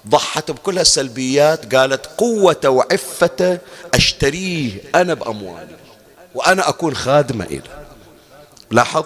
ضحت 0.07 0.51
بكل 0.51 0.79
السلبيات 0.79 1.75
قالت 1.75 2.05
قوة 2.05 2.61
وعفة 2.65 3.59
أشتريه 3.93 4.71
أنا 4.95 5.13
بأموالي 5.13 5.77
وأنا 6.35 6.69
أكون 6.69 6.95
خادمة 6.95 7.45
إلى 7.45 7.85
لاحظ؟ 8.71 9.03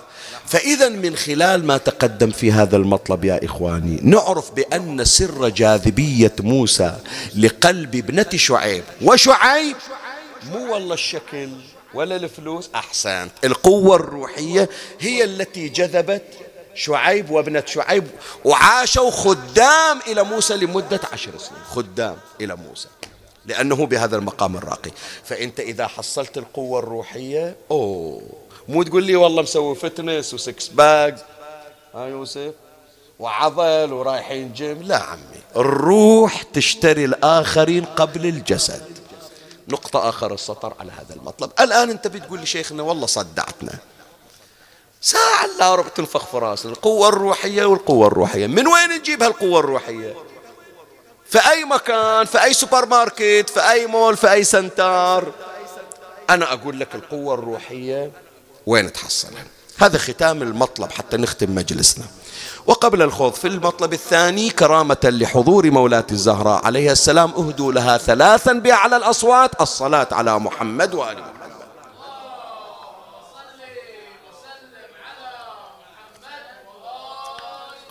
فإذا 0.47 0.89
من 0.89 1.15
خلال 1.15 1.65
ما 1.65 1.77
تقدم 1.77 2.31
في 2.31 2.51
هذا 2.51 2.77
المطلب 2.77 3.25
يا 3.25 3.45
إخواني 3.45 3.99
نعرف 4.03 4.51
بأن 4.51 5.05
سر 5.05 5.49
جاذبية 5.49 6.35
موسى 6.39 6.95
لقلب 7.35 7.95
ابنة 7.95 8.29
شعيب. 8.35 8.83
وشعيب 9.01 9.75
مو 10.51 10.73
والله 10.73 10.93
الشكل 10.93 11.49
ولا 11.93 12.15
الفلوس 12.15 12.69
أحسنت. 12.75 13.31
القوة 13.43 13.95
الروحية 13.95 14.69
هي 14.99 15.23
التي 15.23 15.69
جذبت 15.69 16.23
شعيب 16.75 17.29
وابنة 17.29 17.63
شعيب 17.65 18.07
وعاشوا 18.45 19.11
خدام 19.11 19.99
إلى 20.07 20.23
موسى 20.23 20.57
لمدة 20.57 20.99
عشر 21.13 21.31
سنين. 21.37 21.61
خدام 21.69 22.15
إلى 22.41 22.55
موسى. 22.55 22.87
لأنه 23.47 23.85
بهذا 23.85 24.17
المقام 24.17 24.57
الراقي. 24.57 24.91
فأنت 25.23 25.59
إذا 25.59 25.87
حصلت 25.87 26.37
القوة 26.37 26.79
الروحية 26.79 27.55
أوه 27.71 28.21
مو 28.67 28.83
تقول 28.83 29.03
لي 29.03 29.15
والله 29.15 29.41
مسوي 29.41 29.75
fitness 29.75 30.33
و 30.33 30.42
six 30.42 30.67
pack. 30.67 31.17
ها 31.95 32.05
يوسف؟ 32.05 32.53
وعضل 33.19 33.93
ورايحين 33.93 34.53
جيم. 34.53 34.81
لا 34.81 34.97
عمي 34.97 35.41
الروح 35.55 36.41
تشتري 36.41 37.05
الآخرين 37.05 37.85
قبل 37.85 38.25
الجسد. 38.25 38.97
نقطة 39.67 40.09
آخر 40.09 40.33
السطر 40.33 40.73
على 40.79 40.91
هذا 40.91 41.15
المطلب. 41.15 41.51
الآن 41.59 41.89
أنت 41.89 42.07
بتقول 42.07 42.39
لي 42.39 42.45
شيخنا 42.45 42.83
والله 42.83 43.05
صدعتنا. 43.05 43.73
ساعة 45.01 45.47
لا 45.59 45.75
ربع 45.75 45.87
تنفخ 45.87 46.25
في 46.25 46.37
راسنا 46.37 46.71
القوة 46.71 47.09
الروحية 47.09 47.65
والقوة 47.65 48.07
الروحية. 48.07 48.47
من 48.47 48.67
وين 48.67 48.99
نجيب 48.99 49.23
هالقوة 49.23 49.59
الروحية؟ 49.59 50.15
في 51.29 51.39
أي 51.49 51.65
مكان 51.65 52.25
في 52.25 52.43
أي 52.43 52.53
سوبر 52.53 52.85
ماركت 52.85 53.51
في 53.53 53.71
أي 53.71 53.87
مول 53.87 54.17
في 54.17 54.31
أي 54.31 54.43
سنتر 54.43 55.31
أنا 56.29 56.53
أقول 56.53 56.79
لك 56.79 56.95
القوة 56.95 57.33
الروحية 57.33 58.11
وين 58.65 58.93
تحصلها. 58.93 59.43
هذا 59.77 59.97
ختام 59.97 60.41
المطلب 60.41 60.91
حتى 60.91 61.17
نختم 61.17 61.55
مجلسنا. 61.55 62.05
وقبل 62.65 63.01
الخوض 63.01 63.33
في 63.33 63.47
المطلب 63.47 63.93
الثاني 63.93 64.49
كرامة 64.49 64.97
لحضور 65.03 65.71
مولاة 65.71 66.05
الزهراء 66.11 66.65
عليها 66.65 66.91
السلام 66.91 67.31
اهدوا 67.31 67.71
لها 67.71 67.97
ثلاثا 67.97 68.53
بأعلى 68.53 68.97
الأصوات. 68.97 69.61
الصلاة 69.61 70.07
على 70.11 70.39
محمد 70.39 70.93
وآل 70.93 71.17
محمد. 71.19 71.37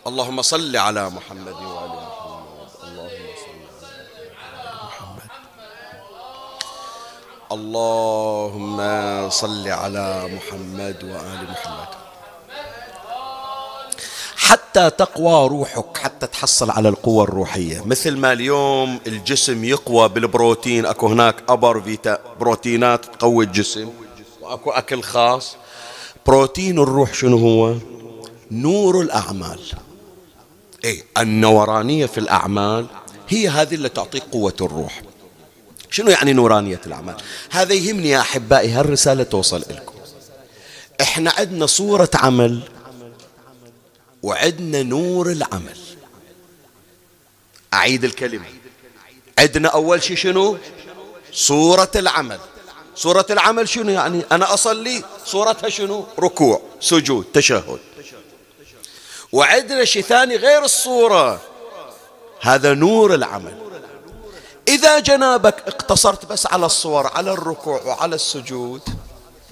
اللهم 0.07 0.43
صل 0.43 0.77
على 0.77 1.11
محمد 1.11 1.53
وآل 1.53 1.76
اللهم 7.53 8.79
صل 9.31 9.69
على 9.69 10.29
محمد 10.35 11.05
وآل 11.05 11.51
محمد. 11.51 11.89
حتى 14.37 14.91
تقوى 14.91 15.49
روحك 15.49 15.97
حتى 15.99 16.27
تحصل 16.27 16.71
على 16.71 16.89
القوة 16.89 17.25
الروحية. 17.25 17.85
مثل 17.85 18.17
ما 18.17 18.33
اليوم 18.33 18.99
الجسم 19.07 19.65
يقوى 19.65 20.09
بالبروتين 20.09 20.87
أكو 20.87 21.07
هناك 21.07 21.37
أبر 21.49 21.81
فيتا 21.81 22.19
بروتينات 22.41 23.05
تقوي 23.05 23.45
الجسم 23.45 23.91
وأكو 24.41 24.71
أكل 24.71 25.03
خاص. 25.03 25.57
بروتين 26.27 26.79
الروح 26.79 27.15
شنو 27.15 27.39
هو؟ 27.39 27.75
نور 28.51 29.01
الأعمال. 29.01 29.61
اي 30.85 31.05
النورانية 31.19 32.07
في 32.07 32.19
الأعمال 32.19 32.87
هي 33.29 33.49
هذه 33.49 33.75
اللي 33.75 33.89
تعطيك 33.89 34.23
قوة 34.33 34.55
الروح. 34.61 35.03
شنو 35.97 36.11
يعني 36.11 36.33
نورانية 36.33 36.81
الأعمال؟ 36.87 37.17
هذا 37.51 37.75
يهمني 37.75 38.09
يا 38.09 38.21
أحبائي 38.21 38.71
هالرسالة 38.71 39.23
توصل 39.23 39.61
لكم 39.61 39.95
إحنا 41.01 41.33
عندنا 41.39 41.67
صورة 41.67 42.11
عمل 42.15 42.61
وعندنا 44.23 44.83
نور 44.83 45.33
العمل. 45.33 45.79
أعيد 47.75 48.05
الكلمة. 48.05 48.45
عندنا 49.39 49.69
أول 49.69 50.03
شيء 50.03 50.17
شنو؟ 50.17 50.59
صورة 51.33 51.91
العمل. 51.97 52.39
صورة 52.97 53.27
العمل 53.31 53.69
شنو 53.69 53.91
يعني؟ 53.91 54.23
أنا 54.33 54.55
أصلي 54.55 55.05
صورتها 55.25 55.69
شنو؟ 55.69 56.07
ركوع 56.19 56.63
سجود 56.81 57.25
تشهد. 57.33 57.79
وعندنا 59.33 59.85
شيء 59.85 60.03
ثاني 60.03 60.37
غير 60.37 60.65
الصورة. 60.65 61.41
هذا 62.41 62.75
نور 62.75 63.15
العمل. 63.15 63.66
إذا 64.69 64.99
جنابك 64.99 65.55
اقتصرت 65.67 66.27
بس 66.27 66.47
على 66.47 66.67
الصور 66.67 67.07
على 67.07 67.33
الركوع 67.33 67.83
وعلى 67.83 68.15
السجود 68.15 68.83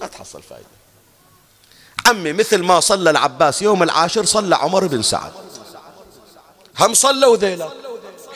ما 0.00 0.06
تحصل 0.06 0.42
فائدة 0.42 0.66
عمي 2.06 2.32
مثل 2.32 2.62
ما 2.62 2.80
صلى 2.80 3.10
العباس 3.10 3.62
يوم 3.62 3.82
العاشر 3.82 4.24
صلى 4.24 4.56
عمر 4.56 4.86
بن 4.86 5.02
سعد. 5.02 5.32
هم 6.80 6.94
صلوا 6.94 7.36
ذيلا. 7.36 7.68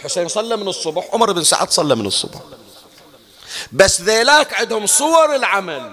حسين 0.04 0.28
صلى 0.28 0.56
من 0.56 0.68
الصبح 0.68 1.08
عمر 1.12 1.32
بن 1.32 1.44
سعد 1.44 1.70
صلى 1.70 1.94
من 1.94 2.06
الصبح. 2.06 2.40
بس 3.72 4.00
ذيلاك 4.00 4.54
عندهم 4.54 4.86
صور 4.86 5.34
العمل 5.34 5.92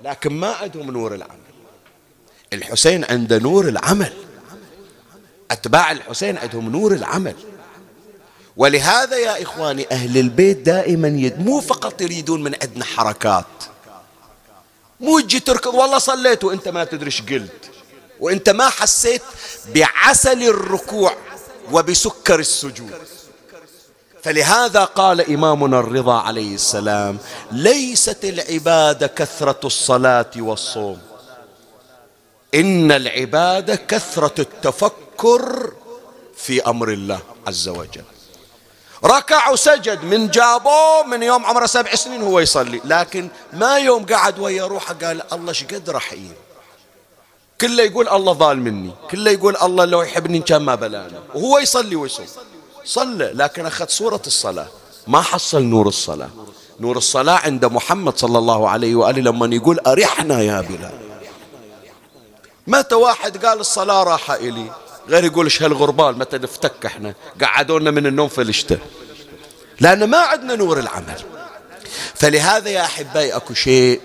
لكن 0.00 0.32
ما 0.32 0.54
عندهم 0.54 0.90
نور 0.90 1.14
العمل. 1.14 1.38
الحسين 2.52 3.04
عنده 3.04 3.38
نور 3.38 3.68
العمل. 3.68 4.12
أتباع 5.50 5.92
الحسين 5.92 6.38
عندهم 6.38 6.72
نور 6.72 6.92
العمل. 6.92 7.36
ولهذا 8.58 9.16
يا 9.16 9.42
إخواني 9.42 9.86
أهل 9.92 10.18
البيت 10.18 10.56
دائما 10.56 11.08
يد 11.08 11.46
مو 11.46 11.60
فقط 11.60 12.00
يريدون 12.00 12.42
من 12.42 12.54
عندنا 12.62 12.84
حركات. 12.84 13.44
مو 15.00 15.20
تجي 15.20 15.40
تركض 15.40 15.74
والله 15.74 15.98
صليت 15.98 16.44
وأنت 16.44 16.68
ما 16.68 16.84
تدري 16.84 17.06
إيش 17.06 17.22
قلت. 17.22 17.70
وأنت 18.20 18.48
ما 18.48 18.68
حسيت 18.68 19.22
بعسل 19.74 20.42
الركوع 20.42 21.16
وبسكر 21.72 22.40
السجود. 22.40 22.92
فلهذا 24.22 24.84
قال 24.84 25.32
إمامنا 25.34 25.80
الرضا 25.80 26.20
عليه 26.20 26.54
السلام 26.54 27.18
ليست 27.52 28.24
العبادة 28.24 29.06
كثرة 29.06 29.60
الصلاة 29.64 30.30
والصوم. 30.36 30.98
إن 32.54 32.92
العبادة 32.92 33.74
كثرة 33.74 34.40
التفكر 34.40 35.72
في 36.36 36.62
أمر 36.62 36.92
الله 36.92 37.20
عز 37.46 37.68
وجل. 37.68 38.04
ركع 39.04 39.50
وسجد. 39.50 40.04
من 40.04 40.30
جابوه 40.30 41.02
من 41.06 41.22
يوم 41.22 41.46
عمره 41.46 41.66
سبع 41.66 41.94
سنين 41.94 42.22
هو 42.22 42.40
يصلي. 42.40 42.80
لكن 42.84 43.28
ما 43.52 43.78
يوم 43.78 44.06
قعد 44.06 44.38
ويا 44.38 44.66
روحه 44.66 44.94
قال 44.94 45.22
الله 45.32 45.52
شقد 45.52 45.90
رحيم 45.90 46.32
كله 47.60 47.82
يقول 47.82 48.08
الله 48.08 48.32
ظال 48.32 48.58
مني. 48.60 48.90
كله 49.10 49.30
يقول 49.30 49.56
الله 49.56 49.84
لو 49.84 50.02
يحبني 50.02 50.40
كان 50.40 50.62
ما 50.62 50.74
بلانا. 50.74 51.22
وهو 51.34 51.58
يصلي 51.58 51.96
ويصوم. 51.96 52.26
صلى. 52.84 53.30
لكن 53.34 53.66
أخذ 53.66 53.88
صورة 53.88 54.22
الصلاة. 54.26 54.66
ما 55.06 55.22
حصل 55.22 55.62
نور 55.62 55.88
الصلاة. 55.88 56.30
نور 56.80 56.96
الصلاة 56.96 57.38
عند 57.38 57.64
محمد 57.64 58.18
صلى 58.18 58.38
الله 58.38 58.68
عليه 58.68 58.94
وآله 58.94 59.20
لما 59.22 59.56
يقول 59.56 59.78
أرحنا 59.78 60.42
يا 60.42 60.60
بلال. 60.60 60.98
متى 62.66 62.94
واحد 62.94 63.46
قال 63.46 63.60
الصلاة 63.60 64.02
راحة 64.02 64.34
إلي؟ 64.34 64.70
غير 65.08 65.24
يقول 65.24 65.44
إيش 65.44 65.62
هالغربال 65.62 66.18
متى 66.18 66.38
نفتك 66.38 66.86
إحنا؟ 66.86 67.14
قعدونا 67.42 67.90
من 67.90 68.06
النوم 68.06 68.28
في 68.28 68.42
الشتاء 68.42 68.80
لأن 69.80 70.04
ما 70.04 70.18
عندنا 70.18 70.54
نور 70.54 70.78
العمل. 70.78 71.22
فلهذا 72.14 72.70
يا 72.70 72.84
أحبائي 72.84 73.36
أكو 73.36 73.54
شيء 73.54 74.00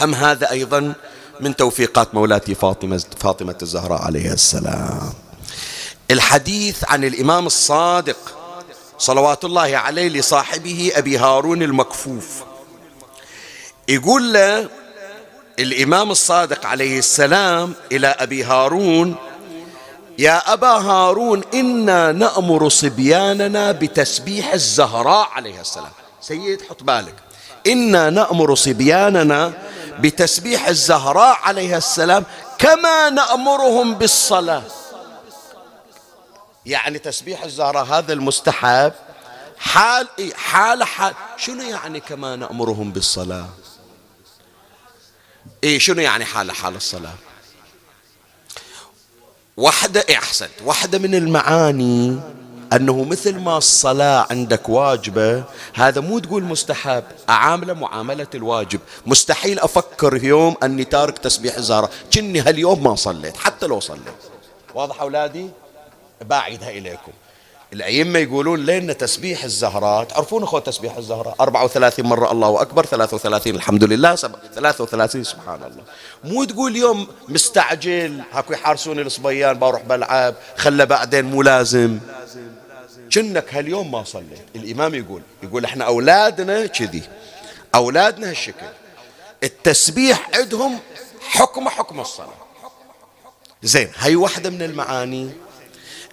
هم 0.00 0.14
هذا 0.14 0.50
أيضا 0.50 0.94
من 1.40 1.56
توفيقات 1.56 2.14
مولاتي 2.14 2.54
فاطمة 2.54 3.04
فاطمة 3.20 3.58
الزهراء 3.62 4.02
عليها 4.02 4.34
السلام. 4.34 5.12
الحديث 6.10 6.84
عن 6.84 7.04
الإمام 7.04 7.46
الصادق 7.46 8.16
صلوات 8.98 9.44
الله 9.44 9.76
عليه 9.76 10.08
لصاحبه 10.08 10.92
أبي 10.94 11.18
هارون 11.18 11.62
المكفوف. 11.62 12.44
يقول 13.88 14.32
له 14.32 14.68
الإمام 15.58 16.10
الصادق 16.10 16.66
عليه 16.66 16.98
السلام 16.98 17.74
إلى 17.92 18.06
أبي 18.06 18.44
هارون 18.44 19.16
يا 20.20 20.52
أبا 20.52 20.68
هارون 20.68 21.44
إنا 21.54 22.12
نأمر 22.12 22.68
صبياننا 22.68 23.72
بتسبيح 23.72 24.52
الزهراء 24.52 25.28
عليه 25.28 25.60
السلام. 25.60 25.92
سيد 26.20 26.62
حط 26.62 26.82
بالك. 26.82 27.14
إنا 27.66 28.10
نأمر 28.10 28.54
صبياننا 28.54 29.52
بتسبيح 30.00 30.68
الزهراء 30.68 31.38
عليها 31.42 31.78
السلام 31.78 32.24
كما 32.58 33.10
نأمرهم 33.10 33.94
بالصلاة. 33.94 34.62
يعني 36.66 36.98
تسبيح 36.98 37.44
الزهراء 37.44 37.84
هذا 37.84 38.12
المستحب؟ 38.12 38.92
حال 39.58 40.08
حال 40.34 40.84
حال. 40.84 41.14
شنو 41.36 41.62
يعني 41.62 42.00
كما 42.00 42.36
نأمرهم 42.36 42.92
بالصلاة؟ 42.92 43.48
إيه 45.64 45.78
شنو 45.78 46.00
يعني 46.00 46.24
حالة 46.24 46.52
حال 46.52 46.76
الصلاة؟ 46.76 47.14
واحدة 49.56 50.04
إيه 50.08 50.16
أحسنت. 50.16 50.50
واحدة 50.64 50.98
من 50.98 51.14
المعاني 51.14 52.20
أنه 52.72 53.04
مثل 53.04 53.38
ما 53.40 53.58
الصلاة 53.58 54.26
عندك 54.30 54.68
واجبة 54.68 55.44
هذا 55.74 56.00
مو 56.00 56.18
تقول 56.18 56.44
مستحب. 56.44 57.04
أعامله 57.30 57.74
معاملة 57.74 58.26
الواجب. 58.34 58.80
مستحيل 59.06 59.58
أفكر 59.58 60.24
يوم 60.24 60.56
أني 60.62 60.84
تارك 60.84 61.18
تسبيح 61.18 61.56
الزهرة 61.56 61.90
كني 62.14 62.40
هاليوم 62.40 62.84
ما 62.84 62.94
صليت 62.94 63.36
حتى 63.36 63.66
لو 63.66 63.80
صليت. 63.80 64.00
واضح 64.74 65.00
أولادي؟ 65.00 65.50
باعدها 66.20 66.70
إليكم. 66.70 67.12
الأئمة 67.72 68.18
يقولون 68.18 68.66
لنا 68.66 68.92
تسبيح 68.92 69.44
الزهراء 69.44 70.04
تعرفون 70.04 70.42
أخوة 70.42 70.60
تسبيح 70.60 70.96
الزهراء 70.96 71.34
34 71.40 72.06
مرة 72.06 72.32
الله 72.32 72.62
أكبر 72.62 72.86
33 72.86 73.54
الحمد 73.54 73.84
لله 73.84 74.14
33 74.14 75.24
سبحان 75.24 75.62
الله. 75.62 75.82
مو 76.24 76.44
تقول 76.44 76.76
يوم 76.76 77.08
مستعجل 77.28 78.22
هاكو 78.32 78.52
يحارسوني 78.52 79.02
الصبيان 79.02 79.58
بروح 79.58 79.82
بلعب 79.82 80.34
خلى 80.56 80.86
بعدين 80.86 81.24
مو 81.24 81.42
لازم. 81.42 81.98
كنك 83.12 83.54
هاليوم 83.54 83.90
ما 83.90 84.04
صليت. 84.04 84.46
الإمام 84.56 84.94
يقول 84.94 85.22
يقول 85.42 85.64
إحنا 85.64 85.84
أولادنا 85.84 86.66
كذي. 86.66 87.02
أولادنا 87.74 88.30
هالشكل. 88.30 88.66
التسبيح 89.42 90.30
عندهم 90.34 90.78
حكم 91.20 91.68
حكم 91.68 92.00
الصلاة. 92.00 92.34
زين 93.62 93.88
هاي 93.96 94.16
واحدة 94.16 94.50
من 94.50 94.62
المعاني. 94.62 95.30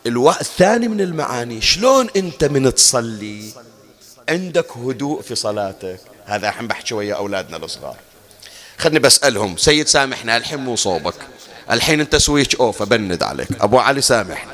ألو... 0.05 0.29
الثاني 0.29 0.87
من 0.87 1.01
المعاني 1.01 1.61
شلون 1.61 2.09
أنت 2.15 2.43
من 2.43 2.73
تصلي؟ 2.73 3.53
عندك 4.29 4.77
هدوء 4.77 5.21
في 5.21 5.35
صلاتك. 5.35 5.99
هذا 6.25 6.49
الحين 6.49 6.67
بحكي 6.67 6.93
ويا 6.93 7.15
أولادنا 7.15 7.57
الصغار. 7.57 7.97
خلني 8.77 8.99
بسألهم. 8.99 9.57
سيد 9.57 9.87
سامحنا 9.87 10.37
الحين 10.37 10.59
مو 10.59 10.75
صوبك. 10.75 11.13
الحين 11.71 11.99
أنت 11.99 12.15
سويتش 12.15 12.55
أوف 12.55 12.81
أبند 12.81 13.23
عليك. 13.23 13.47
أبو 13.61 13.79
علي 13.79 14.01
سامحني 14.01 14.51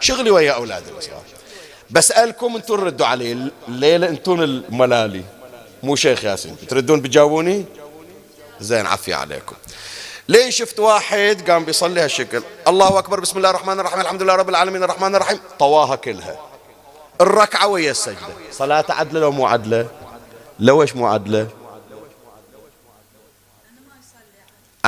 شغلي 0.00 0.30
ويا 0.30 0.52
أولادي 0.52 0.90
الصغار 0.98 1.22
بسألكم 1.90 2.56
أنتم 2.56 2.74
ردوا 2.74 3.06
علي. 3.06 3.50
الليلة 3.68 4.08
أنتم 4.08 4.42
الملالي. 4.42 5.22
مو 5.82 5.96
شيخ 5.96 6.24
ياسين. 6.24 6.56
تردون 6.68 7.00
بتجاوبوني؟ 7.00 7.64
زين 8.60 8.86
عفية 8.86 9.14
عليكم. 9.14 9.56
لين 10.28 10.50
شفت 10.50 10.78
واحد 10.78 11.50
قام 11.50 11.64
بيصلي 11.64 12.00
هالشكل. 12.00 12.42
الله 12.68 12.98
أكبر. 12.98 13.20
بسم 13.20 13.36
الله 13.36 13.50
الرحمن 13.50 13.80
الرحيم. 13.80 14.00
الحمد 14.00 14.22
لله 14.22 14.34
رب 14.34 14.48
العالمين. 14.48 14.82
الرحمن 14.82 15.14
الرحيم. 15.14 15.38
طواها 15.58 15.96
كلها. 15.96 16.40
الركعة 17.20 17.66
ويا 17.66 17.90
السجدة. 17.90 18.34
صلاة 18.52 18.84
عدلة 18.88 19.20
لو 19.20 19.32
مو 19.32 19.46
عدلة؟ 19.46 19.88
لو 20.60 20.82
إيش 20.82 20.96
مو 20.96 21.06
عدلة؟ 21.06 21.48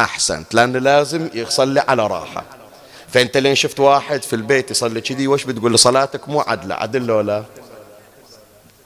أحسنت 0.05 0.55
لأن 0.55 0.77
لازم 0.77 1.29
يصلي 1.35 1.81
على 1.81 2.07
راحة. 2.07 2.45
فأنت 3.09 3.37
لين 3.37 3.55
شفت 3.55 3.81
واحد 3.81 4.23
في 4.23 4.37
البيت 4.37 4.71
يصلي 4.71 5.01
كذي 5.01 5.29
وش 5.29 5.45
بتقول 5.45 5.71
له؟ 5.71 5.77
صلاتك 5.77 6.29
مو 6.29 6.41
عدله 6.41 6.75
عدل 6.75 7.11
ولا 7.11 7.45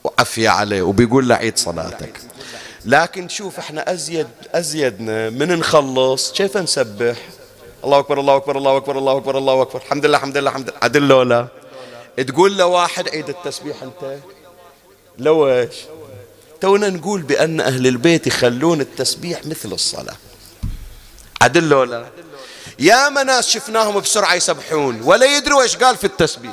وعفية 0.04 0.48
عليه 0.48 0.82
وبيقول 0.82 1.28
له 1.28 1.34
عيد 1.34 1.58
صلاتك. 1.58 2.20
لكن 2.84 3.28
شوف 3.28 3.58
إحنا 3.58 3.92
أزيد 3.92 4.28
أزيدنا 4.54 5.30
من 5.30 5.58
نخلص 5.58 6.32
كيف 6.32 6.56
نسبح؟ 6.56 7.16
الله 7.84 7.98
أكبر 7.98 8.20
الله 8.20 8.36
أكبر 8.36 8.58
الله 8.58 8.76
أكبر 8.76 8.98
الله 8.98 9.16
أكبر 9.16 9.38
الله 9.38 9.62
أكبر. 9.62 9.80
الحمد 9.80 10.06
لله 10.06 10.16
الحمد 10.16 10.36
لله 10.36 10.50
الحمد 10.50 10.68
لله. 10.70 10.78
عدل 10.82 11.12
ولا 11.12 11.48
تقول 12.16 12.58
له 12.58 12.66
واحد 12.66 13.08
عيد 13.08 13.28
التسبيح 13.28 13.82
أنت؟ 13.82 14.16
لو 15.18 15.48
إيش؟ 15.48 15.74
تونا 16.60 16.88
نقول 16.88 17.22
بأن 17.22 17.60
أهل 17.60 17.86
البيت 17.86 18.26
يخلون 18.26 18.80
التسبيح 18.80 19.46
مثل 19.46 19.72
الصلاة. 19.72 20.16
عدل 21.42 21.74
ولا 21.74 22.06
يا 22.78 23.08
ناس 23.08 23.48
شفناهم 23.48 24.00
بسرعة 24.00 24.34
يسبحون 24.34 25.00
ولا 25.02 25.36
يدروا 25.36 25.62
إيش 25.62 25.76
قال 25.76 25.96
في 25.96 26.04
التسبيح. 26.04 26.52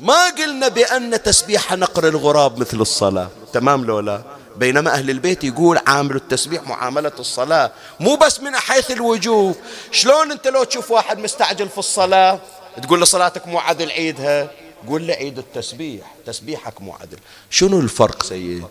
ما 0.00 0.28
قلنا 0.38 0.68
بأن 0.68 1.22
تسبيح 1.22 1.72
نقر 1.72 2.08
الغراب 2.08 2.58
مثل 2.58 2.80
الصلاة. 2.80 3.28
تمام 3.52 3.84
لولا؟ 3.84 4.22
بينما 4.56 4.90
أهل 4.90 5.10
البيت 5.10 5.44
يقول 5.44 5.78
عاملوا 5.86 6.20
التسبيح 6.20 6.62
معاملة 6.62 7.12
الصلاة. 7.18 7.72
مو 8.00 8.16
بس 8.16 8.40
من 8.40 8.56
حيث 8.56 8.90
الوجوب 8.90 9.56
شلون 9.90 10.30
أنت 10.30 10.46
لو 10.46 10.64
تشوف 10.64 10.90
واحد 10.90 11.18
مستعجل 11.18 11.68
في 11.68 11.78
الصلاة؟ 11.78 12.40
تقول 12.82 12.98
له 12.98 13.04
صلاتك 13.04 13.46
مو 13.46 13.58
عدل 13.58 13.90
عيدها. 13.90 14.50
قول 14.88 15.06
له 15.06 15.14
عيد 15.14 15.38
التسبيح. 15.38 16.14
تسبيحك 16.26 16.80
مو 16.80 16.92
عدل 16.92 17.18
شنو 17.50 17.80
الفرق 17.80 18.22
سيد؟ 18.22 18.66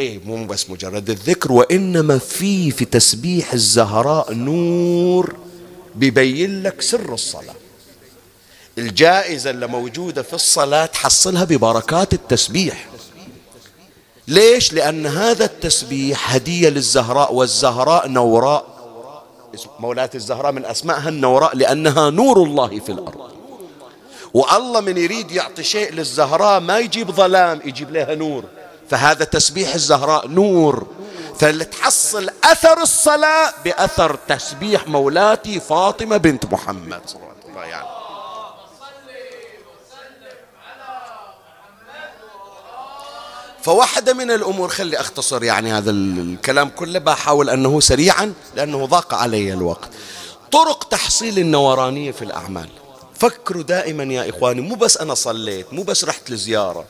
إيه 0.00 0.20
مو 0.24 0.46
بس 0.46 0.70
مجرد 0.70 1.10
الذكر 1.10 1.52
وإنما 1.52 2.18
في 2.18 2.70
في 2.70 2.84
تسبيح 2.84 3.52
الزهراء 3.52 4.34
نور 4.34 5.36
بيبين 5.94 6.62
لك 6.62 6.80
سر 6.80 7.14
الصلاة. 7.14 7.54
الجائزة 8.78 9.50
اللي 9.50 9.66
موجودة 9.66 10.22
في 10.22 10.34
الصلاة 10.34 10.86
تحصلها 10.86 11.44
ببركات 11.44 12.14
التسبيح. 12.14 12.88
ليش؟ 14.28 14.72
لأن 14.72 15.06
هذا 15.06 15.44
التسبيح 15.44 16.34
هدية 16.34 16.68
للزهراء 16.68 17.34
والزهراء 17.34 18.08
نوراء. 18.08 18.66
مولاة 19.80 20.10
الزهراء 20.14 20.52
من 20.52 20.64
أسمائها 20.64 21.08
النوراء 21.08 21.56
لأنها 21.56 22.10
نور 22.10 22.42
الله 22.42 22.80
في 22.80 22.92
الأرض. 22.92 23.30
والله 24.34 24.80
من 24.80 24.96
يريد 24.96 25.30
يعطي 25.30 25.62
شيء 25.62 25.92
للزهراء 25.92 26.60
ما 26.60 26.78
يجيب 26.78 27.10
ظلام 27.10 27.60
يجيب 27.64 27.90
لها 27.90 28.14
نور. 28.14 28.44
فهذا 28.90 29.24
تسبيح 29.24 29.74
الزهراء 29.74 30.28
نور 30.28 30.86
فلتحصل 31.38 32.30
أثر 32.44 32.82
الصلاة 32.82 33.54
بأثر 33.64 34.18
تسبيح 34.28 34.88
مولاتي 34.88 35.60
فاطمة 35.60 36.16
بنت 36.16 36.46
محمد 36.46 37.00
صلى 37.06 37.22
الله 37.22 37.60
عليه 37.60 37.76
وسلم. 37.76 38.00
فواحدة 43.62 44.14
من 44.14 44.30
الأمور 44.30 44.68
خلي 44.68 45.00
أختصر 45.00 45.44
يعني 45.44 45.72
هذا 45.72 45.90
الكلام 45.90 46.68
كله 46.68 46.98
بحاول 46.98 47.50
أنه 47.50 47.80
سريعا 47.80 48.34
لأنه 48.54 48.86
ضاق 48.86 49.14
علي 49.14 49.52
الوقت. 49.52 49.88
طرق 50.52 50.84
تحصيل 50.84 51.38
النورانية 51.38 52.12
في 52.12 52.22
الأعمال. 52.22 52.68
فكروا 53.14 53.62
دائما 53.62 54.04
يا 54.04 54.30
إخواني 54.30 54.60
مو 54.60 54.74
بس 54.74 54.96
أنا 54.96 55.14
صليت 55.14 55.72
مو 55.72 55.82
بس 55.82 56.04
رحت 56.04 56.30
لزيارة. 56.30 56.84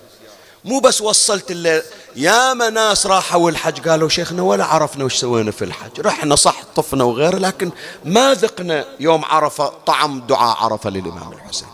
مو 0.64 0.80
بس 0.80 1.00
وصلت 1.00 1.50
الليل 1.50 1.82
يا 2.16 2.54
ناس 2.54 3.06
راحوا 3.06 3.50
الحج 3.50 3.88
قالوا 3.88 4.08
شيخنا 4.08 4.42
ولا 4.42 4.64
عرفنا 4.64 5.04
وش 5.04 5.16
سوينا 5.16 5.50
في 5.50 5.64
الحج. 5.64 6.00
رحنا 6.00 6.36
صح 6.36 6.62
طفنا 6.76 7.04
وغيره 7.04 7.38
لكن 7.38 7.70
ما 8.04 8.34
ذقنا 8.34 8.84
يوم 9.00 9.24
عرفة 9.24 9.72
طعم 9.86 10.20
دعاء 10.20 10.56
عرفة 10.56 10.90
للإمام 10.90 11.32
الحسين. 11.32 11.68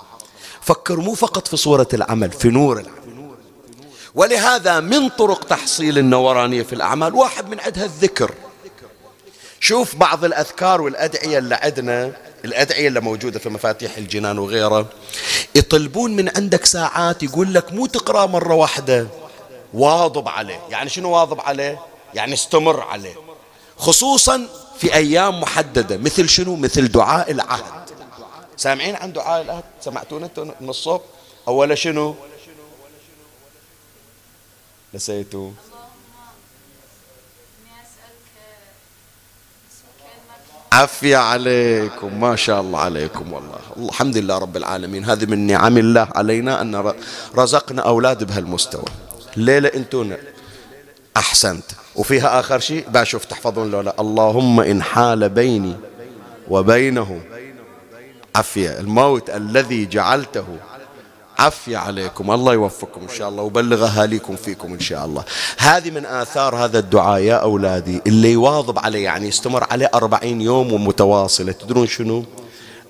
فكر 0.61 0.97
مو 0.97 1.15
فقط 1.15 1.49
في 1.49 1.57
صورة 1.57 1.89
العمل 1.95 2.33
في 2.33 2.49
نور 2.49 2.81
العمل. 2.81 3.31
ولهذا 4.15 4.81
من 4.81 5.09
طرق 5.09 5.45
تحصيل 5.45 5.99
النورانية 5.99 6.63
في 6.63 6.73
الأعمال 6.73 7.15
واحد 7.15 7.49
من 7.49 7.61
عندها 7.61 7.85
الذكر. 7.85 8.35
شوف 9.61 9.97
بعض 9.97 10.25
الأذكار 10.25 10.81
والأدعية 10.81 11.39
اللي 11.39 11.55
عندنا. 11.55 12.13
الأدعية 12.45 12.89
اللي 12.89 13.01
موجودة 13.01 13.39
في 13.39 13.49
مفاتيح 13.49 13.97
الجنان 13.97 14.39
وغيره 14.39 14.89
يطلبون 15.55 16.17
من 16.17 16.37
عندك 16.37 16.65
ساعات 16.65 17.23
يقول 17.23 17.55
لك 17.55 17.73
مو 17.73 17.87
تقرأ 17.87 18.27
مرة 18.27 18.55
واحدة. 18.55 19.07
واظب 19.75 20.29
عليه. 20.29 20.61
يعني 20.71 20.91
شنو 20.91 21.11
واظب 21.11 21.41
عليه؟ 21.41 21.81
يعني 22.15 22.35
استمر 22.35 22.81
عليه. 22.81 23.15
خصوصا 23.79 24.49
في 24.79 24.95
أيام 24.95 25.41
محددة. 25.41 25.97
مثل 25.97 26.29
شنو؟ 26.29 26.57
مثل 26.57 26.89
دعاء 26.89 27.31
العهد. 27.31 27.91
سامعين 28.57 28.97
عن 28.97 29.13
دعاء 29.13 29.43
العهد؟ 29.43 29.65
سمعتون 29.81 30.25
أنتم 30.25 30.51
من 30.61 30.69
الصبح؟ 30.69 31.03
أولا 31.49 31.75
شنو؟ 31.75 32.15
نسيتوا 34.95 35.51
عافية 40.73 41.17
عليكم. 41.17 42.21
ما 42.21 42.37
شاء 42.37 42.61
الله 42.61 42.79
عليكم 42.79 43.33
والله. 43.33 43.59
الحمد 43.77 44.17
لله 44.17 44.39
رب 44.39 44.57
العالمين. 44.57 45.05
هذه 45.05 45.27
من 45.27 45.47
نعم 45.47 45.79
الله 45.79 46.09
علينا 46.15 46.61
أن 46.61 46.93
رزقنا 47.37 47.83
أولاد 47.83 48.25
بهالمستوى. 48.25 48.85
الليلة 49.37 49.71
أنتم 49.75 50.13
أحسنت. 51.17 51.65
وفيها 51.97 52.41
آخر 52.41 52.59
شيء 52.59 52.85
بشوف 52.89 53.25
تحفظون 53.25 53.71
لولا 53.71 53.95
اللهم 54.01 54.61
إن 54.61 54.83
حال 54.83 55.29
بيني 55.29 55.77
وبينه 56.49 57.21
عفية 58.37 58.81
الموت 58.81 59.31
الذي 59.31 59.87
جعلته 59.87 60.47
عفية 61.39 61.77
عليكم. 61.77 62.31
الله 62.31 62.53
يوفقكم 62.53 63.01
إن 63.01 63.17
شاء 63.17 63.29
الله 63.29 63.43
وبلغ 63.43 63.87
أهاليكم 63.87 64.37
فيكم 64.37 64.73
إن 64.73 64.81
شاء 64.81 65.05
الله. 65.05 65.25
هذه 65.59 65.91
من 65.91 66.07
آثار 66.07 66.57
هذا 66.57 66.79
الدعاء 66.79 67.21
يا 67.21 67.35
أولادي 67.35 68.01
اللي 68.07 68.33
يواظب 68.33 68.79
عليه 68.79 69.05
يعني 69.05 69.29
يستمر 69.29 69.67
عليه 69.71 69.91
أربعين 69.95 70.41
يوم 70.41 70.73
ومتواصلة. 70.73 71.53
تدرون 71.53 71.87
شنو؟ 71.87 72.25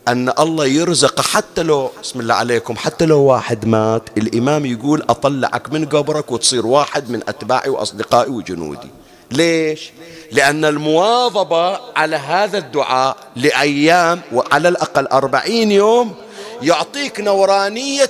أن 0.09 0.33
الله 0.39 0.67
يرزق 0.67 1.21
حتى 1.21 1.63
لو 1.63 1.91
بسم 2.03 2.21
الله 2.21 2.35
عليكم 2.35 2.77
حتى 2.77 3.07
لو 3.07 3.21
واحد 3.21 3.67
مات 3.67 4.03
الإمام 4.19 4.67
يقول 4.67 5.03
أطلعك 5.09 5.73
من 5.73 5.87
قبرك 5.87 6.33
وتصير 6.33 6.67
واحد 6.67 7.11
من 7.11 7.21
أتباعي 7.29 7.71
وأصدقائي 7.71 8.31
وجنودي. 8.31 8.91
ليش؟ 9.31 9.93
لأن 10.33 10.65
المواظبة 10.65 11.79
على 11.97 12.17
هذا 12.17 12.59
الدعاء 12.59 13.17
لأيام 13.37 14.21
وعلى 14.33 14.69
الأقل 14.69 15.07
أربعين 15.07 15.73
يوم 15.73 16.15
يعطيك 16.63 17.21
نورانية 17.21 18.05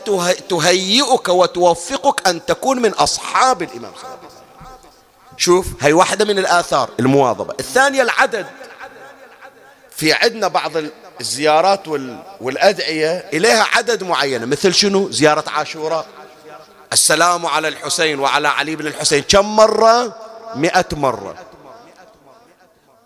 تهيئك 0.48 1.28
وتوفقك 1.28 2.28
أن 2.28 2.44
تكون 2.46 2.82
من 2.82 2.90
أصحاب 2.90 3.62
الإمام 3.62 3.92
صلى 3.94 4.04
الله 4.04 4.16
عليه 4.18 4.28
وسلم. 4.28 4.46
شوف 5.36 5.66
هي 5.80 5.92
واحدة 5.92 6.24
من 6.24 6.38
الآثار 6.38 6.90
المواظبة. 7.00 7.54
الثانية 7.60 8.02
العدد. 8.02 8.46
في 9.90 10.12
عندنا 10.12 10.48
بعض 10.48 10.72
الزيارات 11.20 11.88
والأدعية 12.40 13.28
إليها 13.32 13.66
عدد 13.74 14.04
معين 14.04 14.46
مثل 14.46 14.74
شنو؟ 14.74 15.10
زيارة 15.10 15.44
عاشوراء. 15.48 16.06
السلام 16.92 17.46
على 17.46 17.68
الحسين 17.68 18.20
وعلى 18.20 18.48
علي 18.48 18.76
بن 18.76 18.86
الحسين. 18.86 19.22
كم 19.22 19.56
مرة؟ 19.56 20.16
مئة 20.54 20.86
مرة. 20.92 21.34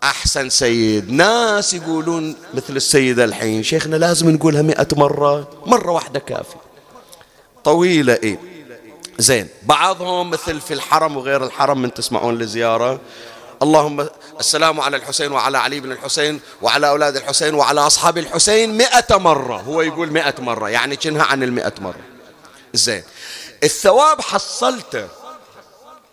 أحسن 0.03 0.49
سيد. 0.49 1.11
ناس 1.11 1.73
يقولون 1.73 2.35
مثل 2.53 2.75
السيدة 2.75 3.23
الحين 3.23 3.63
شيخنا 3.63 3.95
لازم 3.95 4.29
نقولها 4.29 4.61
مئة 4.61 4.87
مرة 4.97 5.47
مرة 5.65 5.91
واحدة 5.91 6.19
كافية. 6.19 6.61
طويلة 7.63 8.13
إيه. 8.13 8.39
زين 9.19 9.47
بعضهم 9.63 10.29
مثل 10.29 10.61
في 10.61 10.73
الحرم 10.73 11.17
وغير 11.17 11.43
الحرم 11.43 11.81
من 11.81 11.93
تسمعون 11.93 12.37
لزيارة. 12.37 12.99
اللهم 13.61 14.07
السلام 14.39 14.81
على 14.81 14.97
الحسين 14.97 15.31
وعلى 15.31 15.57
علي 15.57 15.79
بن 15.79 15.91
الحسين 15.91 16.39
وعلى 16.61 16.89
أولاد 16.89 17.15
الحسين 17.15 17.53
وعلى 17.53 17.81
أصحاب 17.81 18.17
الحسين 18.17 18.77
مئة 18.77 19.17
مرة. 19.17 19.57
هو 19.57 19.81
يقول 19.81 20.11
مئة 20.11 20.35
مرة 20.39 20.69
يعني 20.69 20.95
كنها 20.95 21.23
عن 21.23 21.43
المئة 21.43 21.73
مرة. 21.81 22.01
زين 22.73 23.03
الثواب 23.63 24.21
حصلته. 24.21 25.07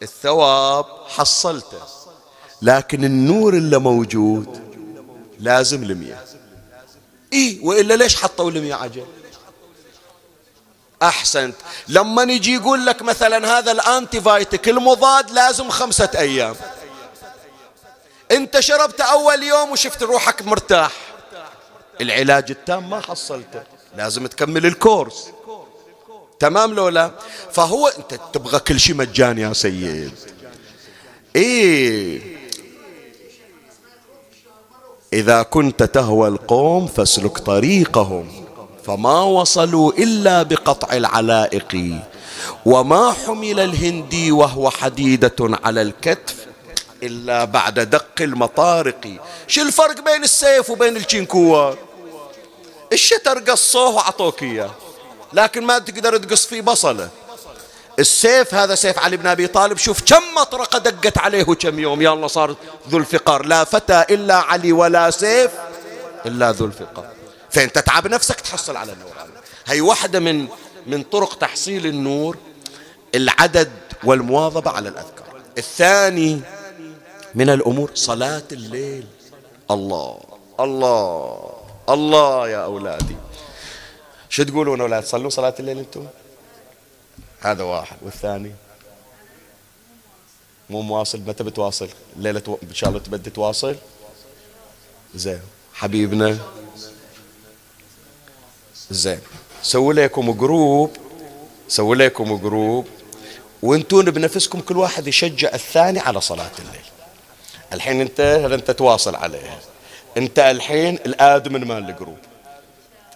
الثواب 0.02 0.86
حصلته. 1.08 1.97
لكن 2.62 3.04
النور 3.04 3.54
اللي 3.54 3.78
موجود 3.78 4.60
لازم 5.40 5.82
المياه 5.82 6.24
إي 7.32 7.60
وإلا 7.62 7.94
ليش 7.94 8.16
حطوا 8.16 8.50
المياه 8.50 8.76
عجل 8.76 9.06
أحسنت. 11.02 11.54
لما 11.88 12.24
نجي 12.24 12.54
يقول 12.54 12.86
لك 12.86 13.02
مثلا 13.02 13.58
هذا 13.58 13.72
الانتي 13.72 14.20
فايتك 14.20 14.68
المضاد 14.68 15.30
لازم 15.30 15.70
خمسة 15.70 16.10
أيام. 16.14 16.56
أنت 18.30 18.60
شربت 18.60 19.00
أول 19.00 19.42
يوم 19.42 19.70
وشفت 19.70 20.02
روحك 20.02 20.42
مرتاح. 20.42 20.92
العلاج 22.00 22.50
التام 22.50 22.90
ما 22.90 23.00
حصلته. 23.00 23.62
لازم 23.96 24.26
تكمل 24.26 24.66
الكورس. 24.66 25.30
تمام 26.38 26.74
لو 26.74 26.88
لا؟ 26.88 27.10
فهو 27.52 27.88
أنت 27.88 28.20
تبغى 28.32 28.58
كل 28.58 28.80
شيء 28.80 28.94
مجاني 28.94 29.40
يا 29.40 29.52
سيد. 29.52 30.12
إيه 31.36 32.37
إذا 35.12 35.42
كنت 35.42 35.82
تهوى 35.82 36.28
القوم 36.28 36.86
فاسلك 36.86 37.38
طريقهم. 37.38 38.28
فما 38.86 39.22
وصلوا 39.22 39.92
إلا 39.92 40.42
بقطع 40.42 40.96
العلائق. 40.96 41.94
وما 42.66 43.12
حمل 43.12 43.60
الهندي 43.60 44.32
وهو 44.32 44.70
حديدة 44.70 45.36
على 45.40 45.82
الكتف 45.82 46.46
إلا 47.02 47.44
بعد 47.44 47.80
دق 47.80 48.14
المطارق. 48.20 49.16
شو 49.46 49.62
الفرق 49.62 50.00
بين 50.00 50.24
السيف 50.24 50.70
وبين 50.70 50.96
الشنكوار 50.96 51.76
الشتر 52.92 53.38
قصوه 53.38 53.88
وعطوك 53.88 54.42
إياه 54.42 54.70
لكن 55.32 55.64
ما 55.64 55.78
تقدر 55.78 56.16
تقص 56.16 56.46
فيه 56.46 56.60
بصله. 56.60 57.08
السيف 57.98 58.54
هذا 58.54 58.74
سيف 58.74 58.98
علي 58.98 59.16
بن 59.16 59.26
أبي 59.26 59.46
طالب. 59.46 59.76
شوف 59.76 60.02
كم 60.02 60.22
مطرقة 60.36 60.78
دقت 60.78 61.18
عليه 61.18 61.42
كم 61.42 61.78
يوم. 61.78 62.02
يا 62.02 62.12
الله 62.12 62.26
صار 62.26 62.56
ذو 62.88 62.98
الفقار. 62.98 63.46
لا 63.46 63.64
فتى 63.64 64.04
إلا 64.10 64.34
علي 64.34 64.72
ولا 64.72 65.10
سيف 65.10 65.50
إلا 66.26 66.52
ذو 66.52 66.66
الفقار. 66.66 67.08
فانت 67.50 67.78
تتعب 67.78 68.06
نفسك 68.06 68.40
تحصل 68.40 68.76
على 68.76 68.92
النور. 68.92 69.12
هي 69.66 69.80
واحدة 69.80 70.20
من 70.20 70.48
من 70.86 71.02
طرق 71.02 71.38
تحصيل 71.38 71.86
النور 71.86 72.36
العدد 73.14 73.70
والمواظبة 74.04 74.70
على 74.70 74.88
الأذكار. 74.88 75.40
الثاني 75.58 76.40
من 77.34 77.50
الأمور 77.50 77.90
صلاة 77.94 78.42
الليل. 78.52 79.06
الله 79.70 80.18
الله 80.60 81.50
الله 81.88 82.48
يا 82.48 82.64
أولادي. 82.64 83.16
شو 84.28 84.42
تقولون 84.42 84.80
أولاد؟ 84.80 85.02
تصلون 85.02 85.30
صلاة 85.30 85.54
الليل 85.60 85.78
أنتم؟ 85.78 86.06
هذا 87.40 87.62
واحد. 87.62 87.96
والثاني؟ 88.02 88.52
مو 90.70 90.82
مواصل. 90.82 91.20
متى 91.20 91.44
بتواصل؟ 91.44 91.88
الليلة 92.16 92.40
تو... 92.40 92.56
إن 92.62 92.74
شاء 92.74 92.90
الله 92.90 93.00
تبدي 93.00 93.30
تواصل. 93.30 93.76
زين. 95.14 95.40
حبيبنا. 95.74 96.38
زين. 98.90 99.20
سووا 99.62 99.92
لكم 99.92 100.32
group 100.32 100.96
سووا 101.68 101.94
لكم 101.94 102.36
group 102.36 102.86
وانتون 103.62 104.10
بنفسكم 104.10 104.60
كل 104.60 104.76
واحد 104.76 105.06
يشجع 105.06 105.54
الثاني 105.54 105.98
على 105.98 106.20
صلاة 106.20 106.50
الليل. 106.58 106.84
الحين 107.72 108.00
انت 108.00 108.20
هذا 108.20 108.54
انت 108.54 108.70
تواصل 108.70 109.14
عليها 109.14 109.58
انت 110.16 110.38
الحين 110.38 110.94
ال 110.94 111.06
admin 111.06 111.64
مال 111.64 111.90
ال 111.90 111.95
group 111.95 112.18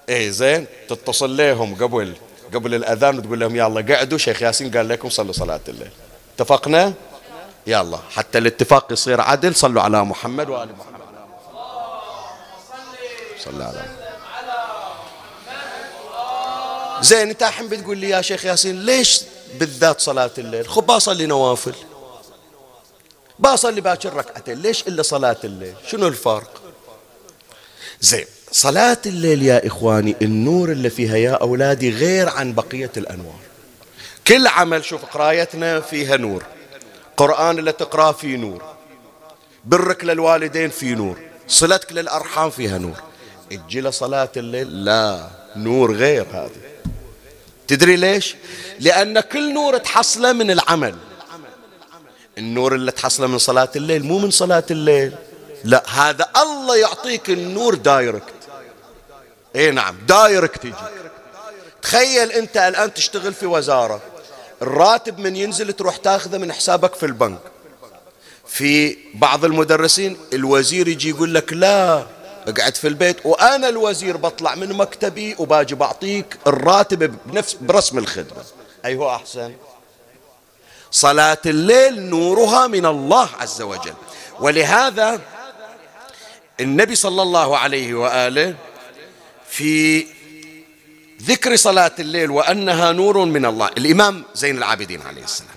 إيه 0.09 0.31
زين. 0.31 0.67
تتصل 0.89 1.37
لهم 1.37 1.75
قبل. 1.75 2.15
قبل 2.55 2.75
الأذان 2.75 3.19
وتقول 3.19 3.41
لهم 3.41 3.57
يلا 3.57 3.95
قعدوا 3.95 4.19
شيخ 4.19 4.43
ياسين 4.43 4.77
قال 4.77 4.89
لكم 4.89 5.09
صلوا 5.09 5.33
صلاة 5.33 5.61
الليل. 5.69 5.91
اتفقنا؟ 6.37 6.93
يلا 7.67 7.99
حتى 8.11 8.39
الاتفاق 8.39 8.93
يصير 8.93 9.21
عدل 9.21 9.55
صلوا 9.55 9.83
على 9.83 10.05
محمد 10.05 10.49
وآل 10.49 10.69
محمد. 10.79 11.03
صلى 13.45 13.65
على 13.65 13.83
زين 17.01 17.29
انت 17.29 17.43
الحين 17.43 17.69
بتقول 17.69 17.99
لي 17.99 18.09
يا 18.09 18.21
شيخ 18.21 18.45
ياسين 18.45 18.87
ليش 18.87 19.23
بالذات 19.59 20.01
صلاة 20.01 20.31
الليل؟ 20.39 20.69
خب 20.69 20.87
بصلي 20.87 21.27
نوافل. 21.27 21.75
بصلي 23.39 23.81
باكر 23.81 24.15
ركعتين 24.15 24.63
ليش 24.63 24.89
إلا 24.89 25.03
صلاة 25.03 25.37
الليل؟ 25.45 25.75
شنو 25.87 26.07
الفرق؟ 26.09 26.63
زين 28.01 28.27
صلاة 28.53 28.99
الليل 29.07 29.43
يا 29.43 29.67
إخواني 29.67 30.17
النور 30.23 30.73
اللي 30.73 30.91
فيها 30.91 31.17
يا 31.17 31.31
أولادي 31.31 31.91
غير 31.91 32.29
عن 32.29 32.53
بقية 32.53 32.91
الأنوار. 32.97 33.39
كل 34.27 34.47
عمل 34.47 34.85
شوف 34.85 35.05
قرايتنا 35.05 35.81
فيها 35.81 36.17
نور. 36.17 36.45
قرآن 37.17 37.59
اللي 37.59 37.73
تقراه 37.73 38.13
فيه 38.13 38.37
نور. 38.37 38.63
برك 39.65 40.05
للوالدين 40.05 40.71
فيه 40.71 40.95
نور. 40.95 41.19
صلتك 41.49 41.93
للأرحام 41.93 42.51
فيها 42.51 42.79
نور. 42.79 42.97
أجي 43.53 43.91
صلاة 43.91 44.29
الليل؟ 44.37 44.85
لا 44.85 45.29
نور 45.57 45.95
غير 45.95 46.27
هذا 46.33 46.51
تدري 47.69 47.97
ليش؟ 47.97 48.37
لأن 48.81 49.21
كل 49.21 49.55
نور 49.55 49.79
تحصله 49.79 50.33
من 50.33 50.51
العمل. 50.51 50.95
النور 52.39 52.75
اللي 52.75 52.93
تحصله 52.93 53.27
من 53.27 53.39
صلاة 53.39 53.71
الليل 53.77 54.05
مو 54.05 54.19
من 54.19 54.31
صلاة 54.31 54.65
الليل. 54.71 55.13
لا 55.65 55.83
هذا 55.89 56.29
الله 56.43 56.77
يعطيك 56.77 57.31
النور 57.31 57.75
direct. 57.75 58.42
اي 59.57 59.71
نعم. 59.71 59.97
direct 60.07 60.65
يجي 60.65 60.75
تخيل 61.83 62.33
أنت 62.33 62.57
الآن 62.57 62.95
تشتغل 62.95 63.35
في 63.35 63.47
وزارة. 63.47 64.01
الراتب 64.63 65.19
من 65.19 65.37
ينزل 65.37 65.73
تروح 65.73 65.97
تاخذه 65.97 66.39
من 66.39 66.53
حسابك 66.53 66.95
في 66.95 67.07
البنك. 67.07 67.39
في 68.47 68.97
بعض 69.15 69.45
المدرسين 69.45 70.17
الوزير 70.33 70.89
يجي 70.89 71.09
يقول 71.09 71.35
لك 71.35 71.53
لا 71.53 72.07
اقعد 72.49 72.77
في 72.77 72.89
البيت. 72.89 73.27
وأنا 73.27 73.69
الوزير 73.69 74.17
بطلع 74.17 74.55
من 74.55 74.73
مكتبي 74.73 75.37
وباجي 75.39 75.75
بعطيك 75.75 76.37
الراتب 76.47 77.19
بنفس 77.27 77.57
برسم 77.61 77.99
الخدمة. 77.99 78.45
اي 78.85 78.97
هو 78.97 79.11
أحسن. 79.15 79.55
صلاة 80.91 81.39
الليل 81.47 82.03
نورها 82.03 82.67
من 82.67 82.87
الله 82.87 83.29
عز 83.41 83.63
وجل. 83.63 83.95
ولهذا 84.41 85.21
النبي 86.61 86.95
صلى 86.95 87.23
الله 87.23 87.59
عليه 87.59 87.95
وآله 87.95 88.55
في 89.53 90.07
ذكر 91.23 91.57
صلاة 91.57 91.93
الليل 91.99 92.31
وأنها 92.31 92.93
نور 92.93 93.25
من 93.25 93.47
الله. 93.47 93.71
الإمام 93.79 94.25
زين 94.35 94.59
العابدين 94.59 95.03
عليه 95.03 95.25
السلام 95.25 95.51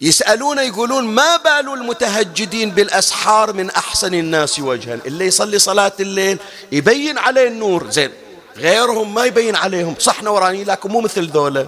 يسألون 0.00 0.58
يقولون 0.58 1.04
ما 1.04 1.36
بال 1.36 1.72
المتهجدين 1.74 2.70
بالأسحار 2.70 3.52
من 3.52 3.70
أحسن 3.70 4.14
الناس 4.14 4.60
وجها؟ 4.60 4.98
اللي 5.06 5.26
يصلي 5.26 5.58
صلاة 5.58 5.92
الليل 6.00 6.38
يبين 6.72 7.18
عليه 7.18 7.48
النور. 7.48 7.90
زين 7.90 8.10
غيرهم 8.56 9.14
ما 9.14 9.24
يبين 9.24 9.56
عليهم. 9.56 9.94
صح 9.98 10.22
نوراني 10.22 10.64
لكن 10.64 10.88
مو 10.88 11.00
مثل 11.00 11.28
ذولا. 11.28 11.66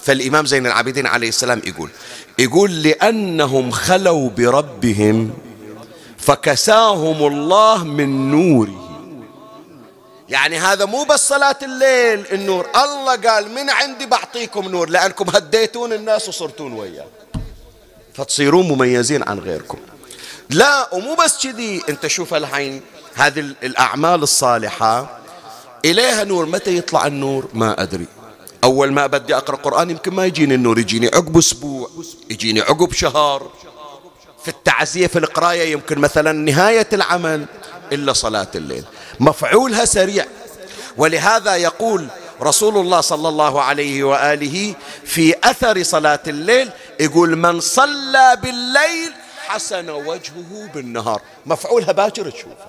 فالإمام 0.00 0.46
زين 0.46 0.66
العابدين 0.66 1.06
عليه 1.06 1.28
السلام 1.28 1.62
يقول 1.64 1.90
يقول 2.38 2.82
لأنهم 2.82 3.70
خلوا 3.70 4.30
بربهم 4.30 5.30
فكساهم 6.18 7.26
الله 7.26 7.84
من 7.84 8.30
نوره. 8.30 8.81
يعني 10.32 10.58
هذا 10.58 10.84
مو 10.84 11.04
بس 11.04 11.28
صلاة 11.28 11.56
الليل 11.62 12.26
النور. 12.32 12.66
الله 12.76 13.16
قال 13.16 13.50
من 13.50 13.70
عندي 13.70 14.06
بعطيكم 14.06 14.68
نور 14.68 14.88
لأنكم 14.88 15.30
هديتون 15.36 15.92
الناس 15.92 16.28
وصرتون 16.28 16.72
وياه. 16.72 17.06
فتصيرون 18.14 18.68
مميزين 18.68 19.22
عن 19.22 19.38
غيركم. 19.38 19.78
لا 20.50 20.94
ومو 20.94 21.14
بس 21.14 21.46
كذي. 21.46 21.82
انت 21.88 22.06
شوف 22.06 22.34
الحين 22.34 22.82
هذه 23.14 23.40
الأعمال 23.40 24.22
الصالحة. 24.22 25.20
إليها 25.84 26.24
نور. 26.24 26.46
متى 26.46 26.76
يطلع 26.76 27.06
النور؟ 27.06 27.48
ما 27.54 27.82
أدري. 27.82 28.06
أول 28.64 28.92
ما 28.92 29.06
بدي 29.06 29.36
أقرأ 29.36 29.56
قرآن 29.56 29.90
يمكن 29.90 30.14
ما 30.14 30.26
يجيني 30.26 30.54
النور 30.54 30.78
يجيني 30.78 31.06
عقب 31.06 31.38
أسبوع 31.38 31.90
يجيني 32.30 32.60
عقب 32.60 32.92
شهر. 32.92 33.50
في 34.42 34.48
التعزية 34.48 35.06
في 35.06 35.18
القراية 35.18 35.72
يمكن 35.72 35.98
مثلا 35.98 36.32
نهاية 36.32 36.88
العمل 36.92 37.46
إلا 37.92 38.12
صلاة 38.12 38.48
الليل. 38.54 38.84
مفعولها 39.22 39.84
سريع. 39.84 40.26
ولهذا 40.96 41.56
يقول 41.56 42.08
رسول 42.42 42.76
الله 42.78 43.00
صلى 43.00 43.28
الله 43.28 43.62
عليه 43.62 44.04
وآله 44.04 44.74
في 45.04 45.34
أثر 45.44 45.82
صلاة 45.82 46.20
الليل 46.26 46.70
يقول 47.00 47.36
من 47.36 47.60
صلى 47.60 48.36
بالليل 48.42 49.12
حسن 49.46 49.90
وجهه 49.90 50.70
بالنهار. 50.74 51.22
مفعولها 51.46 51.92
باكر 51.92 52.30
تشوفه. 52.30 52.66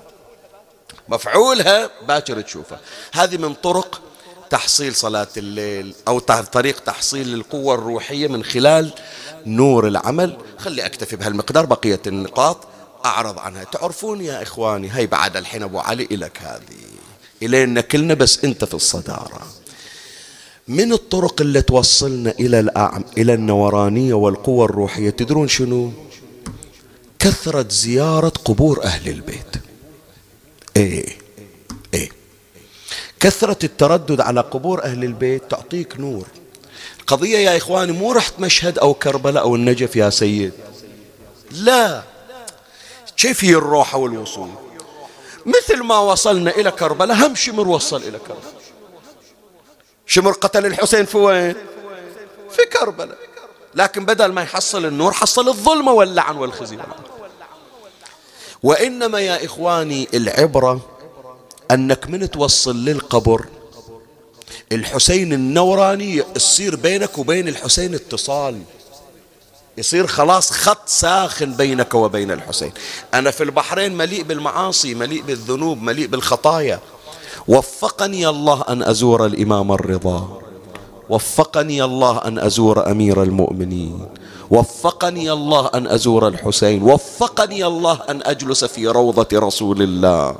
مفعولها 1.08 1.90
باكر 2.08 2.40
تشوفه. 2.40 2.78
هذه 3.12 3.36
من 3.36 3.54
طرق 3.54 4.02
تحصيل 4.50 4.94
صلاة 4.94 5.28
الليل 5.36 5.94
أو 6.08 6.18
طريق 6.52 6.80
تحصيل 6.80 7.34
القوة 7.34 7.74
الروحية 7.74 8.28
من 8.28 8.44
خلال 8.44 8.90
نور 9.46 9.88
العمل. 9.88 10.36
خلي 10.58 10.86
أكتفي 10.86 11.16
بهالمقدار 11.16 11.66
بقية 11.66 12.00
النقاط. 12.06 12.73
أعرض 13.04 13.38
عنها. 13.38 13.64
تعرفون 13.64 14.20
يا 14.20 14.42
إخواني 14.42 14.88
هاي 14.88 15.06
بعد 15.06 15.36
الحين 15.36 15.62
أبو 15.62 15.78
علي 15.78 16.08
إلك 16.10 16.38
هذه. 16.42 16.84
إلينا 17.42 17.80
كلنا 17.80 18.14
بس 18.14 18.44
أنت 18.44 18.64
في 18.64 18.74
الصدارة. 18.74 19.46
من 20.68 20.92
الطرق 20.92 21.40
اللي 21.40 21.62
توصلنا 21.62 22.30
إلى 22.30 22.60
الأعم 22.60 23.04
إلى 23.18 23.34
النورانية 23.34 24.14
والقوة 24.14 24.64
الروحية؟ 24.64 25.10
تدرون 25.10 25.48
شنو؟ 25.48 25.92
كثرة 27.18 27.66
زيارة 27.70 28.32
قبور 28.44 28.84
أهل 28.84 29.08
البيت. 29.08 29.56
إيه 30.76 31.16
إيه. 31.94 32.10
كثرة 33.20 33.58
التردد 33.64 34.20
على 34.20 34.40
قبور 34.40 34.84
أهل 34.84 35.04
البيت 35.04 35.50
تعطيك 35.50 36.00
نور. 36.00 36.26
قضية 37.06 37.38
يا 37.38 37.56
إخواني 37.56 37.92
مو 37.92 38.12
رحت 38.12 38.40
مشهد 38.40 38.78
أو 38.78 38.94
كربلاء 38.94 39.42
أو 39.42 39.56
النجف 39.56 39.96
يا 39.96 40.10
سيد. 40.10 40.52
لا. 41.50 42.13
كيف 43.16 43.44
هي 43.44 43.54
الروحة 43.54 43.98
والوصول؟ 43.98 44.48
مثل 45.46 45.82
ما 45.82 45.98
وصلنا 45.98 46.50
إلى 46.50 46.70
كربلاء 46.70 47.16
هم 47.26 47.34
شمر 47.34 47.68
وصل 47.68 47.96
إلى 48.02 48.18
كربلاء. 48.18 48.54
شمر 50.06 50.32
قتل 50.32 50.66
الحسين 50.66 51.04
في 51.04 51.16
وين؟ 51.18 51.54
في 52.50 52.66
كربلاء. 52.72 53.18
لكن 53.74 54.04
بدل 54.04 54.32
ما 54.32 54.42
يحصل 54.42 54.84
النور 54.86 55.12
حصل 55.12 55.48
الظلمة 55.48 55.92
واللعن 55.92 56.36
والخزي 56.36 56.78
وإنما 58.62 59.20
يا 59.20 59.44
إخواني 59.44 60.08
العبرة 60.14 60.80
أنك 61.70 62.10
من 62.10 62.30
توصل 62.30 62.76
للقبر 62.76 63.46
الحسين 64.72 65.32
النوراني 65.32 66.22
يصير 66.36 66.76
بينك 66.76 67.18
وبين 67.18 67.48
الحسين 67.48 67.94
اتصال. 67.94 68.62
يصير 69.78 70.06
خلاص 70.06 70.50
خط 70.50 70.88
ساخن 70.88 71.52
بينك 71.52 71.94
وبين 71.94 72.30
الحسين. 72.30 72.72
أنا 73.14 73.30
في 73.30 73.44
البحرين 73.44 73.96
مليء 73.96 74.22
بالمعاصي 74.22 74.94
مليء 74.94 75.22
بالذنوب 75.22 75.82
مليء 75.82 76.06
بالخطايا. 76.06 76.80
وفقني 77.48 78.28
الله 78.28 78.64
أن 78.68 78.82
أزور 78.82 79.26
الإمام 79.26 79.72
الرضا. 79.72 80.40
وفقني 81.08 81.84
الله 81.84 82.18
أن 82.24 82.38
أزور 82.38 82.90
أمير 82.90 83.22
المؤمنين. 83.22 84.08
وفقني 84.50 85.32
الله 85.32 85.70
أن 85.74 85.86
أزور 85.86 86.28
الحسين. 86.28 86.82
وفقني 86.82 87.66
الله 87.66 87.98
أن 88.08 88.22
أجلس 88.22 88.64
في 88.64 88.86
روضة 88.86 89.28
رسول 89.34 89.82
الله. 89.82 90.36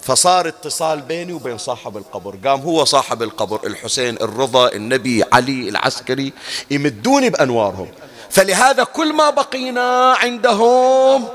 فصار 0.00 0.48
اتصال 0.48 1.00
بيني 1.00 1.32
وبين 1.32 1.58
صاحب 1.58 1.96
القبر. 1.96 2.36
قام 2.44 2.60
هو 2.60 2.84
صاحب 2.84 3.22
القبر 3.22 3.60
الحسين 3.66 4.16
الرضا 4.16 4.72
النبي 4.72 5.24
علي 5.32 5.68
العسكري 5.68 6.32
يمدوني 6.70 7.30
بأنوارهم. 7.30 7.88
فلهذا 8.30 8.84
كل 8.84 9.12
ما 9.12 9.30
بقينا 9.30 10.12
عندهم 10.12 11.28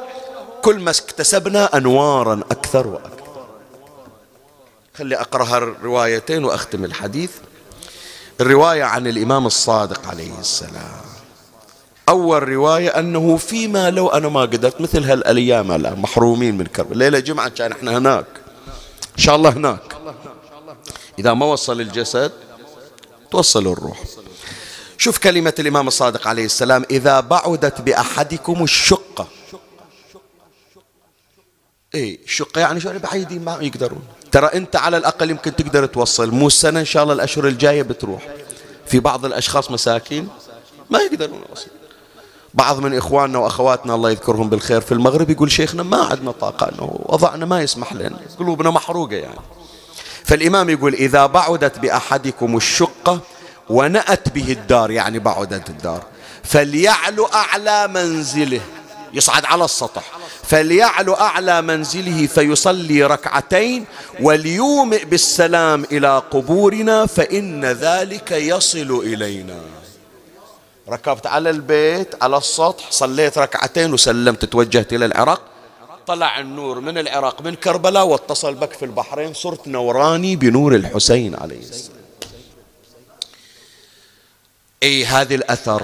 كل 0.62 0.80
ما 0.80 0.92
اكتسبنا 0.92 1.78
أنوارا 1.78 2.42
أكثر 2.52 2.88
وأكثر. 2.88 3.46
خلي 4.98 5.16
أقرأ 5.16 5.58
الروايتين 5.58 6.46
وأختم 6.46 6.86
الحديث. 6.86 7.32
الرواية 8.42 8.84
عن 8.84 9.08
الإمام 9.08 9.46
الصادق 9.46 10.08
عليه 10.08 10.40
السلام. 10.40 11.02
أول 12.10 12.50
رواية 12.50 12.90
أنه 13.00 13.38
فيما 13.38 13.90
لو 13.92 14.08
أنا 14.08 14.30
ما 14.30 14.42
قدرت 14.42 14.82
مثل 14.82 15.04
هالأيام 15.04 15.72
الآن 15.72 16.00
محرومين 16.00 16.58
من 16.58 16.66
كرب. 16.66 16.94
ليلة 16.94 17.20
جمعة 17.20 17.50
كان 17.50 17.72
إحنا 17.72 17.98
هناك. 17.98 18.26
إن 19.18 19.24
شاء 19.24 19.36
الله 19.36 19.50
هناك. 19.50 19.98
إذا 21.20 21.34
ما 21.34 21.46
وصل 21.46 21.82
الجسد 21.82 22.32
توصل 23.32 23.68
الروح. 23.68 24.04
شوف 25.02 25.18
كلمة 25.18 25.54
الإمام 25.60 25.88
الصادق 25.88 26.28
عليه 26.28 26.46
السلام 26.46 26.86
إذا 26.92 27.20
بعدت 27.20 27.82
بأحدكم 27.82 28.64
الشقة 28.64 29.28
إيه 31.96 32.24
الشقة 32.24 32.62
يعني 32.62 32.80
شو؟ 32.80 33.00
بعيدين 33.00 33.46
ما 33.46 33.58
يقدرون. 33.62 34.02
ترى 34.32 34.46
أنت 34.46 34.76
على 34.76 34.98
الأقل 34.98 35.30
يمكن 35.30 35.56
تقدر 35.56 35.86
توصل. 35.86 36.32
مو 36.32 36.48
السنة 36.48 36.80
إن 36.80 36.86
شاء 36.86 37.04
الله 37.04 37.14
الأشهر 37.14 37.48
الجاية 37.48 37.82
بتروح. 37.82 38.28
في 38.86 39.00
بعض 39.00 39.26
الأشخاص 39.26 39.72
مساكين 39.72 40.30
ما 40.90 41.00
يقدرون 41.00 41.42
يوصل 41.50 41.72
بعض 42.54 42.80
من 42.80 42.98
إخواننا 42.98 43.40
وأخواتنا 43.40 43.96
الله 43.96 44.12
يذكرهم 44.12 44.50
بالخير 44.50 44.82
في 44.82 44.92
المغرب 44.92 45.30
يقول 45.30 45.52
شيخنا 45.52 45.84
ما 45.84 45.98
عندنا 45.98 46.32
طاقة 46.32 46.70
أنه 46.70 47.00
وضعنا 47.06 47.46
ما 47.46 47.62
يسمح 47.62 47.94
لنا 47.94 48.20
قلوبنا 48.40 48.72
محروقة 48.72 49.16
يعني. 49.16 49.40
فالإمام 50.24 50.70
يقول 50.70 50.94
إذا 50.94 51.26
بعدت 51.26 51.80
بأحدكم 51.80 52.58
الشقة 52.58 53.20
ونأت 53.70 54.30
به 54.30 54.52
الدار 54.52 54.92
يعني 54.92 55.20
بعدت 55.20 55.70
الدار. 55.70 56.04
فليعلو 56.44 57.26
أعلى 57.26 57.88
منزله 57.88 58.62
يصعد 59.14 59.46
على 59.46 59.66
السطح. 59.66 60.04
فليعلو 60.44 61.14
أعلى 61.14 61.62
منزله 61.62 62.28
فيصلي 62.28 63.04
ركعتين 63.04 63.86
وليومئ 64.22 65.06
بالسلام 65.06 65.86
إلى 65.92 66.24
قبورنا 66.32 67.06
فإن 67.06 67.66
ذلك 67.66 68.32
يصل 68.32 69.02
إلينا. 69.06 69.60
ركبت 70.90 71.28
على 71.28 71.50
البيت 71.50 72.24
على 72.24 72.38
السطح 72.38 72.92
صليت 72.92 73.38
ركعتين 73.38 73.94
وسلمت 73.94 74.46
توجهت 74.46 74.94
إلى 74.94 75.06
العراق. 75.06 75.42
طلع 76.08 76.40
النور 76.40 76.80
من 76.80 76.98
العراق 76.98 77.42
من 77.42 77.56
كربلاء 77.56 78.08
واتصل 78.08 78.54
بك 78.54 78.74
في 78.74 78.86
البحرين 78.86 79.34
صرت 79.34 79.68
نوراني 79.68 80.36
بنور 80.36 80.76
الحسين 80.76 81.36
عليه 81.36 81.60
السلام. 81.60 82.01
اي 84.84 85.06
هذه 85.06 85.36
الأثر. 85.36 85.84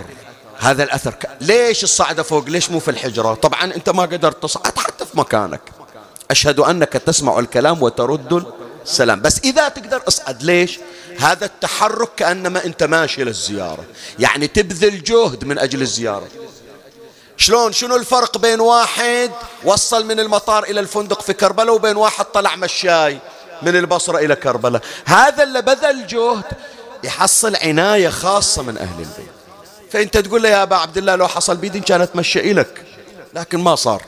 هذا 0.60 0.84
الأثر. 0.84 1.16
ليش 1.42 1.84
الصعده 1.84 2.24
فوق؟ 2.24 2.46
ليش 2.46 2.72
مو 2.72 2.80
في 2.80 2.92
الحجرة؟ 2.92 3.34
طبعا 3.34 3.64
أنت 3.64 3.90
ما 3.90 4.04
قدرت 4.04 4.44
تصعد 4.44 4.78
حتى 4.78 5.06
في 5.06 5.18
مكانك. 5.18 5.62
أشهد 6.32 6.60
أنك 6.60 6.94
تسمع 6.94 7.40
الكلام 7.40 7.84
وترد 7.84 8.46
السلام. 8.86 9.22
بس 9.22 9.40
إذا 9.40 9.70
تقدر 9.70 10.02
اصعد 10.08 10.44
ليش؟ 10.44 10.80
هذا 11.20 11.46
التحرك 11.46 12.10
كأنما 12.18 12.66
أنت 12.66 12.84
ماشي 12.84 13.24
للزيارة. 13.24 13.84
يعني 14.20 14.48
تبذل 14.48 15.04
جهد 15.04 15.46
من 15.46 15.60
أجل 15.60 15.82
الزيارة. 15.82 16.28
شلون؟ 17.38 17.72
شنو 17.72 17.96
الفرق 17.96 18.38
بين 18.38 18.60
واحد 18.60 19.32
وصل 19.64 20.06
من 20.06 20.20
المطار 20.20 20.64
إلى 20.64 20.80
الفندق 20.80 21.22
في 21.22 21.34
كربلاء 21.34 21.76
وبين 21.76 21.98
واحد 21.98 22.26
طلع 22.26 22.56
مشاي 22.56 23.20
من 23.62 23.76
البصرة 23.76 24.18
إلى 24.18 24.36
كربلاء؟ 24.36 24.82
هذا 25.06 25.44
اللي 25.44 25.62
بذل 25.62 26.08
جهد 26.08 26.44
يحصل 27.04 27.56
عناية 27.56 28.10
خاصة 28.10 28.62
من 28.62 28.78
أهل 28.78 29.00
البيت. 29.00 29.32
فأنت 29.92 30.18
تقول 30.18 30.44
له 30.44 30.50
يا 30.50 30.64
أبا 30.64 30.76
عبد 30.76 30.98
الله 30.98 31.16
لو 31.16 31.28
حصل 31.28 31.58
بيدي 31.58 31.80
كان 31.80 32.02
أتمشى 32.02 32.52
إلك 32.52 32.86
لكن 33.34 33.60
ما 33.60 33.76
صار. 33.76 34.04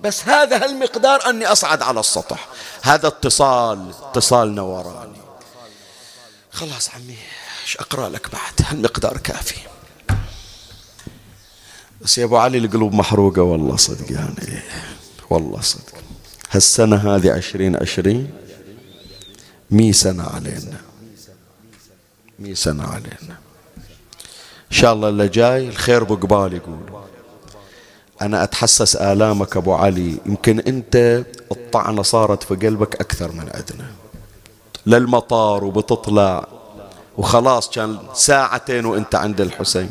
بس 0.00 0.24
هذا 0.24 0.64
هالمقدار 0.64 1.30
أني 1.30 1.46
أصعد 1.46 1.82
على 1.82 2.00
السطح. 2.00 2.48
هذا 2.82 3.06
اتصال 3.06 3.90
اتصال 4.02 4.54
نوراني. 4.54 5.20
خلاص 6.50 6.90
عمي 6.90 7.16
إيش 7.62 7.76
أقرأ 7.76 8.08
لك 8.08 8.32
بعد؟ 8.32 8.54
هالمقدار 8.68 9.16
كافي. 9.16 9.56
بس 12.00 12.18
يا 12.18 12.24
أبو 12.24 12.36
علي 12.36 12.58
القلوب 12.58 12.94
محروقة. 12.94 13.42
والله 13.42 13.76
صدق 13.76 14.12
يعني. 14.12 14.62
والله 15.30 15.60
صدق. 15.60 15.94
هالسنة 16.50 17.16
هذه 17.16 17.32
عشرين 17.32 17.76
عشرين 17.76 18.30
مي 19.70 19.92
سنة 19.92 20.22
علينا. 20.22 20.80
مي 22.38 22.54
سنه 22.54 22.84
علينا. 22.84 23.36
إن 24.72 24.76
شاء 24.76 24.92
الله 24.92 25.08
اللي 25.08 25.28
جاي 25.28 25.68
الخير 25.68 26.04
بقبال 26.04 26.52
يقول 26.52 26.78
أنا 28.22 28.42
أتحسس 28.42 28.96
آلامك 28.96 29.56
أبو 29.56 29.74
علي 29.74 30.16
يمكن 30.26 30.60
أنت 30.60 31.24
الطعنة 31.52 32.02
صارت 32.02 32.42
في 32.42 32.54
قلبك 32.54 33.00
أكثر 33.00 33.32
من 33.32 33.50
عندنا 33.54 33.90
للمطار 34.86 35.64
وبتطلع 35.64 36.48
وخلاص 37.16 37.70
كان 37.70 37.98
ساعتين 38.14 38.86
وأنت 38.86 39.14
عند 39.14 39.40
الحسين. 39.40 39.90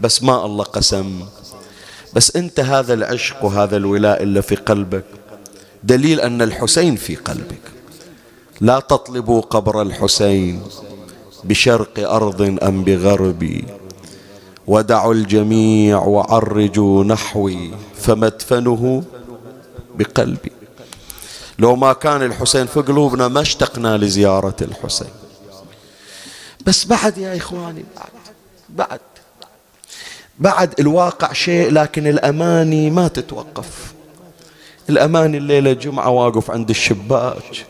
بس 0.00 0.22
ما 0.22 0.44
الله 0.46 0.64
قسم 0.64 1.26
بس 2.14 2.36
أنت 2.36 2.60
هذا 2.60 2.94
العشق 2.94 3.44
وهذا 3.44 3.76
الولاء 3.76 4.22
اللي 4.22 4.42
في 4.42 4.54
قلبك. 4.54 5.04
دليل 5.82 6.20
أن 6.20 6.42
الحسين 6.42 6.96
في 6.96 7.16
قلبك. 7.16 7.60
لا 8.60 8.80
تطلبوا 8.80 9.40
قبر 9.40 9.82
الحسين. 9.82 10.62
بشرق 11.44 12.10
أرض 12.10 12.58
أم 12.62 12.84
بغرب؟ 12.84 13.62
ودعوا 14.66 15.14
الجميع 15.14 15.98
وعرجوا 15.98 17.04
نحوي 17.04 17.70
فمدفنه 17.96 19.02
بقلبي. 19.94 20.52
لو 21.58 21.76
ما 21.76 21.92
كان 21.92 22.22
الحسين 22.22 22.66
في 22.66 22.80
قلوبنا 22.80 23.28
ما 23.28 23.40
اشتقنا 23.40 23.98
لزيارة 23.98 24.56
الحسين. 24.62 25.10
بس 26.66 26.86
بعد 26.86 27.18
يا 27.18 27.36
إخواني 27.36 27.84
بعد 27.96 28.10
بعد 28.68 29.00
بعد 30.38 30.80
الواقع 30.80 31.32
شيء 31.32 31.70
لكن 31.70 32.06
الأماني 32.06 32.90
ما 32.90 33.08
تتوقف. 33.08 33.92
الأماني 34.88 35.36
الليلة 35.36 35.72
جمعة 35.72 36.08
واقف 36.08 36.50
عند 36.50 36.70
الشباك. 36.70 37.66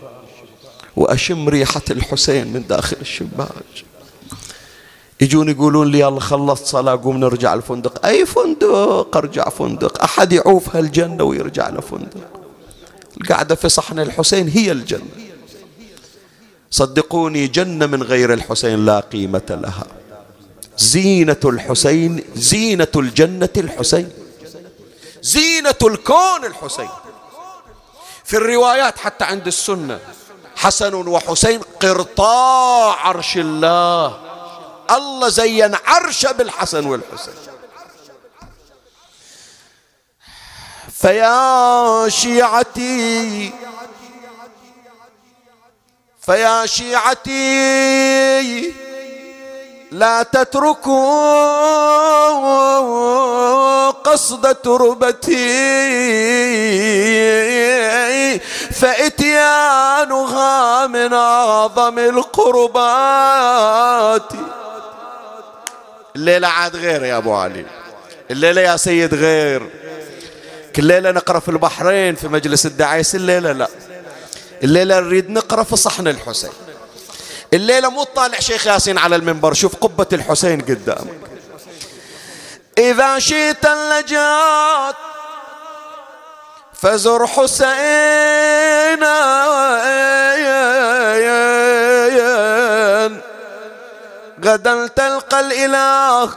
وأشم 0.96 1.48
ريحة 1.48 1.82
الحسين 1.90 2.52
من 2.52 2.66
داخل 2.66 2.96
الشباك. 3.00 3.84
يجون 5.20 5.48
يقولون 5.48 5.90
لي 5.90 6.08
الله 6.08 6.20
خلصت 6.20 6.66
صلاة 6.66 6.96
قوم 6.96 7.16
نرجع 7.16 7.54
الفندق 7.54 8.06
أي 8.06 8.26
فندق؟ 8.26 9.16
أرجع 9.16 9.48
فندق. 9.48 10.02
أحد 10.02 10.32
يعوف 10.32 10.76
هالجنة 10.76 11.24
ويرجع 11.24 11.68
لفندق. 11.68 12.40
القعدة 13.20 13.54
في 13.54 13.68
صحن 13.68 13.98
الحسين 13.98 14.48
هي 14.48 14.72
الجنة. 14.72 15.30
صدقوني 16.70 17.46
جنة 17.46 17.86
من 17.86 18.02
غير 18.02 18.32
الحسين 18.32 18.86
لا 18.86 19.00
قيمة 19.00 19.42
لها. 19.50 19.86
زينة 20.78 21.40
الحسين 21.44 22.24
زينة 22.36 22.88
الجنة 22.96 23.48
الحسين. 23.56 24.08
زينة 25.22 25.80
الكون 25.82 26.44
الحسين. 26.44 26.88
في 28.24 28.36
الروايات 28.36 28.98
حتى 28.98 29.24
عند 29.24 29.46
السنة 29.46 29.98
حسن 30.60 30.94
وحسين 30.94 31.60
قرطاع 31.80 33.06
عرش 33.06 33.36
الله. 33.36 34.20
الله 34.90 35.28
زين 35.28 35.74
عرشه 35.74 36.32
بالحسن 36.32 36.86
والحسين. 36.86 37.34
فيا 41.00 42.08
شيعتي 42.08 43.52
فيا 46.20 46.66
شيعتي 46.66 47.40
لا 49.90 50.22
تتركوا 50.22 51.10
قصد 53.90 54.54
تربتي. 54.54 55.60
فإتيانها 58.72 60.06
من 60.86 61.12
أعظم 61.12 61.98
القربات. 61.98 63.12
الليلة 66.16 66.48
عاد 66.48 66.76
غير 66.76 67.04
يا 67.04 67.16
أبو 67.16 67.34
علي. 67.34 67.66
الليلة 68.30 68.60
يا 68.60 68.76
سيد 68.76 69.14
غير. 69.14 69.70
كل 70.76 70.84
ليلة 70.84 71.10
نقرأ 71.10 71.40
في 71.40 71.48
البحرين 71.48 72.14
في 72.14 72.28
مجلس 72.28 72.66
الدعايس 72.66 73.14
الليلة 73.14 73.52
لا. 73.52 73.68
الليلة 74.62 75.00
نريد 75.00 75.30
نقرأ 75.30 75.62
في 75.62 75.76
صحن 75.76 76.08
الحسين. 76.08 76.50
الليلة 77.52 77.89
مو 77.89 78.02
طالع 78.05 78.40
شيخ 78.40 78.66
ياسين 78.66 78.98
على 78.98 79.16
المنبر. 79.16 79.55
شوف 79.55 79.77
قبة 79.77 80.06
الحسين 80.12 80.60
قدامك 80.60 81.20
إذا 82.78 83.18
شئت 83.18 83.66
اللجات 83.66 84.97
فزر 86.74 87.27
حسين. 87.27 89.05
غدا 94.44 94.86
تلقى 94.86 95.40
الإله 95.40 96.31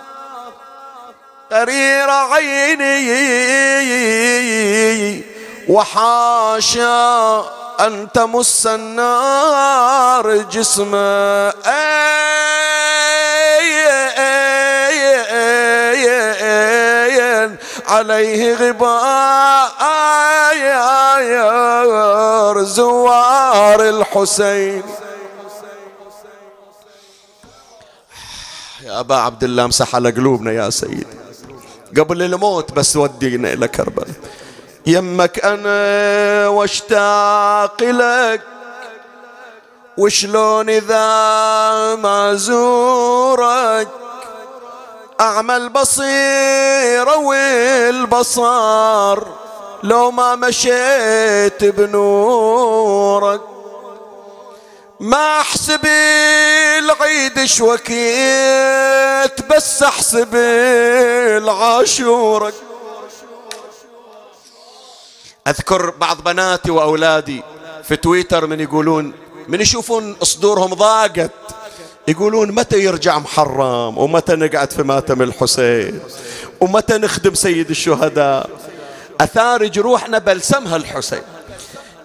قرير 1.51 2.09
عيني. 2.09 2.93
وحاشا 5.67 7.39
أن 7.79 8.11
تمس 8.13 8.67
النار 8.67 10.37
جسمه 10.37 11.53
عليه 17.87 18.55
غبار 18.55 19.03
زوار 22.63 23.89
الحسين. 23.89 24.83
يا 28.83 28.99
أبا 28.99 29.15
عبد 29.15 29.43
الله 29.43 29.65
امسح 29.65 29.95
على 29.95 30.11
قلوبنا 30.11 30.51
يا 30.51 30.69
سيدي. 30.69 31.07
قبل 31.97 32.21
الموت 32.21 32.71
بس 32.71 32.95
ودينا 32.95 33.53
إلى 33.53 33.67
كربلاء. 33.67 34.07
يمك 34.85 35.45
أنا 35.45 36.47
واشتاق 36.47 37.83
لك 37.83 38.41
وشلون 39.97 40.69
إذا 40.69 41.05
ما 41.95 42.33
زورك 42.33 43.87
أعمى 45.21 45.55
البصيرة 45.55 47.17
والبصار 47.17 48.63
لو 49.83 50.11
ما 50.11 50.35
مشيت 50.35 51.63
بنورك. 51.63 53.41
ما 54.99 55.39
أحسب 55.39 55.85
العيد 56.77 57.45
شوكيت 57.45 57.91
بس 59.49 59.83
أحسب 59.83 60.35
العاشورك. 61.37 62.53
أذكر 65.47 65.89
بعض 65.89 66.23
بناتي 66.23 66.71
وأولادي 66.71 67.43
في 67.83 67.95
تويتر 67.95 68.47
من 68.47 68.59
يقولون 68.59 69.13
من 69.47 69.61
يشوفون 69.61 70.15
صدورهم 70.21 70.73
ضاقت 70.73 71.31
يقولون 72.07 72.51
متى 72.51 72.79
يرجع 72.79 73.19
محرم 73.19 73.97
ومتى 73.97 74.35
نقعد 74.35 74.71
في 74.71 74.83
ماتم 74.83 75.21
الحسين 75.21 75.99
ومتى 76.61 76.97
نخدم 76.97 77.33
سيد 77.33 77.69
الشهداء. 77.69 78.49
أثارج 79.21 79.79
روحنا 79.79 80.17
بلسمها 80.17 80.75
الحسين. 80.75 81.21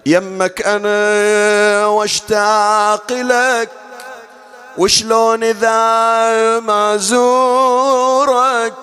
يمك 0.05 0.67
أنا 0.67 1.85
واشتاق 1.85 3.11
لك 3.11 3.69
وشلون 4.77 5.43
إذا 5.43 6.59
ما 6.59 6.97
زورك؟ 6.97 8.73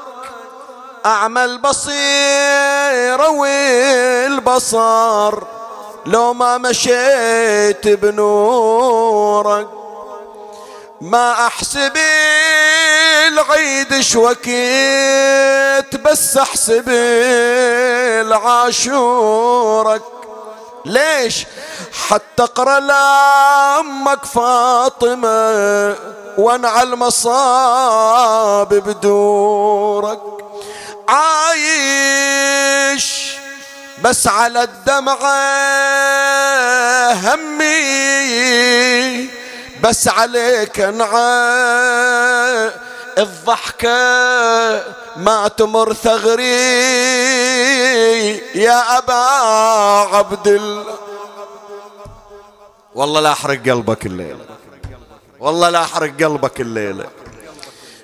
اعمى 1.07 1.45
البصير 1.45 3.20
والبصر 3.31 4.74
لو 6.07 6.35
ما 6.35 6.59
مشيت 6.59 7.89
بنورك. 7.89 9.69
ما 11.01 11.33
أحسب 11.33 11.93
العيد 13.28 14.01
شوكيت 14.01 15.97
بس 15.97 16.37
أحسب 16.37 16.89
العاشورك. 18.27 20.03
ليش؟ 20.85 21.47
حتى 22.09 22.43
أقرأ 22.43 22.81
لأمك 22.81 24.24
فاطمة 24.24 25.97
وانعى 26.39 26.83
المصاب 26.83 28.69
بدورك. 28.69 30.35
عايش 31.09 32.16
بس 34.03 34.27
على 34.27 34.62
الدمعة 34.62 35.27
همي 37.12 37.77
بس 39.83 40.09
عليك 40.09 40.81
انعى. 40.81 41.77
الضحكة 43.19 43.89
ما 45.16 45.49
تمر 45.49 45.93
ثغري 45.93 46.47
يا 48.55 48.99
أبا 48.99 49.15
عبد 50.16 50.49
الله. 50.49 50.99
والله 52.95 53.20
لا 53.20 53.33
أحرق 53.33 53.62
قلبك 53.69 54.07
الليلة. 54.07 54.45
والله 55.41 55.70
لا 55.70 55.83
أحرق 55.83 56.12
قلبك 56.23 56.61
الليلة. 56.61 57.07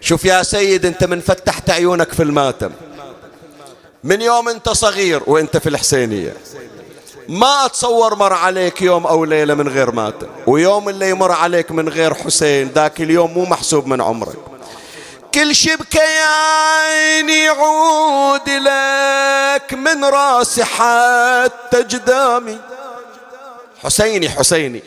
شوف 0.00 0.24
يا 0.24 0.42
سيد 0.42 0.86
أنت 0.86 1.04
من 1.04 1.20
فتحت 1.20 1.70
عيونك 1.70 2.12
في 2.12 2.22
الماتم. 2.22 2.70
من 4.04 4.22
يوم 4.22 4.48
أنت 4.48 4.68
صغير 4.68 5.22
وأنت 5.26 5.56
في 5.56 5.68
الحسينية. 5.68 6.36
ما 7.28 7.66
أتصور 7.66 8.14
مر 8.14 8.32
عليك 8.32 8.82
يوم 8.82 9.06
أو 9.06 9.24
ليلة 9.24 9.54
من 9.54 9.68
غير 9.68 9.90
ماتم 9.90 10.26
ويوم 10.46 10.88
اللي 10.88 11.10
يمر 11.10 11.32
عليك 11.32 11.70
من 11.70 11.88
غير 11.88 12.14
حسين 12.14 12.68
ذاك 12.74 13.00
اليوم 13.00 13.34
مو 13.34 13.44
محسوب 13.44 13.86
من 13.86 14.00
عمرك. 14.00 14.36
كل 15.34 15.54
شي 15.54 15.76
بكيان 15.76 17.30
يعود 17.30 18.48
لك 18.48 19.74
من 19.74 20.04
راسي 20.04 20.64
حتى 20.64 21.82
جدامي. 21.82 22.60
حسيني 23.84 24.30
حسيني. 24.30 24.82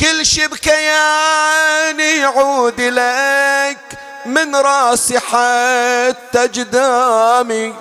كل 0.00 0.26
شي 0.26 0.46
بكيان 0.46 2.00
يعود 2.00 2.80
لك 2.80 3.98
من 4.26 4.56
راسي 4.56 5.18
حتى 5.18 6.48
جدامي. 6.48 7.74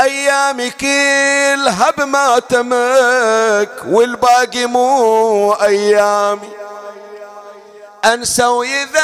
أيامي 0.00 0.70
كلها 0.70 1.90
بماتمك 1.90 3.70
والباقي 3.86 4.66
مو 4.66 5.52
أيامي. 5.52 6.52
انسى 8.04 8.44
ويذكرني 8.44 8.94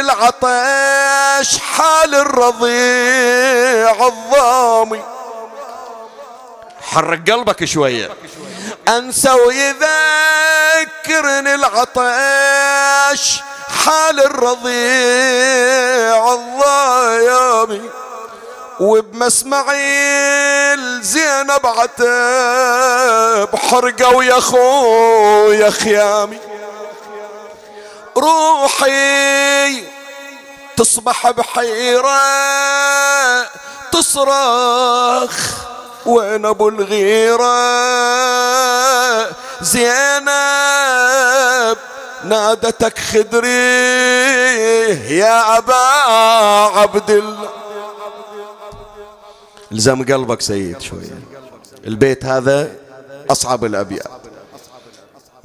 العطش 0.00 1.58
حال 1.58 2.14
الرضيع 2.14 4.06
الضامي. 4.06 5.02
حرك 6.82 7.30
قلبك 7.30 7.64
شوية. 7.64 8.10
انسى 8.88 9.30
ويذكرني 9.30 9.84
العطش 11.54 13.42
حال 13.84 14.20
الرضيع 14.20 14.74
الضايمي 16.34 17.90
وبمسمعي 18.80 20.76
زينب 21.00 21.66
عتب 21.66 23.56
حرقوا 23.56 24.24
يا 24.24 24.40
خويا 24.40 25.70
خيامي 25.70 26.38
روحي 28.16 29.84
تصبح 30.76 31.30
بحيرة 31.30 32.20
تصرخ 33.92 35.30
وين 36.06 36.46
أبو 36.46 36.68
الغيرة. 36.68 37.54
زينب 39.60 40.28
نادتك 42.24 42.98
خدري 42.98 43.48
يا 45.18 45.58
أبا 45.58 45.74
عبد 46.78 47.10
الله. 47.10 47.63
الزم 49.74 50.04
قلبك 50.04 50.40
سيد 50.40 50.80
شوية. 50.80 51.18
البيت 51.86 52.24
هذا 52.24 52.70
أصعب 53.30 53.64
الأبيات. 53.64 54.10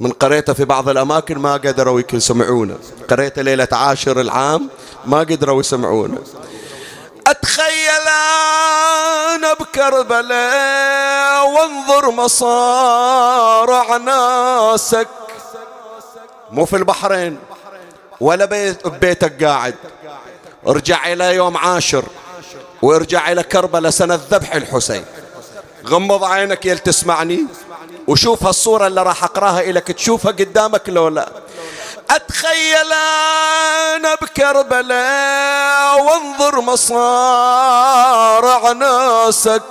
من 0.00 0.10
قريته 0.10 0.52
في 0.52 0.64
بعض 0.64 0.88
الأماكن 0.88 1.38
ما 1.38 1.52
قدروا 1.52 2.02
يسمعونه. 2.12 2.78
قريته 3.10 3.42
ليلة 3.42 3.68
عاشر 3.72 4.20
العام 4.20 4.68
ما 5.04 5.18
قدروا 5.18 5.60
يسمعونه. 5.60 6.18
أتخيل 7.26 8.08
أنا 9.34 9.52
بكربلاء 9.52 11.50
وانظر 11.50 12.10
مصارع 12.10 13.96
ناسك. 13.96 15.08
مو 16.50 16.64
في 16.64 16.76
البحرين 16.76 17.38
ولا 18.20 18.44
بيت 18.44 18.86
ببيتك 18.88 19.44
قاعد. 19.44 19.74
ارجع 20.68 21.12
إلى 21.12 21.34
يوم 21.34 21.56
عاشر. 21.56 22.04
وارجع 22.82 23.32
إلى 23.32 23.42
كربلاء 23.42 23.90
سنة 23.90 24.20
ذبح 24.30 24.54
الحسين. 24.54 25.04
غمض 25.86 26.24
عينك 26.24 26.66
يل 26.66 26.78
تسمعني 26.78 27.46
وشوف 28.06 28.44
هالصورة 28.46 28.86
اللي 28.86 29.02
راح 29.02 29.24
أقراها 29.24 29.60
إليك 29.60 29.86
تشوفها 29.86 30.32
قدامك 30.32 30.88
لو 30.88 31.08
لا. 31.08 31.28
أتخيل 32.10 32.92
أنا 33.96 34.14
بكربلاء 34.14 36.02
وانظر 36.02 36.60
مصارع 36.60 37.92
ناسك 38.72 39.62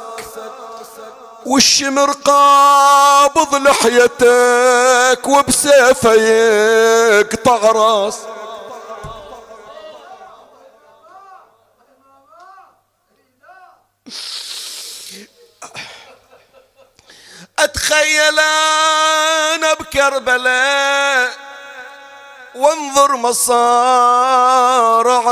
والشمر 1.45 2.11
قابض 2.11 3.56
لحيتك 3.56 5.27
وبسيفه 5.27 6.14
يقطع 6.14 7.72
راسك. 7.72 8.39
اتخيل 17.60 18.40
أنا 18.40 19.73
بكربلاء 19.73 21.31
وانظر 22.56 23.15
مصارع 23.15 23.73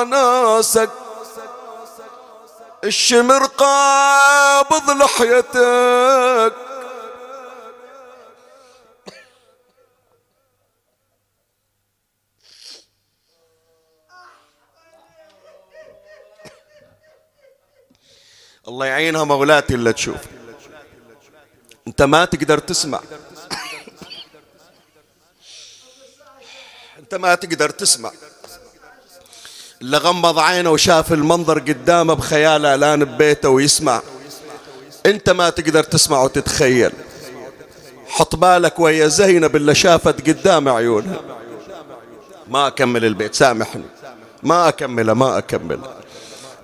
ناسك 0.03 0.89
الشمر 2.83 3.45
قابض 3.45 4.89
لحيتك 4.91 6.53
الله 18.67 18.85
يعينها 18.85 19.23
مولاتي 19.23 19.73
اللي 19.73 19.93
تشوف. 19.93 20.17
انت 21.87 22.01
ما 22.01 22.25
تقدر 22.25 22.57
تسمع. 22.57 23.01
انت 26.99 27.15
ما 27.15 27.35
تقدر 27.35 27.69
تسمع. 27.69 28.11
اللي 29.81 29.97
غمض 29.97 30.39
عينه 30.39 30.69
وشاف 30.69 31.13
المنظر 31.13 31.59
قدامه 31.59 32.13
بخياله 32.13 32.75
الان 32.75 33.05
ببيته 33.05 33.49
ويسمع. 33.49 34.01
انت 35.05 35.29
ما 35.29 35.49
تقدر 35.49 35.83
تسمع 35.83 36.21
وتتخيل. 36.23 36.91
حط 38.07 38.35
بالك 38.35 38.79
وهي 38.79 39.09
زينب 39.09 39.55
اللي 39.55 39.75
شافت 39.75 40.29
قدام 40.29 40.69
عيونها. 40.69 41.21
ما 42.47 42.67
أكمل 42.67 43.05
البيت 43.05 43.35
سامحني. 43.35 43.85
ما 44.43 44.67
اكمله 44.67 45.13
ما 45.13 45.37
اكمله 45.37 45.97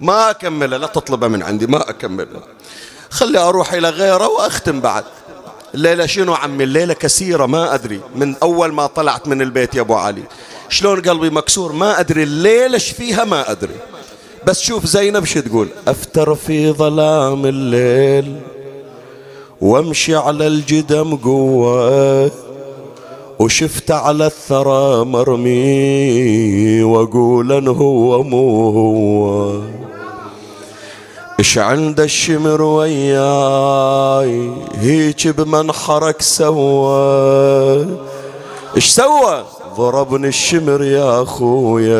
ما 0.04 0.30
اكمله 0.30 0.78
لا 0.78 0.88
تطلبه 0.88 1.28
من 1.28 1.44
عندي 1.44 1.68
ما 1.68 1.90
اكمله 1.90 2.42
خلي 3.10 3.38
أروح 3.38 3.74
إلى 3.74 3.90
غيره 3.90 4.28
وأختم 4.28 4.80
بعد. 4.80 5.04
الليلة 5.76 6.06
شنو 6.06 6.34
عمي؟ 6.34 6.64
الليلة 6.64 6.94
كثيرة 6.94 7.46
ما 7.46 7.74
أدري. 7.74 8.02
من 8.16 8.36
أول 8.44 8.74
ما 8.74 8.88
طلعت 8.88 9.28
من 9.28 9.42
البيت 9.42 9.76
يا 9.76 9.82
أبو 9.82 9.94
علي. 9.94 10.24
شلون 10.70 11.02
قلبي 11.02 11.30
مكسور؟ 11.30 11.72
ما 11.72 12.00
أدري. 12.00 12.24
الليلة 12.24 12.78
فيها؟ 12.78 13.24
ما 13.24 13.52
أدري. 13.52 13.76
بس 14.48 14.62
شوف 14.62 14.86
زينب 14.86 15.26
شو 15.26 15.40
تقول. 15.40 15.68
أفتر 15.88 16.36
في 16.36 16.72
ظلام 16.72 17.46
الليل 17.46 18.40
وامشي 19.62 20.16
على 20.16 20.48
الجدم 20.48 21.16
قوة 21.16 22.32
وشفت 23.40 23.92
على 23.92 24.26
الثرى 24.26 25.06
مرمي 25.06 26.84
وأقول 26.84 27.68
هو 27.68 28.24
مو 28.24 28.70
هو 28.70 29.62
إيش 31.44 31.58
عند 31.58 32.00
الشمر 32.00 32.62
وياي؟ 32.62 34.52
هيك 34.76 35.28
بمنحرك 35.28 36.22
سوى. 36.22 37.86
إيش 38.76 38.90
سوى؟ 38.90 39.44
ضربني 39.78 40.28
الشمر 40.28 40.84
يا 40.84 41.24
أخويا 41.24 42.00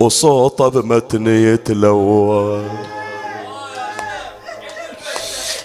وصوته 0.00 0.68
بمتني 0.68 1.42
يتلوى. 1.44 2.62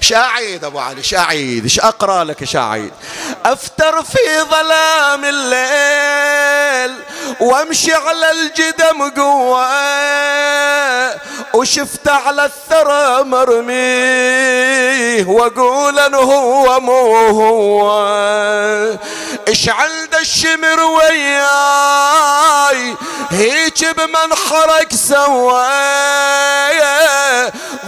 شاعيد 0.10 0.64
أبو 0.64 0.80
علي 0.80 1.04
شاعيد 1.04 1.64
إيش 1.64 1.80
أقرأ 1.80 2.24
لك 2.24 2.44
شاعيد 2.44 2.92
أفتر 3.46 4.04
في 4.04 4.42
ظلام 4.52 5.26
الليل 5.26 6.96
وأمشي 7.40 7.94
على 7.94 8.32
الجدم 8.32 9.10
قوة 9.22 9.70
وشفت 11.54 12.08
على 12.08 12.46
الثرى 12.46 13.24
مرميه 13.24 15.26
وأقول 15.26 16.00
أنه 16.00 16.18
هو 16.18 16.80
مو 16.80 17.16
هو. 17.28 17.90
اشعل 19.48 20.08
دا 20.12 20.20
الشمر 20.20 20.80
وياي؟ 20.80 21.46
هيك 23.30 23.86
بمنحرك 23.98 24.94
سواي 25.10 26.80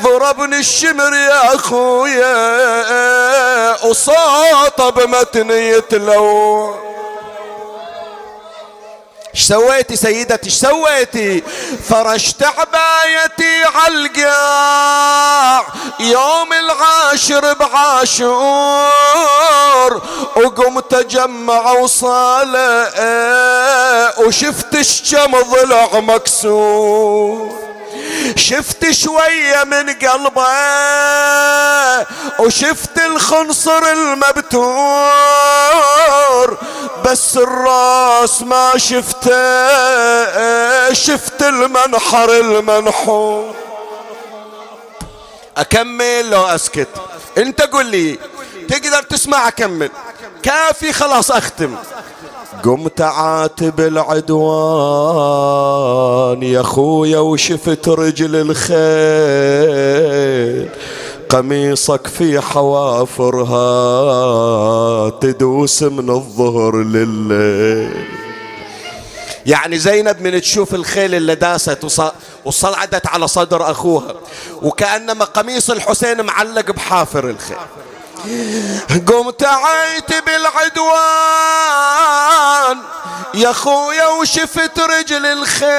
ضربني 0.03 0.59
الشمر 0.59 1.13
يا 1.13 1.53
اخويا 2.19 3.85
وصوته 3.85 4.89
بمتني 4.89 5.69
يتلو. 5.69 6.75
إيش 9.35 9.47
سويتي 9.47 9.95
سيدتي؟ 9.95 10.45
إيش 10.45 10.53
سويتي؟ 10.53 11.43
فرشت 11.89 12.43
عبايتي 12.43 13.63
عالقاع 13.75 15.65
يوم 15.99 16.53
العاشر 16.53 17.53
بعاشور 17.53 18.41
وقمت 20.35 20.93
اجمع 20.93 21.71
وصالة 21.71 22.91
وشفت 24.19 24.75
الشم 24.75 25.31
ضلع 25.41 25.99
مكسور. 25.99 27.70
شفت 28.35 28.91
شوية 28.91 29.63
من 29.63 29.89
قلبه 29.93 30.47
وشفت 32.39 32.99
الخنصر 32.99 33.83
المبتور 33.91 35.21
بس 37.05 37.37
الراس 37.37 38.41
ما 38.41 38.77
شفته 38.77 39.33
شفت 40.93 41.41
المنحر 41.41 42.29
المنحور. 42.29 43.55
أكمل 45.57 46.29
لو 46.29 46.45
أسكت. 46.45 46.87
أنت 47.37 47.61
قل 47.61 47.85
لي 47.85 48.19
تقدر 48.69 49.01
تسمع 49.03 49.47
أكمل. 49.47 49.91
كافي 50.43 50.93
خلاص 50.93 51.31
أختم. 51.31 51.75
قمت 52.63 53.01
عاتب 53.01 53.79
العدوان 53.79 54.43
يا 56.43 56.61
خويا 56.61 57.19
وشفت 57.19 57.89
رجل 57.89 58.35
الخيل 58.35 58.81
قميصك 61.29 62.07
في 62.07 62.41
حوافرها 62.41 63.59
تدوس 65.09 65.83
من 65.83 66.09
الظهر 66.09 66.75
لليل. 66.83 68.05
يعني 69.45 69.77
زينب 69.77 70.21
من 70.21 70.41
تشوف 70.41 70.75
الخيل 70.75 71.15
اللي 71.15 71.35
داست 71.35 72.01
وصعدت 72.45 73.07
على 73.07 73.27
صدر 73.27 73.71
أخوها 73.71 74.13
وكأنما 74.61 75.25
قميص 75.25 75.69
الحسين 75.69 76.21
معلق 76.21 76.71
بحافر 76.71 77.29
الخيل. 77.29 77.57
قمت 79.07 79.43
عيت 79.43 80.13
بالعدوان. 80.25 81.51
يا 83.33 83.51
خويا 83.53 84.05
وشفت 84.05 84.79
رجل 84.79 85.25
الخيل. 85.25 85.71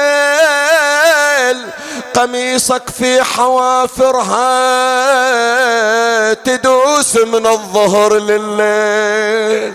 قميصك 2.13 2.89
في 2.99 3.23
حوافرها 3.23 4.43
تدوس 6.33 7.15
من 7.15 7.47
الظهر 7.47 8.13
لليل. 8.13 9.73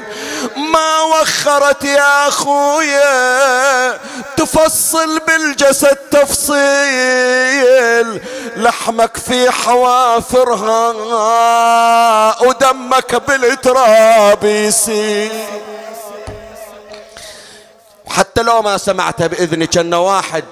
ما 0.72 1.02
وخرت 1.02 1.84
يا 1.84 2.30
خويا 2.30 3.98
تفصل 4.36 5.20
بالجسد 5.26 5.96
تفصيل 6.10 8.20
لحمك 8.56 9.16
في 9.16 9.50
حوافرها 9.50 10.88
ودمك 12.42 13.14
بالتراب 13.28 14.44
يسيل. 14.44 15.32
حتى 18.06 18.42
لو 18.42 18.62
ما 18.62 18.76
سمعتها 18.76 19.26
بإذني 19.26 19.66
كان 19.66 19.94
واحد 19.94 20.44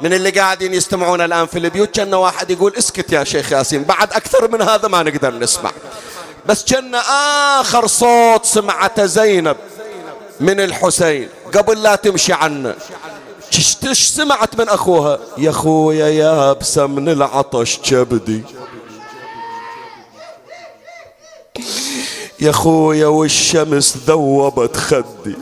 من 0.00 0.12
اللي 0.12 0.30
قاعدين 0.30 0.74
يستمعون 0.74 1.20
الآن 1.20 1.46
في 1.46 1.58
البيوت 1.58 1.94
كان 1.94 2.14
واحد 2.14 2.50
يقول 2.50 2.74
اسكت 2.78 3.12
يا 3.12 3.24
شيخ 3.24 3.52
ياسين 3.52 3.84
بعد 3.84 4.12
أكثر 4.12 4.48
من 4.48 4.62
هذا 4.62 4.88
ما 4.88 5.02
نقدر 5.02 5.34
نسمع. 5.34 5.70
بس 6.46 6.64
كان 6.64 6.94
آخر 7.60 7.86
صوت 7.86 8.44
سمعته 8.44 9.06
زينب 9.06 9.56
من 10.40 10.60
الحسين. 10.60 11.28
قبل 11.54 11.82
لا 11.82 11.96
تمشي 11.96 12.32
عنه 12.32 12.74
تش 13.50 14.08
سمعت 14.08 14.60
من 14.60 14.68
أخوها؟ 14.68 15.18
يا 15.38 15.52
خويا 15.52 16.08
يابسة 16.08 16.86
من 16.86 17.08
العطش 17.08 17.78
كبدي 17.78 18.42
يا 22.40 22.52
خويا 22.52 23.06
والشمس 23.06 23.96
ذوبت 23.96 24.76
خدي. 24.76 25.36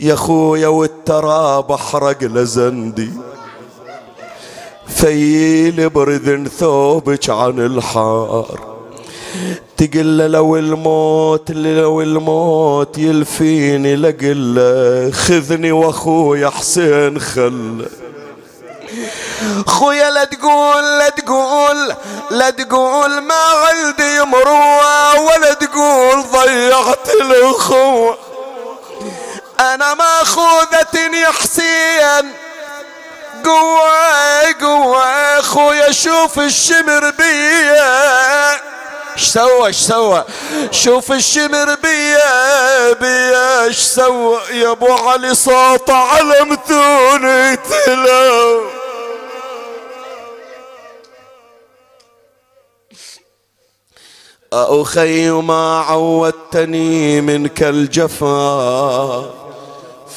يا 0.00 0.14
خويا 0.14 0.68
والتراب 0.68 1.72
أحرق 1.72 2.22
لزندي. 2.22 3.12
فيل 4.88 5.88
برذن 5.88 6.48
ثوبك 6.58 7.30
عن 7.30 7.58
الحار. 7.58 8.72
تقل 9.76 10.16
لو 10.16 10.56
الموت 10.56 11.50
لو 11.50 12.00
الموت 12.00 12.98
يلفيني 12.98 13.96
لقل 13.96 15.12
خذني 15.12 15.72
واخويا 15.72 16.50
حسين 16.50 17.20
خله 17.20 17.86
خويا 19.66 20.10
لا 20.10 20.24
تقول 20.24 20.98
لا 20.98 21.08
تقول 21.08 21.94
لا 22.30 22.50
تقول 22.50 23.20
ما 23.22 23.44
عندي 23.64 24.30
مروة 24.30 25.20
ولا 25.20 25.52
تقول 25.54 26.22
ضيعت 26.32 27.08
الأخوة. 27.20 28.18
أنا 29.60 29.94
ما 29.94 30.24
خوذة 30.24 31.16
يا 31.22 31.30
حسين 31.30 32.41
قوة 33.44 34.52
قوة. 34.60 35.40
خويا 35.40 35.92
شوف 35.92 36.38
الشمر 36.38 37.10
بيا. 37.10 38.52
إيش 39.16 39.24
سوى 39.24 39.66
إيش 39.66 39.76
سوى؟ 39.76 40.24
شوف 40.70 41.12
الشمر 41.12 41.74
بيا 41.74 42.92
بيا. 42.92 43.64
إيش 43.64 43.78
سوى؟ 43.78 44.40
يا 44.50 44.70
أبو 44.70 44.92
علي 44.92 45.34
صوت 45.34 45.90
على 45.90 46.40
متوني 46.40 47.56
تلو 47.56 48.62
أخي 54.52 55.30
ما 55.30 55.84
عودتني 55.88 57.20
منك 57.20 57.62
الجفا. 57.62 59.41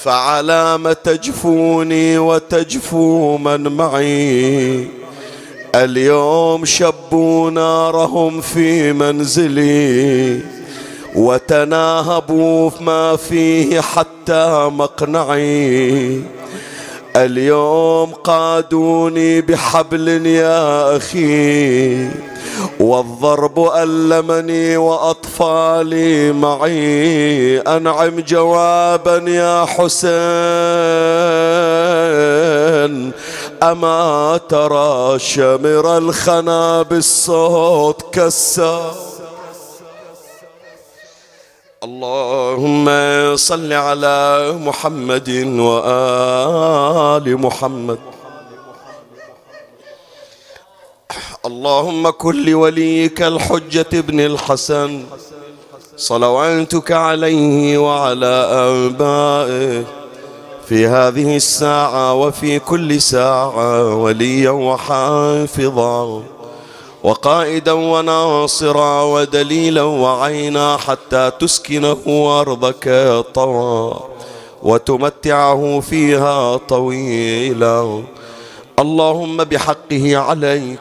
فعلى 0.06 0.78
ما 0.78 0.94
تجفوني 0.94 2.18
وتجفو 2.18 3.38
من 3.38 3.68
معي. 3.68 4.88
اليوم 5.76 6.66
شبوا 6.66 7.52
نارهم 7.52 8.42
في 8.42 8.94
منزلي 8.94 10.40
وتناهبوا 11.16 12.72
ما 12.82 13.16
فيه 13.16 13.82
حتى 13.82 14.72
مقنعي. 14.74 16.22
اليوم 17.16 18.12
قادوني 18.12 19.42
بحبل 19.42 20.26
يا 20.26 20.98
أخي 20.98 22.10
والضرب 22.80 23.72
ألمني 23.76 24.78
وأطفالي 24.78 26.32
معي. 26.32 27.60
أنعم 27.60 28.20
جوابا 28.20 29.18
يا 29.28 29.66
حسين. 29.66 30.06
أما 33.64 34.40
ترى 34.50 35.20
شمر 35.20 35.98
الخنا 35.98 36.82
بالصوت 36.82 38.02
كسر. 38.12 38.92
اللهم 41.84 42.86
صل 43.36 43.74
على 43.74 44.54
محمد 44.58 45.30
وآل 45.60 47.38
محمد. 47.38 48.15
اللهم 51.46 52.10
كن 52.10 52.46
لوليك 52.46 53.22
الحجة 53.22 53.86
ابن 53.94 54.20
الحسن 54.20 55.04
صلواتك 55.98 56.92
عليه 56.92 57.78
وعلى 57.78 58.34
آبائه 58.52 59.84
في 60.68 60.88
هذه 60.88 61.36
الساعة 61.36 62.14
وفي 62.14 62.60
كل 62.60 63.02
ساعة 63.02 63.96
وليا 63.96 64.50
وحافظا 64.50 66.24
وقائدا 67.04 67.72
وناصرا 67.72 69.02
ودليلا 69.04 69.84
وعينا 69.84 70.78
حتى 70.78 71.32
تسكنه 71.40 71.98
أرضك 72.42 72.86
طوى 73.34 74.00
وتمتعه 74.64 75.80
فيها 75.80 76.58
طويلا. 76.58 78.04
اللهم 78.80 79.38
بحقه 79.38 80.18
عليك 80.18 80.80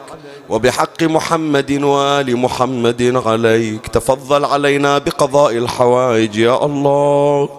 وبحق 0.49 1.03
محمد 1.03 1.83
وآل 1.83 2.37
محمد 2.37 3.21
عليك. 3.25 3.87
تفضل 3.87 4.45
علينا 4.45 4.97
بقضاء 4.97 5.57
الحوائج 5.57 6.35
يا 6.35 6.65
الله. 6.65 7.49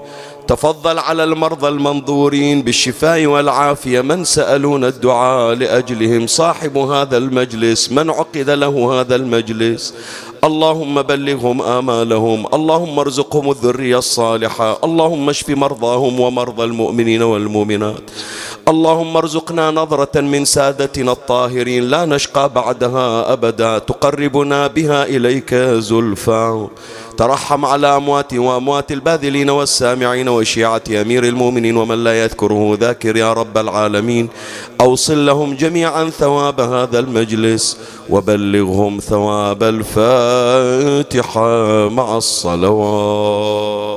تفضل 0.48 0.98
على 0.98 1.24
المرضى 1.24 1.68
المنظورين 1.68 2.62
بالشفاء 2.62 3.26
والعافية. 3.26 4.00
من 4.00 4.24
سألون 4.24 4.84
الدعاء 4.84 5.54
لأجلهم؟ 5.54 6.26
صاحب 6.26 6.76
هذا 6.78 7.16
المجلس. 7.16 7.92
من 7.92 8.10
عقد 8.10 8.50
له 8.50 9.00
هذا 9.00 9.16
المجلس؟ 9.16 9.94
اللهم 10.46 11.02
بلغهم 11.02 11.62
آمالهم 11.62 12.46
اللهم 12.54 12.98
ارزقهم 12.98 13.50
الذرية 13.50 13.98
الصالحة 13.98 14.78
اللهم 14.84 15.28
اشف 15.28 15.48
مرضاهم 15.50 16.20
ومرضى 16.20 16.64
المؤمنين 16.64 17.22
والمؤمنات. 17.22 18.10
اللهم 18.68 19.16
ارزقنا 19.16 19.70
نظرة 19.70 20.20
من 20.20 20.44
سادتنا 20.44 21.12
الطاهرين 21.12 21.84
لا 21.84 22.04
نشقى 22.04 22.48
بعدها 22.54 23.32
أبدا 23.32 23.78
تقربنا 23.78 24.66
بها 24.66 25.04
إليك 25.04 25.54
زلفى. 25.88 26.66
ترحم 27.16 27.64
على 27.64 27.96
أموات 27.96 28.34
وأموات 28.34 28.92
الباذلين 28.92 29.50
والسامعين 29.50 30.28
وشيعة 30.28 30.82
أمير 30.90 31.24
المؤمنين 31.24 31.76
ومن 31.76 32.04
لا 32.04 32.22
يذكره 32.24 32.76
ذاكر 32.80 33.16
يا 33.16 33.32
رب 33.32 33.58
العالمين. 33.58 34.28
أوصل 34.80 35.26
لهم 35.26 35.54
جميعا 35.54 36.10
ثواب 36.10 36.60
هذا 36.60 36.98
المجلس 36.98 37.78
وبلغهم 38.10 38.98
ثواب 38.98 39.62
الفاتحة 40.36 41.88
مع 41.88 42.16
الصلوات. 42.16 43.96